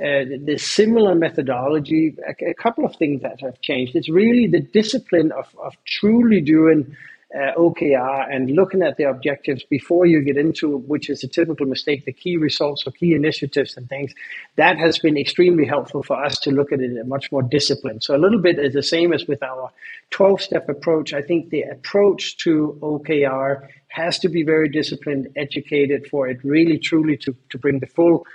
the 0.00 0.56
similar 0.56 1.12
methodology, 1.16 2.14
a, 2.24 2.50
a, 2.50 2.54
couple 2.54 2.84
of 2.84 2.94
things 2.94 3.20
that 3.22 3.40
have 3.40 3.60
changed. 3.60 3.96
It's 3.96 4.08
really 4.08 4.46
the 4.46 4.60
discipline 4.60 5.32
of, 5.32 5.46
of 5.60 5.74
truly 5.86 6.40
doing 6.40 6.96
uh, 7.34 7.52
OKR 7.58 8.34
and 8.34 8.50
looking 8.52 8.82
at 8.82 8.96
the 8.96 9.04
objectives 9.04 9.62
before 9.64 10.06
you 10.06 10.22
get 10.22 10.38
into 10.38 10.78
which 10.78 11.10
is 11.10 11.22
a 11.22 11.28
typical 11.28 11.66
mistake, 11.66 12.04
the 12.06 12.12
key 12.12 12.36
results 12.36 12.86
or 12.86 12.90
key 12.92 13.14
initiatives 13.14 13.76
and 13.76 13.88
things. 13.88 14.14
That 14.56 14.78
has 14.78 14.98
been 14.98 15.18
extremely 15.18 15.66
helpful 15.66 16.02
for 16.02 16.22
us 16.22 16.38
to 16.40 16.50
look 16.50 16.72
at 16.72 16.80
it 16.80 17.06
much 17.06 17.30
more 17.30 17.42
disciplined. 17.42 18.02
So 18.02 18.16
a 18.16 18.18
little 18.18 18.40
bit 18.40 18.58
is 18.58 18.72
the 18.72 18.82
same 18.82 19.12
as 19.12 19.26
with 19.26 19.42
our 19.42 19.70
12 20.10 20.40
step 20.40 20.68
approach. 20.68 21.12
I 21.12 21.20
think 21.20 21.50
the 21.50 21.62
approach 21.62 22.38
to 22.38 22.78
OKR 22.80 23.68
has 23.88 24.18
to 24.20 24.28
be 24.28 24.42
very 24.42 24.68
disciplined, 24.68 25.28
educated 25.36 26.06
for 26.06 26.28
it 26.28 26.42
really 26.44 26.78
truly 26.78 27.16
to, 27.18 27.34
to 27.50 27.58
bring 27.58 27.80
the 27.80 27.86
full 27.86 28.26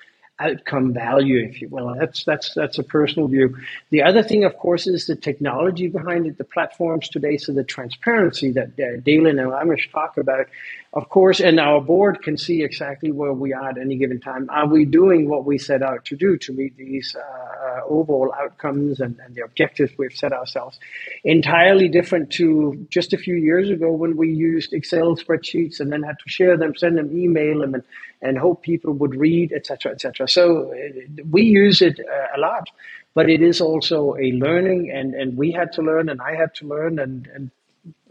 outcome 0.44 0.94
value, 0.94 1.40
if 1.40 1.62
you 1.62 1.70
will. 1.70 1.96
That's 1.98 2.24
that's 2.24 2.54
that's 2.54 2.78
a 2.78 2.84
personal 2.84 3.28
view. 3.28 3.58
The 3.90 4.04
other 4.04 4.24
thing, 4.24 4.44
of 4.44 4.58
course, 4.58 4.88
is 4.88 5.08
the 5.08 5.16
technology 5.16 5.88
behind 5.88 6.26
it, 6.28 6.38
the 6.38 6.44
platforms 6.44 7.10
today, 7.10 7.38
so 7.38 7.54
the 7.54 7.64
transparency 7.64 8.52
that 8.52 8.70
uh, 8.80 9.00
Dalen 9.04 9.40
and 9.40 9.52
Amish 9.52 9.92
talk 9.92 10.18
about 10.18 10.48
of 10.96 11.10
course, 11.10 11.40
and 11.40 11.60
our 11.60 11.82
board 11.82 12.22
can 12.22 12.38
see 12.38 12.64
exactly 12.64 13.12
where 13.12 13.34
we 13.34 13.52
are 13.52 13.70
at 13.70 13.80
any 13.80 13.98
given 13.98 14.20
time. 14.20 14.48
Are 14.52 14.68
we 14.68 14.86
doing 14.86 15.28
what 15.28 15.44
we 15.44 15.58
set 15.58 15.82
out 15.82 16.06
to 16.06 16.16
do 16.16 16.38
to 16.38 16.54
meet 16.54 16.78
these 16.78 17.16
uh, 17.16 17.20
uh, 17.20 17.82
overall 17.90 18.32
outcomes 18.40 19.00
and, 19.00 19.18
and, 19.26 19.34
the 19.34 19.42
objectives 19.42 19.92
we've 19.98 20.14
set 20.14 20.34
ourselves? 20.34 20.80
Entirely 21.24 21.88
different 21.90 22.30
to 22.34 22.86
just 22.90 23.12
a 23.12 23.18
few 23.18 23.34
years 23.34 23.72
ago 23.72 23.92
when 23.92 24.16
we 24.16 24.30
used 24.30 24.72
Excel 24.72 25.16
spreadsheets 25.16 25.80
and 25.80 25.92
then 25.92 26.04
had 26.04 26.20
to 26.24 26.30
share 26.30 26.58
them, 26.58 26.76
send 26.76 27.00
them, 27.00 27.18
email 27.18 27.62
them, 27.62 27.74
and, 27.74 27.84
and 28.22 28.38
hope 28.38 28.62
people 28.62 28.94
would 28.94 29.16
read, 29.16 29.52
etc., 29.52 29.94
etc. 29.94 30.28
So 30.28 30.74
uh, 30.74 31.24
we 31.28 31.42
use 31.42 31.82
it 31.82 32.00
uh, 32.00 32.38
a 32.38 32.40
lot, 32.40 32.70
but 33.16 33.32
it 33.32 33.42
is 33.42 33.62
also 33.62 34.16
a 34.18 34.32
learning, 34.34 34.92
and, 34.92 35.16
and 35.16 35.36
we 35.36 35.52
had 35.54 35.72
to 35.74 35.82
learn, 35.82 36.08
and 36.08 36.22
I 36.22 36.36
had 36.36 36.54
to 36.56 36.68
learn, 36.68 37.00
and, 37.00 37.28
and 37.34 37.50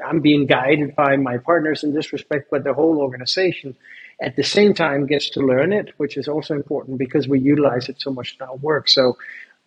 I'm 0.05 0.21
being 0.21 0.47
guided 0.47 0.95
by 0.95 1.17
my 1.17 1.39
partners 1.39 1.85
in 1.85 1.95
this 1.95 2.13
respect, 2.13 2.51
but 2.51 2.65
the 2.65 2.75
whole 2.75 2.99
organization 2.99 3.77
at 4.21 4.37
the 4.37 4.43
same 4.43 4.75
time 4.75 5.07
gets 5.07 5.31
to 5.31 5.41
learn 5.41 5.73
it, 5.73 5.93
which 5.97 6.17
is 6.17 6.29
also 6.29 6.55
important 6.55 6.99
because 6.99 7.27
we 7.27 7.41
utilize 7.41 7.89
it 7.89 8.01
so 8.01 8.13
much 8.13 8.37
in 8.39 8.47
our 8.47 8.57
work. 8.57 8.89
So 8.89 9.17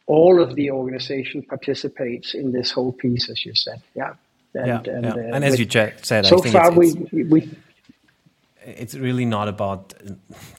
all 0.06 0.42
of 0.42 0.56
the 0.56 0.72
organization 0.72 1.42
participates 1.42 2.34
in 2.34 2.52
this 2.52 2.72
whole 2.72 2.92
piece, 2.92 3.30
as 3.30 3.46
you 3.46 3.56
said. 3.56 3.82
Yeah. 3.96 4.14
And, 4.54 4.68
yeah, 4.68 4.94
and, 4.94 5.06
yeah. 5.06 5.12
Uh, 5.12 5.36
and 5.36 5.44
as 5.44 5.60
you 5.60 5.68
said, 5.70 6.26
so 6.26 6.42
far 6.42 6.68
it's, 6.82 7.12
we, 7.12 7.24
we 7.24 7.50
it's 8.66 8.96
really 8.96 9.26
not 9.26 9.48
about 9.48 9.94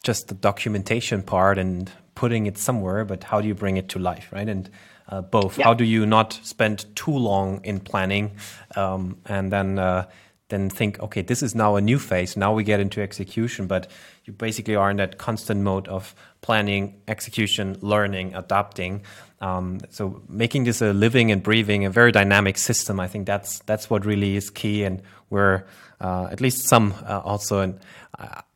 just 0.02 0.28
the 0.28 0.34
documentation 0.34 1.22
part 1.22 1.58
and 1.58 1.90
putting 2.14 2.46
it 2.46 2.58
somewhere, 2.58 3.04
but 3.04 3.24
how 3.24 3.40
do 3.40 3.48
you 3.48 3.54
bring 3.54 3.76
it 3.76 3.88
to 3.90 3.98
life, 3.98 4.28
right? 4.32 4.48
And 4.48 4.68
uh, 5.08 5.22
both. 5.22 5.58
Yeah. 5.58 5.64
How 5.64 5.74
do 5.74 5.84
you 5.84 6.06
not 6.06 6.38
spend 6.42 6.86
too 6.96 7.16
long 7.16 7.60
in 7.64 7.80
planning 7.80 8.32
um, 8.76 9.18
and 9.26 9.52
then 9.52 9.78
uh, 9.78 10.06
then 10.48 10.70
think, 10.70 11.00
okay, 11.00 11.22
this 11.22 11.42
is 11.42 11.54
now 11.54 11.74
a 11.76 11.80
new 11.80 11.98
phase. 11.98 12.36
Now 12.36 12.54
we 12.54 12.62
get 12.62 12.78
into 12.78 13.00
execution, 13.00 13.66
but 13.66 13.90
you 14.24 14.32
basically 14.32 14.76
are 14.76 14.90
in 14.90 14.96
that 14.98 15.18
constant 15.18 15.60
mode 15.62 15.88
of 15.88 16.14
planning, 16.40 17.00
execution, 17.08 17.76
learning, 17.80 18.34
adapting. 18.34 19.02
Um, 19.40 19.80
so 19.90 20.22
making 20.28 20.64
this 20.64 20.80
a 20.80 20.92
living 20.92 21.32
and 21.32 21.42
breathing, 21.42 21.84
a 21.84 21.90
very 21.90 22.12
dynamic 22.12 22.58
system. 22.58 23.00
I 23.00 23.08
think 23.08 23.26
that's 23.26 23.58
that's 23.60 23.90
what 23.90 24.06
really 24.06 24.36
is 24.36 24.50
key, 24.50 24.84
and 24.84 25.02
where 25.28 25.66
uh, 26.00 26.28
at 26.30 26.40
least 26.40 26.68
some 26.68 26.94
uh, 27.04 27.20
also 27.24 27.60
and 27.60 27.80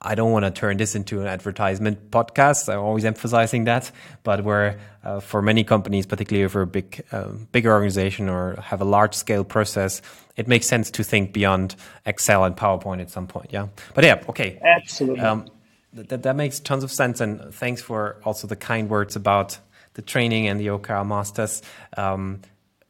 I 0.00 0.14
don't 0.14 0.32
want 0.32 0.44
to 0.46 0.50
turn 0.50 0.78
this 0.78 0.94
into 0.94 1.20
an 1.20 1.26
advertisement 1.26 2.10
podcast. 2.10 2.72
I'm 2.72 2.80
always 2.80 3.04
emphasizing 3.04 3.64
that, 3.64 3.90
but 4.22 4.42
where 4.42 4.80
uh, 5.04 5.20
for 5.20 5.42
many 5.42 5.64
companies, 5.64 6.06
particularly 6.06 6.48
for 6.48 6.62
a 6.62 6.66
big, 6.66 7.04
uh, 7.12 7.28
bigger 7.52 7.70
organization 7.70 8.28
or 8.28 8.56
have 8.60 8.80
a 8.80 8.84
large 8.84 9.14
scale 9.14 9.44
process, 9.44 10.00
it 10.36 10.48
makes 10.48 10.66
sense 10.66 10.90
to 10.92 11.04
think 11.04 11.32
beyond 11.32 11.76
Excel 12.06 12.44
and 12.44 12.56
PowerPoint 12.56 13.02
at 13.02 13.10
some 13.10 13.26
point. 13.26 13.50
Yeah, 13.52 13.68
but 13.94 14.04
yeah, 14.04 14.22
okay, 14.30 14.58
absolutely. 14.62 15.20
Um, 15.20 15.46
that 15.92 16.22
that 16.22 16.36
makes 16.36 16.60
tons 16.60 16.84
of 16.84 16.90
sense, 16.90 17.20
and 17.20 17.52
thanks 17.52 17.82
for 17.82 18.16
also 18.24 18.46
the 18.46 18.56
kind 18.56 18.88
words 18.88 19.16
about 19.16 19.58
the 19.94 20.02
training 20.02 20.46
and 20.46 20.58
the 20.58 20.68
OKR 20.68 21.06
masters. 21.06 21.62
Um, 21.96 22.40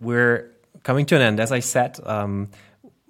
we're 0.01 0.53
coming 0.83 1.07
to 1.07 1.17
an 1.17 1.23
end, 1.23 1.41
as 1.41 1.51
I 1.51 1.61
said. 1.61 1.99
Um, 2.05 2.51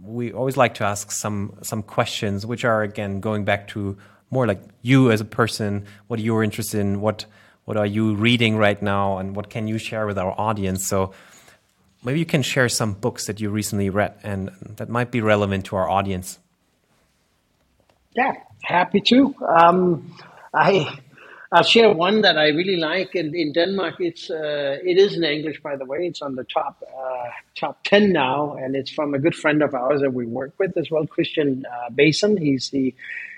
we 0.02 0.32
always 0.32 0.56
like 0.56 0.74
to 0.74 0.84
ask 0.84 1.10
some 1.10 1.58
some 1.62 1.82
questions, 1.82 2.46
which 2.46 2.64
are 2.64 2.82
again 2.82 3.20
going 3.20 3.44
back 3.44 3.68
to 3.68 3.96
more 4.30 4.46
like 4.46 4.62
you 4.82 5.10
as 5.10 5.20
a 5.20 5.24
person, 5.24 5.86
what 6.06 6.20
you're 6.20 6.42
interested 6.42 6.80
in, 6.80 7.00
what 7.00 7.26
what 7.64 7.76
are 7.76 7.86
you 7.86 8.14
reading 8.14 8.56
right 8.56 8.80
now, 8.80 9.18
and 9.18 9.36
what 9.36 9.50
can 9.50 9.68
you 9.68 9.78
share 9.78 10.06
with 10.06 10.18
our 10.18 10.34
audience. 10.38 10.86
So 10.88 11.12
maybe 12.04 12.18
you 12.18 12.26
can 12.26 12.42
share 12.42 12.68
some 12.68 12.94
books 12.94 13.26
that 13.26 13.40
you 13.40 13.50
recently 13.50 13.90
read 13.90 14.14
and 14.22 14.50
that 14.76 14.88
might 14.88 15.10
be 15.10 15.20
relevant 15.20 15.66
to 15.66 15.76
our 15.76 15.88
audience. 15.88 16.38
Yeah, 18.16 18.32
happy 18.62 19.00
to. 19.00 19.34
Um, 19.46 20.14
I 20.52 20.98
I'll 21.52 21.64
share 21.64 21.92
one 21.92 22.20
that 22.22 22.38
I 22.38 22.48
really 22.48 22.76
like 22.76 23.16
in, 23.16 23.34
in 23.34 23.52
Denmark. 23.52 23.96
It's 24.00 24.30
uh, 24.30 24.78
it 24.84 24.98
is 24.98 25.16
in 25.16 25.24
English, 25.24 25.60
by 25.62 25.76
the 25.76 25.84
way. 25.86 26.06
It's 26.06 26.22
on 26.22 26.36
the 26.36 26.44
top 26.44 26.82
uh, 26.86 27.28
top 27.56 27.82
ten 27.84 28.12
now, 28.12 28.54
and 28.54 28.76
it's 28.76 28.90
from 28.90 29.14
a 29.14 29.18
good 29.18 29.34
friend 29.34 29.62
of 29.62 29.74
ours 29.74 30.02
that 30.02 30.14
we 30.14 30.26
work 30.26 30.52
with 30.58 30.76
as 30.76 30.92
well, 30.92 31.06
Christian 31.08 31.64
uh, 31.66 31.90
Bason. 31.90 32.38
He's 32.38 32.70
the 32.70 32.94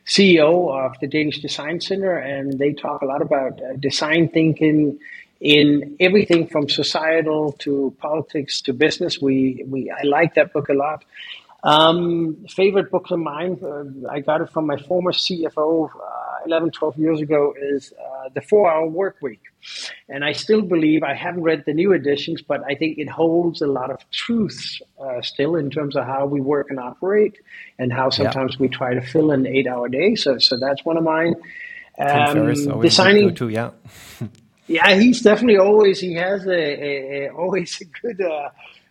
CEO 0.07 0.71
of 0.87 0.99
the 1.01 1.07
Danish 1.07 1.41
Design 1.41 1.81
Center, 1.81 2.19
and 2.19 2.59
they 2.59 2.75
talk 2.75 3.03
a 3.03 3.07
lot 3.07 3.23
about 3.23 3.63
uh, 3.63 3.77
design 3.81 4.29
thinking 4.29 4.99
in 5.41 5.97
everything 6.01 6.49
from 6.49 6.69
societal 6.69 7.53
to 7.61 7.95
politics 7.99 8.61
to 8.63 8.75
business. 8.75 9.23
We 9.23 9.65
we 9.67 9.91
I 9.91 10.03
like 10.03 10.35
that 10.35 10.53
book 10.53 10.69
a 10.69 10.75
lot. 10.75 11.05
Um, 11.65 12.45
favorite 12.49 12.91
book 12.91 13.11
of 13.11 13.21
mine, 13.21 13.59
uh, 13.63 13.85
I 14.11 14.21
got 14.21 14.41
it 14.41 14.51
from 14.51 14.67
my 14.67 14.77
former 14.77 15.13
CFO 15.13 15.89
uh, 15.91 16.32
11, 16.47 16.71
12 16.71 16.99
years 16.99 17.21
ago, 17.21 17.55
is 17.61 17.93
uh, 17.93 18.29
The 18.35 18.41
Four 18.41 18.71
Hour 18.71 18.87
Work 18.87 19.17
Week. 19.23 19.41
And 20.09 20.25
I 20.25 20.33
still 20.33 20.63
believe, 20.63 21.03
I 21.03 21.15
haven't 21.15 21.43
read 21.43 21.65
the 21.67 21.73
new 21.73 21.93
editions, 21.93 22.43
but 22.43 22.63
I 22.69 22.75
think 22.75 22.99
it 22.99 23.09
holds 23.09 23.63
a 23.63 23.67
lot 23.67 23.91
of 23.91 23.99
truths 24.11 24.81
uh, 25.01 25.23
still 25.23 25.57
in 25.57 25.71
terms 25.71 25.97
of 25.97 26.05
how 26.05 26.27
we 26.27 26.41
work 26.41 26.69
and 26.71 26.79
operate 26.79 27.39
and 27.79 27.93
how 27.93 28.11
sometimes 28.11 28.55
yeah. 28.55 28.61
we 28.61 28.69
try 28.69 28.95
to 28.95 29.01
fill 29.01 29.31
an 29.31 29.47
eight 29.47 29.67
hour 29.67 29.89
day. 29.89 30.15
So, 30.15 30.39
so 30.39 30.59
that's 30.59 30.85
one 30.85 30.97
of 30.97 31.05
mine. 31.05 31.35
Um, 31.99 32.81
designing, 32.81 33.35
too, 33.35 33.49
yeah. 33.49 33.71
yeah, 34.67 34.95
he's 34.95 35.21
definitely 35.21 35.59
always, 35.59 36.01
he 36.01 36.15
has 36.15 36.47
a, 36.47 36.51
a, 36.51 37.27
a 37.27 37.33
always 37.33 37.81
a 37.81 37.85
good, 37.85 38.21
uh, 38.21 38.51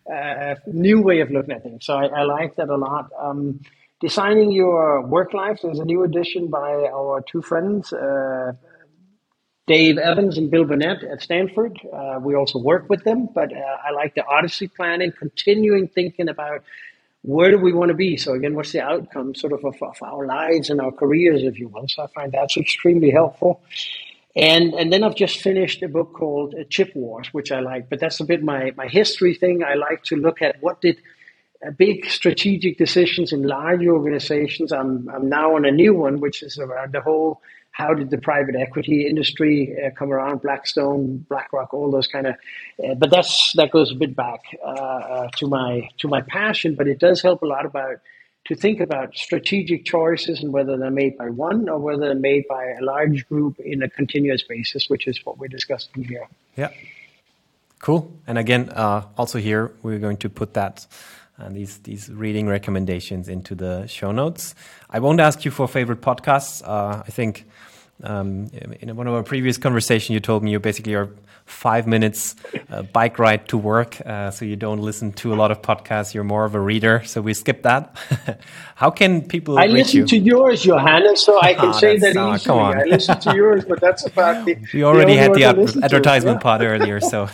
a 0.10 0.58
new 0.68 1.02
way 1.02 1.20
of 1.22 1.32
looking 1.32 1.54
at 1.54 1.64
things. 1.64 1.86
So 1.86 1.94
I, 1.96 2.06
I 2.06 2.24
like 2.24 2.56
that 2.56 2.70
a 2.70 2.78
lot. 2.78 3.10
Um, 3.20 3.62
designing 4.02 4.52
your 4.52 5.06
work 5.06 5.34
life. 5.34 5.60
There's 5.62 5.80
a 5.80 5.86
new 5.86 6.04
edition 6.04 6.48
by 6.48 6.90
our 6.92 7.22
two 7.22 7.42
friends, 7.42 7.94
uh, 7.94 8.54
Dave 9.68 9.98
Evans 10.00 10.38
and 10.38 10.50
Bill 10.50 10.66
Burnett 10.66 11.04
at 11.04 11.22
Stanford. 11.22 11.80
Uh, 11.94 12.20
we 12.20 12.36
also 12.36 12.60
work 12.60 12.90
with 12.90 13.04
them, 13.04 13.30
but 13.34 13.54
uh, 13.54 13.78
I 13.88 13.92
like 13.92 14.16
the 14.16 14.26
Odyssey 14.26 14.68
planning, 14.68 15.14
continuing 15.18 15.88
thinking 15.88 16.28
about 16.28 16.64
where 17.22 17.52
do 17.52 17.60
we 17.60 17.72
want 17.72 17.90
to 17.90 17.96
be. 17.96 18.18
So 18.18 18.34
again, 18.34 18.56
what's 18.56 18.72
the 18.72 18.82
outcome 18.82 19.36
sort 19.36 19.54
of 19.54 19.64
of, 19.64 19.76
of 19.82 19.96
our 20.02 20.26
lives 20.26 20.72
and 20.72 20.82
our 20.82 20.92
careers, 20.92 21.44
if 21.44 21.60
you 21.60 21.68
will. 21.68 21.88
So 21.88 22.04
I 22.04 22.08
find 22.08 22.32
that's 22.32 22.58
extremely 22.58 23.12
helpful. 23.12 23.62
And 24.36 24.74
and 24.74 24.92
then 24.92 25.04
I've 25.04 25.16
just 25.16 25.42
finished 25.42 25.84
a 25.84 25.88
book 25.88 26.14
called 26.14 26.56
uh, 26.56 26.64
Chip 26.70 26.96
Wars, 26.96 27.28
which 27.32 27.52
I 27.52 27.60
like. 27.60 27.90
But 27.90 28.00
that's 28.00 28.20
a 28.20 28.26
bit 28.26 28.42
my 28.44 28.72
my 28.76 28.88
history 28.88 29.36
thing. 29.36 29.64
I 29.64 29.76
like 29.76 30.04
to 30.06 30.16
look 30.16 30.42
at 30.42 30.56
what 30.62 30.82
did 30.82 30.98
big 31.70 32.10
strategic 32.10 32.78
decisions 32.78 33.32
in 33.32 33.44
large 33.44 33.86
organizations. 33.86 34.72
I'm 34.72 35.08
I'm 35.10 35.30
now 35.30 35.56
on 35.56 35.66
a 35.66 35.72
new 35.72 35.94
one, 35.94 36.20
which 36.20 36.42
is 36.42 36.58
around 36.58 36.94
the 36.94 37.02
whole 37.02 37.42
how 37.72 37.94
did 37.94 38.10
the 38.10 38.18
private 38.18 38.56
equity 38.56 39.08
industry 39.08 39.76
uh, 39.84 39.90
come 39.92 40.12
around, 40.12 40.42
Blackstone, 40.42 41.26
BlackRock, 41.30 41.74
all 41.74 41.90
those 41.90 42.08
kind 42.08 42.28
of. 42.28 42.36
Uh, 42.84 42.96
but 42.96 43.12
that's 43.12 43.54
that 43.56 43.72
goes 43.72 43.92
a 43.92 43.96
bit 43.96 44.16
back 44.16 44.42
uh, 44.66 44.70
uh, 44.70 45.30
to 45.38 45.48
my 45.48 45.90
to 46.00 46.08
my 46.08 46.22
passion. 46.22 46.76
But 46.76 46.88
it 46.88 47.00
does 47.00 47.22
help 47.22 47.42
a 47.44 47.46
lot 47.46 47.66
about 47.66 47.98
to 48.46 48.56
think 48.56 48.80
about 48.80 49.16
strategic 49.16 49.86
choices 49.86 50.42
and 50.42 50.52
whether 50.52 50.76
they're 50.78 50.90
made 50.90 51.18
by 51.18 51.30
one 51.30 51.70
or 51.70 51.78
whether 51.78 52.08
they're 52.08 52.16
made 52.16 52.44
by 52.50 52.74
a 52.80 52.84
large 52.84 53.28
group 53.28 53.60
in 53.60 53.84
a 53.84 53.90
continuous 53.90 54.42
basis, 54.42 54.90
which 54.90 55.08
is 55.08 55.24
what 55.26 55.38
we're 55.38 55.48
discussing 55.48 56.04
here. 56.04 56.28
Yeah. 56.58 56.70
Cool. 57.80 58.12
And 58.28 58.38
again, 58.38 58.70
uh, 58.70 59.06
also 59.18 59.40
here, 59.40 59.72
we're 59.84 60.00
going 60.00 60.18
to 60.18 60.30
put 60.30 60.54
that 60.56 60.86
and 61.42 61.54
uh, 61.54 61.56
these 61.56 61.78
these 61.80 62.10
reading 62.10 62.48
recommendations 62.48 63.28
into 63.28 63.56
the 63.56 63.88
show 63.88 64.12
notes. 64.12 64.56
I 64.90 65.00
won't 65.00 65.20
ask 65.20 65.46
you 65.46 65.52
for 65.52 65.68
favorite 65.68 66.02
podcasts. 66.02 66.62
Uh, 66.66 67.04
I 67.06 67.12
think 67.12 67.46
um, 68.04 68.50
in 68.82 68.96
one 68.96 69.08
of 69.08 69.14
our 69.14 69.24
previous 69.24 69.58
conversations, 69.58 70.10
you 70.10 70.20
told 70.20 70.44
me 70.44 70.52
you 70.52 70.60
basically 70.60 70.96
are 70.96 71.10
five 71.46 71.86
minutes 71.86 72.36
uh, 72.70 72.82
bike 72.82 73.20
ride 73.20 73.48
to 73.50 73.58
work, 73.58 74.00
uh, 74.06 74.32
so 74.32 74.46
you 74.46 74.56
don't 74.56 74.80
listen 74.80 75.12
to 75.12 75.34
a 75.34 75.36
lot 75.36 75.52
of 75.52 75.62
podcasts. 75.62 76.14
You're 76.14 76.24
more 76.24 76.46
of 76.46 76.56
a 76.56 76.60
reader, 76.60 77.04
so 77.06 77.22
we 77.22 77.34
skip 77.34 77.64
that. 77.64 77.96
How 78.76 78.90
can 78.90 79.28
people? 79.28 79.60
I 79.60 79.66
listen 79.66 80.02
you? 80.02 80.08
to 80.08 80.18
yours, 80.18 80.64
Johannes, 80.64 81.24
so 81.24 81.40
I 81.42 81.54
can 81.54 81.70
oh, 81.70 81.72
say 81.74 81.98
that 81.98 82.18
oh, 82.18 82.34
easily. 82.34 82.60
I 82.60 82.84
listen 82.86 83.20
to 83.20 83.36
yours, 83.36 83.66
but 83.66 83.82
that's 83.82 84.06
about 84.12 84.46
the. 84.46 84.58
We 84.74 84.84
already 84.84 85.14
the 85.14 85.20
had 85.20 85.34
the 85.34 85.44
ad- 85.44 85.84
advertisement 85.84 86.40
to. 86.40 86.44
part 86.44 86.62
earlier, 86.62 87.00
so 87.00 87.30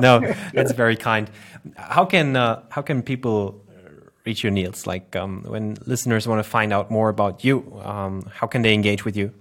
no, 0.00 0.20
that's 0.52 0.72
very 0.72 0.96
kind. 0.96 1.30
How 1.76 2.04
can 2.04 2.36
uh, 2.36 2.62
how 2.70 2.82
can 2.82 3.02
people 3.02 3.62
reach 4.28 4.44
you, 4.44 4.50
Niels? 4.50 4.86
Like 4.86 5.16
um, 5.16 5.42
when 5.54 5.76
listeners 5.86 6.28
want 6.28 6.38
to 6.44 6.48
find 6.48 6.72
out 6.72 6.90
more 6.90 7.08
about 7.08 7.44
you, 7.44 7.56
um, 7.82 8.30
how 8.38 8.46
can 8.46 8.62
they 8.62 8.74
engage 8.74 9.04
with 9.04 9.16
you? 9.16 9.32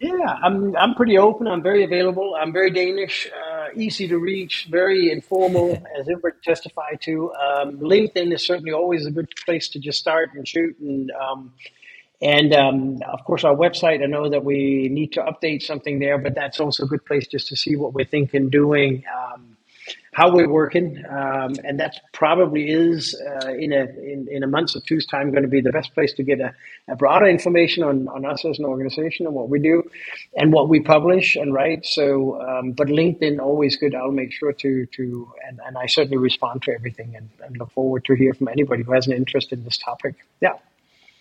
Yeah, 0.00 0.30
I'm 0.44 0.76
I'm 0.76 0.94
pretty 0.94 1.18
open. 1.18 1.46
I'm 1.48 1.62
very 1.62 1.82
available. 1.84 2.36
I'm 2.40 2.52
very 2.52 2.70
Danish, 2.70 3.28
uh, 3.28 3.66
easy 3.74 4.06
to 4.08 4.18
reach, 4.18 4.68
very 4.70 5.10
informal, 5.10 5.70
as 5.98 6.08
Imbert 6.08 6.42
testified 6.42 7.00
to. 7.02 7.32
Um, 7.34 7.78
LinkedIn 7.78 8.32
is 8.32 8.46
certainly 8.46 8.72
always 8.72 9.06
a 9.06 9.10
good 9.10 9.28
place 9.44 9.68
to 9.70 9.78
just 9.80 9.98
start 9.98 10.30
and 10.34 10.46
shoot. 10.46 10.78
And 10.78 11.10
um, 11.10 11.52
and 12.20 12.54
um, 12.54 13.02
of 13.16 13.24
course, 13.24 13.44
our 13.44 13.54
website. 13.54 14.02
I 14.02 14.06
know 14.06 14.28
that 14.30 14.44
we 14.44 14.88
need 14.88 15.12
to 15.12 15.22
update 15.22 15.62
something 15.62 15.98
there, 15.98 16.18
but 16.18 16.34
that's 16.34 16.58
also 16.60 16.84
a 16.84 16.86
good 16.86 17.04
place 17.04 17.26
just 17.26 17.48
to 17.48 17.56
see 17.56 17.76
what 17.76 17.92
we're 17.92 18.12
thinking, 18.16 18.50
doing. 18.50 19.04
Um, 19.18 19.57
how 20.18 20.34
we're 20.34 20.48
working, 20.48 21.04
um, 21.08 21.54
and 21.62 21.78
that 21.78 22.00
probably 22.12 22.68
is 22.68 23.14
uh, 23.14 23.52
in 23.52 23.72
a 23.72 23.84
in, 24.12 24.26
in 24.28 24.42
a 24.42 24.48
month 24.48 24.74
or 24.74 24.80
two's 24.80 25.06
time 25.06 25.30
going 25.30 25.44
to 25.44 25.48
be 25.48 25.60
the 25.60 25.70
best 25.70 25.94
place 25.94 26.12
to 26.14 26.24
get 26.24 26.40
a, 26.40 26.52
a, 26.88 26.96
broader 26.96 27.26
information 27.26 27.84
on, 27.84 28.08
on 28.08 28.26
us 28.26 28.44
as 28.44 28.58
an 28.58 28.64
organization 28.64 29.26
and 29.26 29.34
what 29.34 29.48
we 29.48 29.60
do, 29.60 29.88
and 30.34 30.52
what 30.52 30.68
we 30.68 30.80
publish 30.80 31.36
and 31.36 31.54
write. 31.54 31.86
So, 31.86 32.42
um, 32.42 32.72
but 32.72 32.88
LinkedIn 32.88 33.38
always 33.38 33.76
good. 33.76 33.94
I'll 33.94 34.10
make 34.10 34.32
sure 34.32 34.52
to 34.52 34.86
to 34.86 35.32
and, 35.46 35.60
and 35.64 35.78
I 35.78 35.86
certainly 35.86 36.18
respond 36.18 36.62
to 36.62 36.72
everything 36.72 37.14
and, 37.14 37.28
and 37.44 37.56
look 37.56 37.70
forward 37.70 38.04
to 38.06 38.14
hear 38.14 38.34
from 38.34 38.48
anybody 38.48 38.82
who 38.82 38.92
has 38.92 39.06
an 39.06 39.12
interest 39.12 39.52
in 39.52 39.62
this 39.62 39.78
topic. 39.78 40.16
Yeah, 40.40 40.54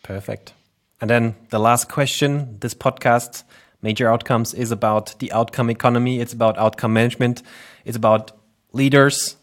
perfect. 0.02 0.54
And 1.00 1.08
then 1.08 1.36
the 1.52 1.60
last 1.60 1.88
question: 1.88 2.58
This 2.62 2.74
podcast. 2.74 3.44
Major 3.84 4.10
Outcomes 4.12 4.56
is 4.56 4.72
about 4.72 5.14
the 5.20 5.32
outcome 5.32 5.70
economy. 5.70 6.20
It's 6.20 6.34
about 6.34 6.58
outcome 6.58 6.94
management. 6.94 7.44
It's 7.86 7.96
about 7.96 8.32
leaders 8.78 9.36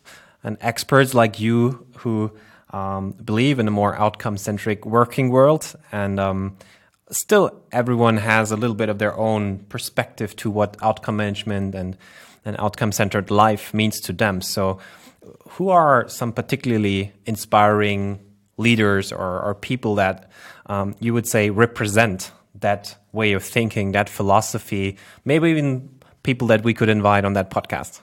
and 0.42 0.56
experts 0.60 1.12
like 1.14 1.40
you 1.40 1.86
who 1.98 2.30
um, 2.70 3.12
believe 3.12 3.58
in 3.58 3.68
a 3.68 3.70
more 3.70 3.94
outcome 3.96 4.36
centric 4.36 4.84
working 4.84 5.30
world. 5.30 5.74
And 5.92 6.18
um, 6.18 6.56
still, 7.10 7.62
everyone 7.70 8.16
has 8.16 8.50
a 8.50 8.56
little 8.56 8.76
bit 8.76 8.88
of 8.88 8.98
their 8.98 9.16
own 9.16 9.58
perspective 9.68 10.34
to 10.36 10.50
what 10.50 10.76
outcome 10.82 11.16
management 11.16 11.74
and 11.74 11.96
an 12.44 12.56
outcome 12.58 12.92
centered 12.92 13.30
life 13.30 13.72
means 13.72 14.00
to 14.00 14.12
them. 14.12 14.40
So, 14.40 14.78
who 15.50 15.70
are 15.70 16.08
some 16.08 16.32
particularly 16.32 17.12
inspiring 17.24 18.20
leaders 18.58 19.12
or, 19.12 19.40
or 19.40 19.54
people 19.54 19.94
that 19.94 20.30
um, 20.66 20.94
you 21.00 21.14
would 21.14 21.26
say 21.26 21.50
represent 21.50 22.30
that 22.60 22.96
way 23.12 23.32
of 23.32 23.42
thinking, 23.42 23.92
that 23.92 24.08
philosophy, 24.08 24.96
maybe 25.24 25.48
even 25.50 25.88
people 26.22 26.48
that 26.48 26.62
we 26.62 26.74
could 26.74 26.88
invite 26.88 27.24
on 27.24 27.32
that 27.34 27.50
podcast? 27.50 28.00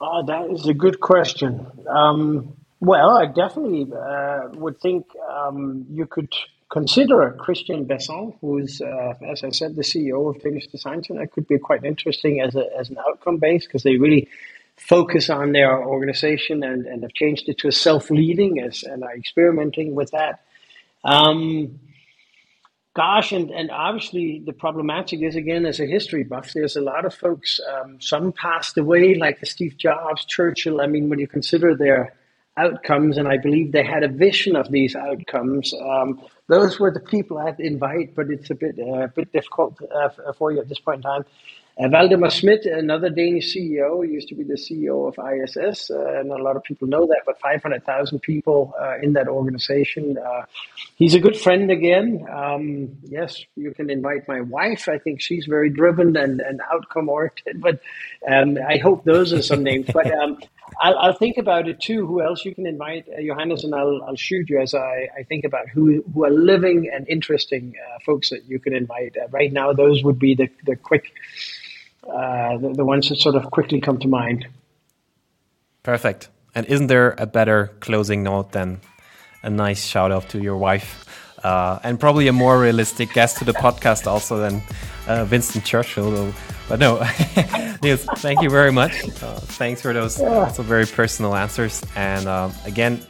Oh, 0.00 0.24
that 0.26 0.50
is 0.50 0.66
a 0.66 0.74
good 0.74 1.00
question. 1.00 1.66
Um, 1.88 2.54
well, 2.80 3.10
I 3.10 3.26
definitely 3.26 3.86
uh, 3.92 4.48
would 4.54 4.80
think 4.80 5.06
um, 5.30 5.86
you 5.90 6.06
could 6.06 6.32
consider 6.70 7.34
Christian 7.38 7.84
Bason, 7.86 8.36
who's, 8.40 8.80
uh, 8.80 9.14
as 9.28 9.44
I 9.44 9.50
said, 9.50 9.76
the 9.76 9.82
CEO 9.82 10.34
of 10.34 10.40
Finnish 10.40 10.66
Design 10.68 11.02
Center. 11.02 11.22
It 11.22 11.32
could 11.32 11.48
be 11.48 11.58
quite 11.58 11.84
interesting 11.84 12.40
as, 12.40 12.54
a, 12.54 12.64
as 12.78 12.90
an 12.90 12.96
outcome 13.06 13.38
base 13.38 13.66
because 13.66 13.82
they 13.82 13.96
really 13.96 14.28
focus 14.76 15.28
on 15.28 15.52
their 15.52 15.84
organization 15.84 16.62
and, 16.62 16.86
and 16.86 17.02
have 17.02 17.12
changed 17.12 17.48
it 17.48 17.58
to 17.58 17.68
a 17.68 17.72
self-leading 17.72 18.60
as, 18.60 18.82
and 18.82 19.04
are 19.04 19.14
experimenting 19.14 19.94
with 19.94 20.10
that. 20.12 20.40
Um, 21.04 21.80
Gosh, 22.94 23.30
and, 23.30 23.50
and 23.50 23.70
obviously 23.70 24.42
the 24.44 24.52
problematic 24.52 25.22
is 25.22 25.36
again 25.36 25.64
as 25.64 25.78
a 25.78 25.86
history 25.86 26.24
buff, 26.24 26.52
there's 26.52 26.74
a 26.74 26.80
lot 26.80 27.04
of 27.04 27.14
folks, 27.14 27.60
um, 27.72 28.00
some 28.00 28.32
passed 28.32 28.76
away, 28.76 29.14
like 29.14 29.44
Steve 29.46 29.76
Jobs, 29.76 30.24
Churchill. 30.24 30.80
I 30.80 30.88
mean, 30.88 31.08
when 31.08 31.20
you 31.20 31.28
consider 31.28 31.76
their 31.76 32.14
outcomes, 32.56 33.16
and 33.16 33.28
I 33.28 33.36
believe 33.36 33.70
they 33.70 33.84
had 33.84 34.02
a 34.02 34.08
vision 34.08 34.56
of 34.56 34.72
these 34.72 34.96
outcomes, 34.96 35.72
um, 35.74 36.20
those 36.48 36.80
were 36.80 36.90
the 36.90 36.98
people 36.98 37.38
I'd 37.38 37.60
invite, 37.60 38.16
but 38.16 38.28
it's 38.28 38.50
a 38.50 38.56
bit 38.56 38.76
uh, 38.76 39.04
a 39.04 39.08
bit 39.08 39.32
difficult 39.32 39.78
uh, 39.94 40.08
for 40.32 40.50
you 40.50 40.60
at 40.60 40.68
this 40.68 40.80
point 40.80 40.96
in 40.96 41.02
time. 41.02 41.24
Uh, 41.80 41.88
Waldemar 41.88 42.30
Schmidt, 42.30 42.66
another 42.66 43.08
Danish 43.08 43.56
CEO, 43.56 44.06
used 44.06 44.28
to 44.28 44.34
be 44.34 44.44
the 44.44 44.54
CEO 44.54 45.08
of 45.08 45.16
ISS. 45.18 45.90
Uh, 45.90 46.22
not 46.26 46.38
a 46.38 46.42
lot 46.42 46.54
of 46.54 46.62
people 46.62 46.86
know 46.86 47.06
that, 47.06 47.22
but 47.24 47.40
500,000 47.40 48.18
people 48.20 48.74
uh, 48.78 48.98
in 49.00 49.14
that 49.14 49.28
organization. 49.28 50.18
Uh, 50.18 50.44
he's 50.96 51.14
a 51.14 51.18
good 51.18 51.38
friend 51.38 51.70
again. 51.70 52.26
Um, 52.30 52.98
yes, 53.04 53.42
you 53.56 53.72
can 53.72 53.88
invite 53.88 54.28
my 54.28 54.42
wife. 54.42 54.90
I 54.90 54.98
think 54.98 55.22
she's 55.22 55.46
very 55.46 55.70
driven 55.70 56.18
and, 56.18 56.42
and 56.42 56.60
outcome 56.70 57.08
oriented, 57.08 57.62
but 57.62 57.80
um, 58.30 58.58
I 58.68 58.76
hope 58.76 59.04
those 59.04 59.32
are 59.32 59.40
some 59.40 59.62
names. 59.62 59.86
But 59.90 60.12
um, 60.12 60.38
I'll, 60.82 60.98
I'll, 60.98 61.14
think 61.14 61.38
about 61.38 61.66
it 61.66 61.80
too. 61.80 62.06
Who 62.06 62.20
else 62.20 62.44
you 62.44 62.54
can 62.54 62.66
invite, 62.66 63.06
uh, 63.08 63.22
Johannes, 63.22 63.64
and 63.64 63.74
I'll, 63.74 64.02
I'll 64.06 64.16
shoot 64.16 64.50
you 64.50 64.60
as 64.60 64.74
I, 64.74 65.08
I 65.16 65.22
think 65.22 65.46
about 65.46 65.70
who, 65.70 66.04
who 66.12 66.26
are 66.26 66.30
living 66.30 66.90
and 66.92 67.08
interesting 67.08 67.72
uh, 67.82 68.00
folks 68.04 68.28
that 68.28 68.44
you 68.46 68.58
can 68.58 68.74
invite. 68.74 69.16
right 69.30 69.50
now, 69.50 69.72
those 69.72 70.04
would 70.04 70.18
be 70.18 70.34
the, 70.34 70.50
the 70.66 70.76
quick 70.76 71.12
uh, 72.12 72.58
the, 72.58 72.72
the 72.74 72.84
ones 72.84 73.08
that 73.08 73.16
sort 73.16 73.34
of 73.34 73.50
quickly 73.50 73.80
come 73.80 73.98
to 73.98 74.08
mind. 74.08 74.46
Perfect. 75.82 76.28
And 76.54 76.66
isn't 76.66 76.88
there 76.88 77.14
a 77.18 77.26
better 77.26 77.72
closing 77.80 78.22
note 78.22 78.52
than 78.52 78.80
a 79.42 79.50
nice 79.50 79.84
shout 79.84 80.12
out 80.12 80.28
to 80.30 80.40
your 80.40 80.56
wife? 80.56 81.06
Uh, 81.42 81.78
and 81.82 81.98
probably 81.98 82.28
a 82.28 82.32
more 82.32 82.60
realistic 82.60 83.12
guest 83.14 83.38
to 83.38 83.44
the 83.44 83.52
podcast 83.52 84.06
also 84.06 84.38
than 84.38 84.62
uh, 85.06 85.26
Winston 85.30 85.62
Churchill. 85.62 86.34
But 86.68 86.80
no, 86.80 86.98
Niels, 87.82 88.04
thank 88.16 88.42
you 88.42 88.50
very 88.50 88.72
much. 88.72 89.04
Uh, 89.22 89.40
thanks 89.58 89.80
for 89.80 89.92
those 89.92 90.20
also 90.20 90.62
very 90.62 90.86
personal 90.86 91.34
answers. 91.34 91.82
And 91.96 92.28
um, 92.28 92.52
again, 92.66 93.00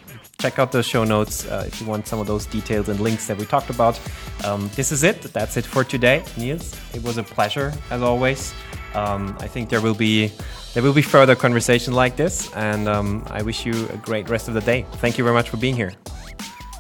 check 0.41 0.59
out 0.59 0.73
those 0.73 0.87
show 0.87 1.05
notes 1.05 1.47
uh, 1.47 1.65
if 1.67 1.81
you 1.81 1.87
want 1.87 2.07
some 2.07 2.21
of 2.21 2.27
those 2.27 2.47
details 2.47 2.89
and 2.89 3.01
links 3.01 3.27
that 3.27 3.37
we 3.37 3.45
talked 3.45 3.71
about. 3.71 4.01
Um, 4.45 4.71
this 4.77 4.93
is 4.93 5.03
it. 5.03 5.23
That's 5.23 5.57
it 5.57 5.67
for 5.67 5.85
today, 5.85 6.25
Niels. 6.37 6.75
It 6.95 7.03
was 7.03 7.19
a 7.19 7.23
pleasure 7.23 7.73
as 7.91 8.01
always. 8.01 8.55
Um, 8.95 9.37
I 9.41 9.47
think 9.47 9.69
there 9.69 9.81
will 9.81 9.95
be 9.95 10.33
there 10.75 10.83
will 10.83 10.93
be 10.93 11.03
further 11.03 11.35
conversation 11.35 11.95
like 11.95 12.17
this, 12.17 12.53
and 12.55 12.89
um, 12.89 13.25
I 13.31 13.43
wish 13.43 13.67
you 13.67 13.89
a 13.89 13.97
great 13.97 14.29
rest 14.29 14.49
of 14.49 14.55
the 14.55 14.61
day. 14.61 14.87
Thank 14.95 15.19
you 15.19 15.25
very 15.25 15.35
much 15.35 15.51
for 15.51 15.57
being 15.57 15.75
here. 15.75 15.93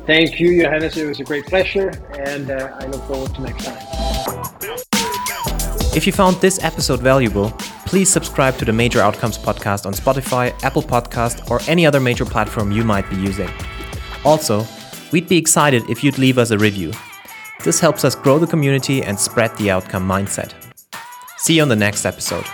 Thank 0.06 0.40
you, 0.40 0.62
Johannes. 0.62 0.96
It 0.96 1.06
was 1.06 1.20
a 1.20 1.24
great 1.24 1.46
pleasure, 1.46 1.90
and 2.18 2.50
uh, 2.50 2.76
I 2.78 2.86
look 2.86 3.02
forward 3.04 3.34
to 3.34 3.42
next 3.42 3.64
time. 3.64 3.78
If 5.92 6.06
you 6.06 6.12
found 6.12 6.36
this 6.36 6.62
episode 6.62 7.00
valuable, 7.00 7.50
please 7.84 8.08
subscribe 8.08 8.56
to 8.58 8.64
the 8.64 8.72
Major 8.72 9.00
Outcomes 9.00 9.36
podcast 9.36 9.86
on 9.86 9.92
Spotify, 9.92 10.54
Apple 10.62 10.82
Podcast, 10.82 11.50
or 11.50 11.60
any 11.66 11.84
other 11.84 11.98
major 11.98 12.24
platform 12.24 12.70
you 12.70 12.84
might 12.84 13.08
be 13.10 13.16
using. 13.16 13.50
Also, 14.24 14.64
we'd 15.10 15.28
be 15.28 15.36
excited 15.36 15.82
if 15.90 16.04
you'd 16.04 16.16
leave 16.16 16.38
us 16.38 16.52
a 16.52 16.58
review. 16.58 16.92
This 17.64 17.80
helps 17.80 18.04
us 18.04 18.14
grow 18.14 18.38
the 18.38 18.46
community 18.46 19.02
and 19.02 19.18
spread 19.18 19.54
the 19.56 19.70
outcome 19.70 20.08
mindset. 20.08 20.54
See 21.42 21.54
you 21.54 21.62
on 21.62 21.68
the 21.68 21.76
next 21.76 22.04
episode. 22.04 22.44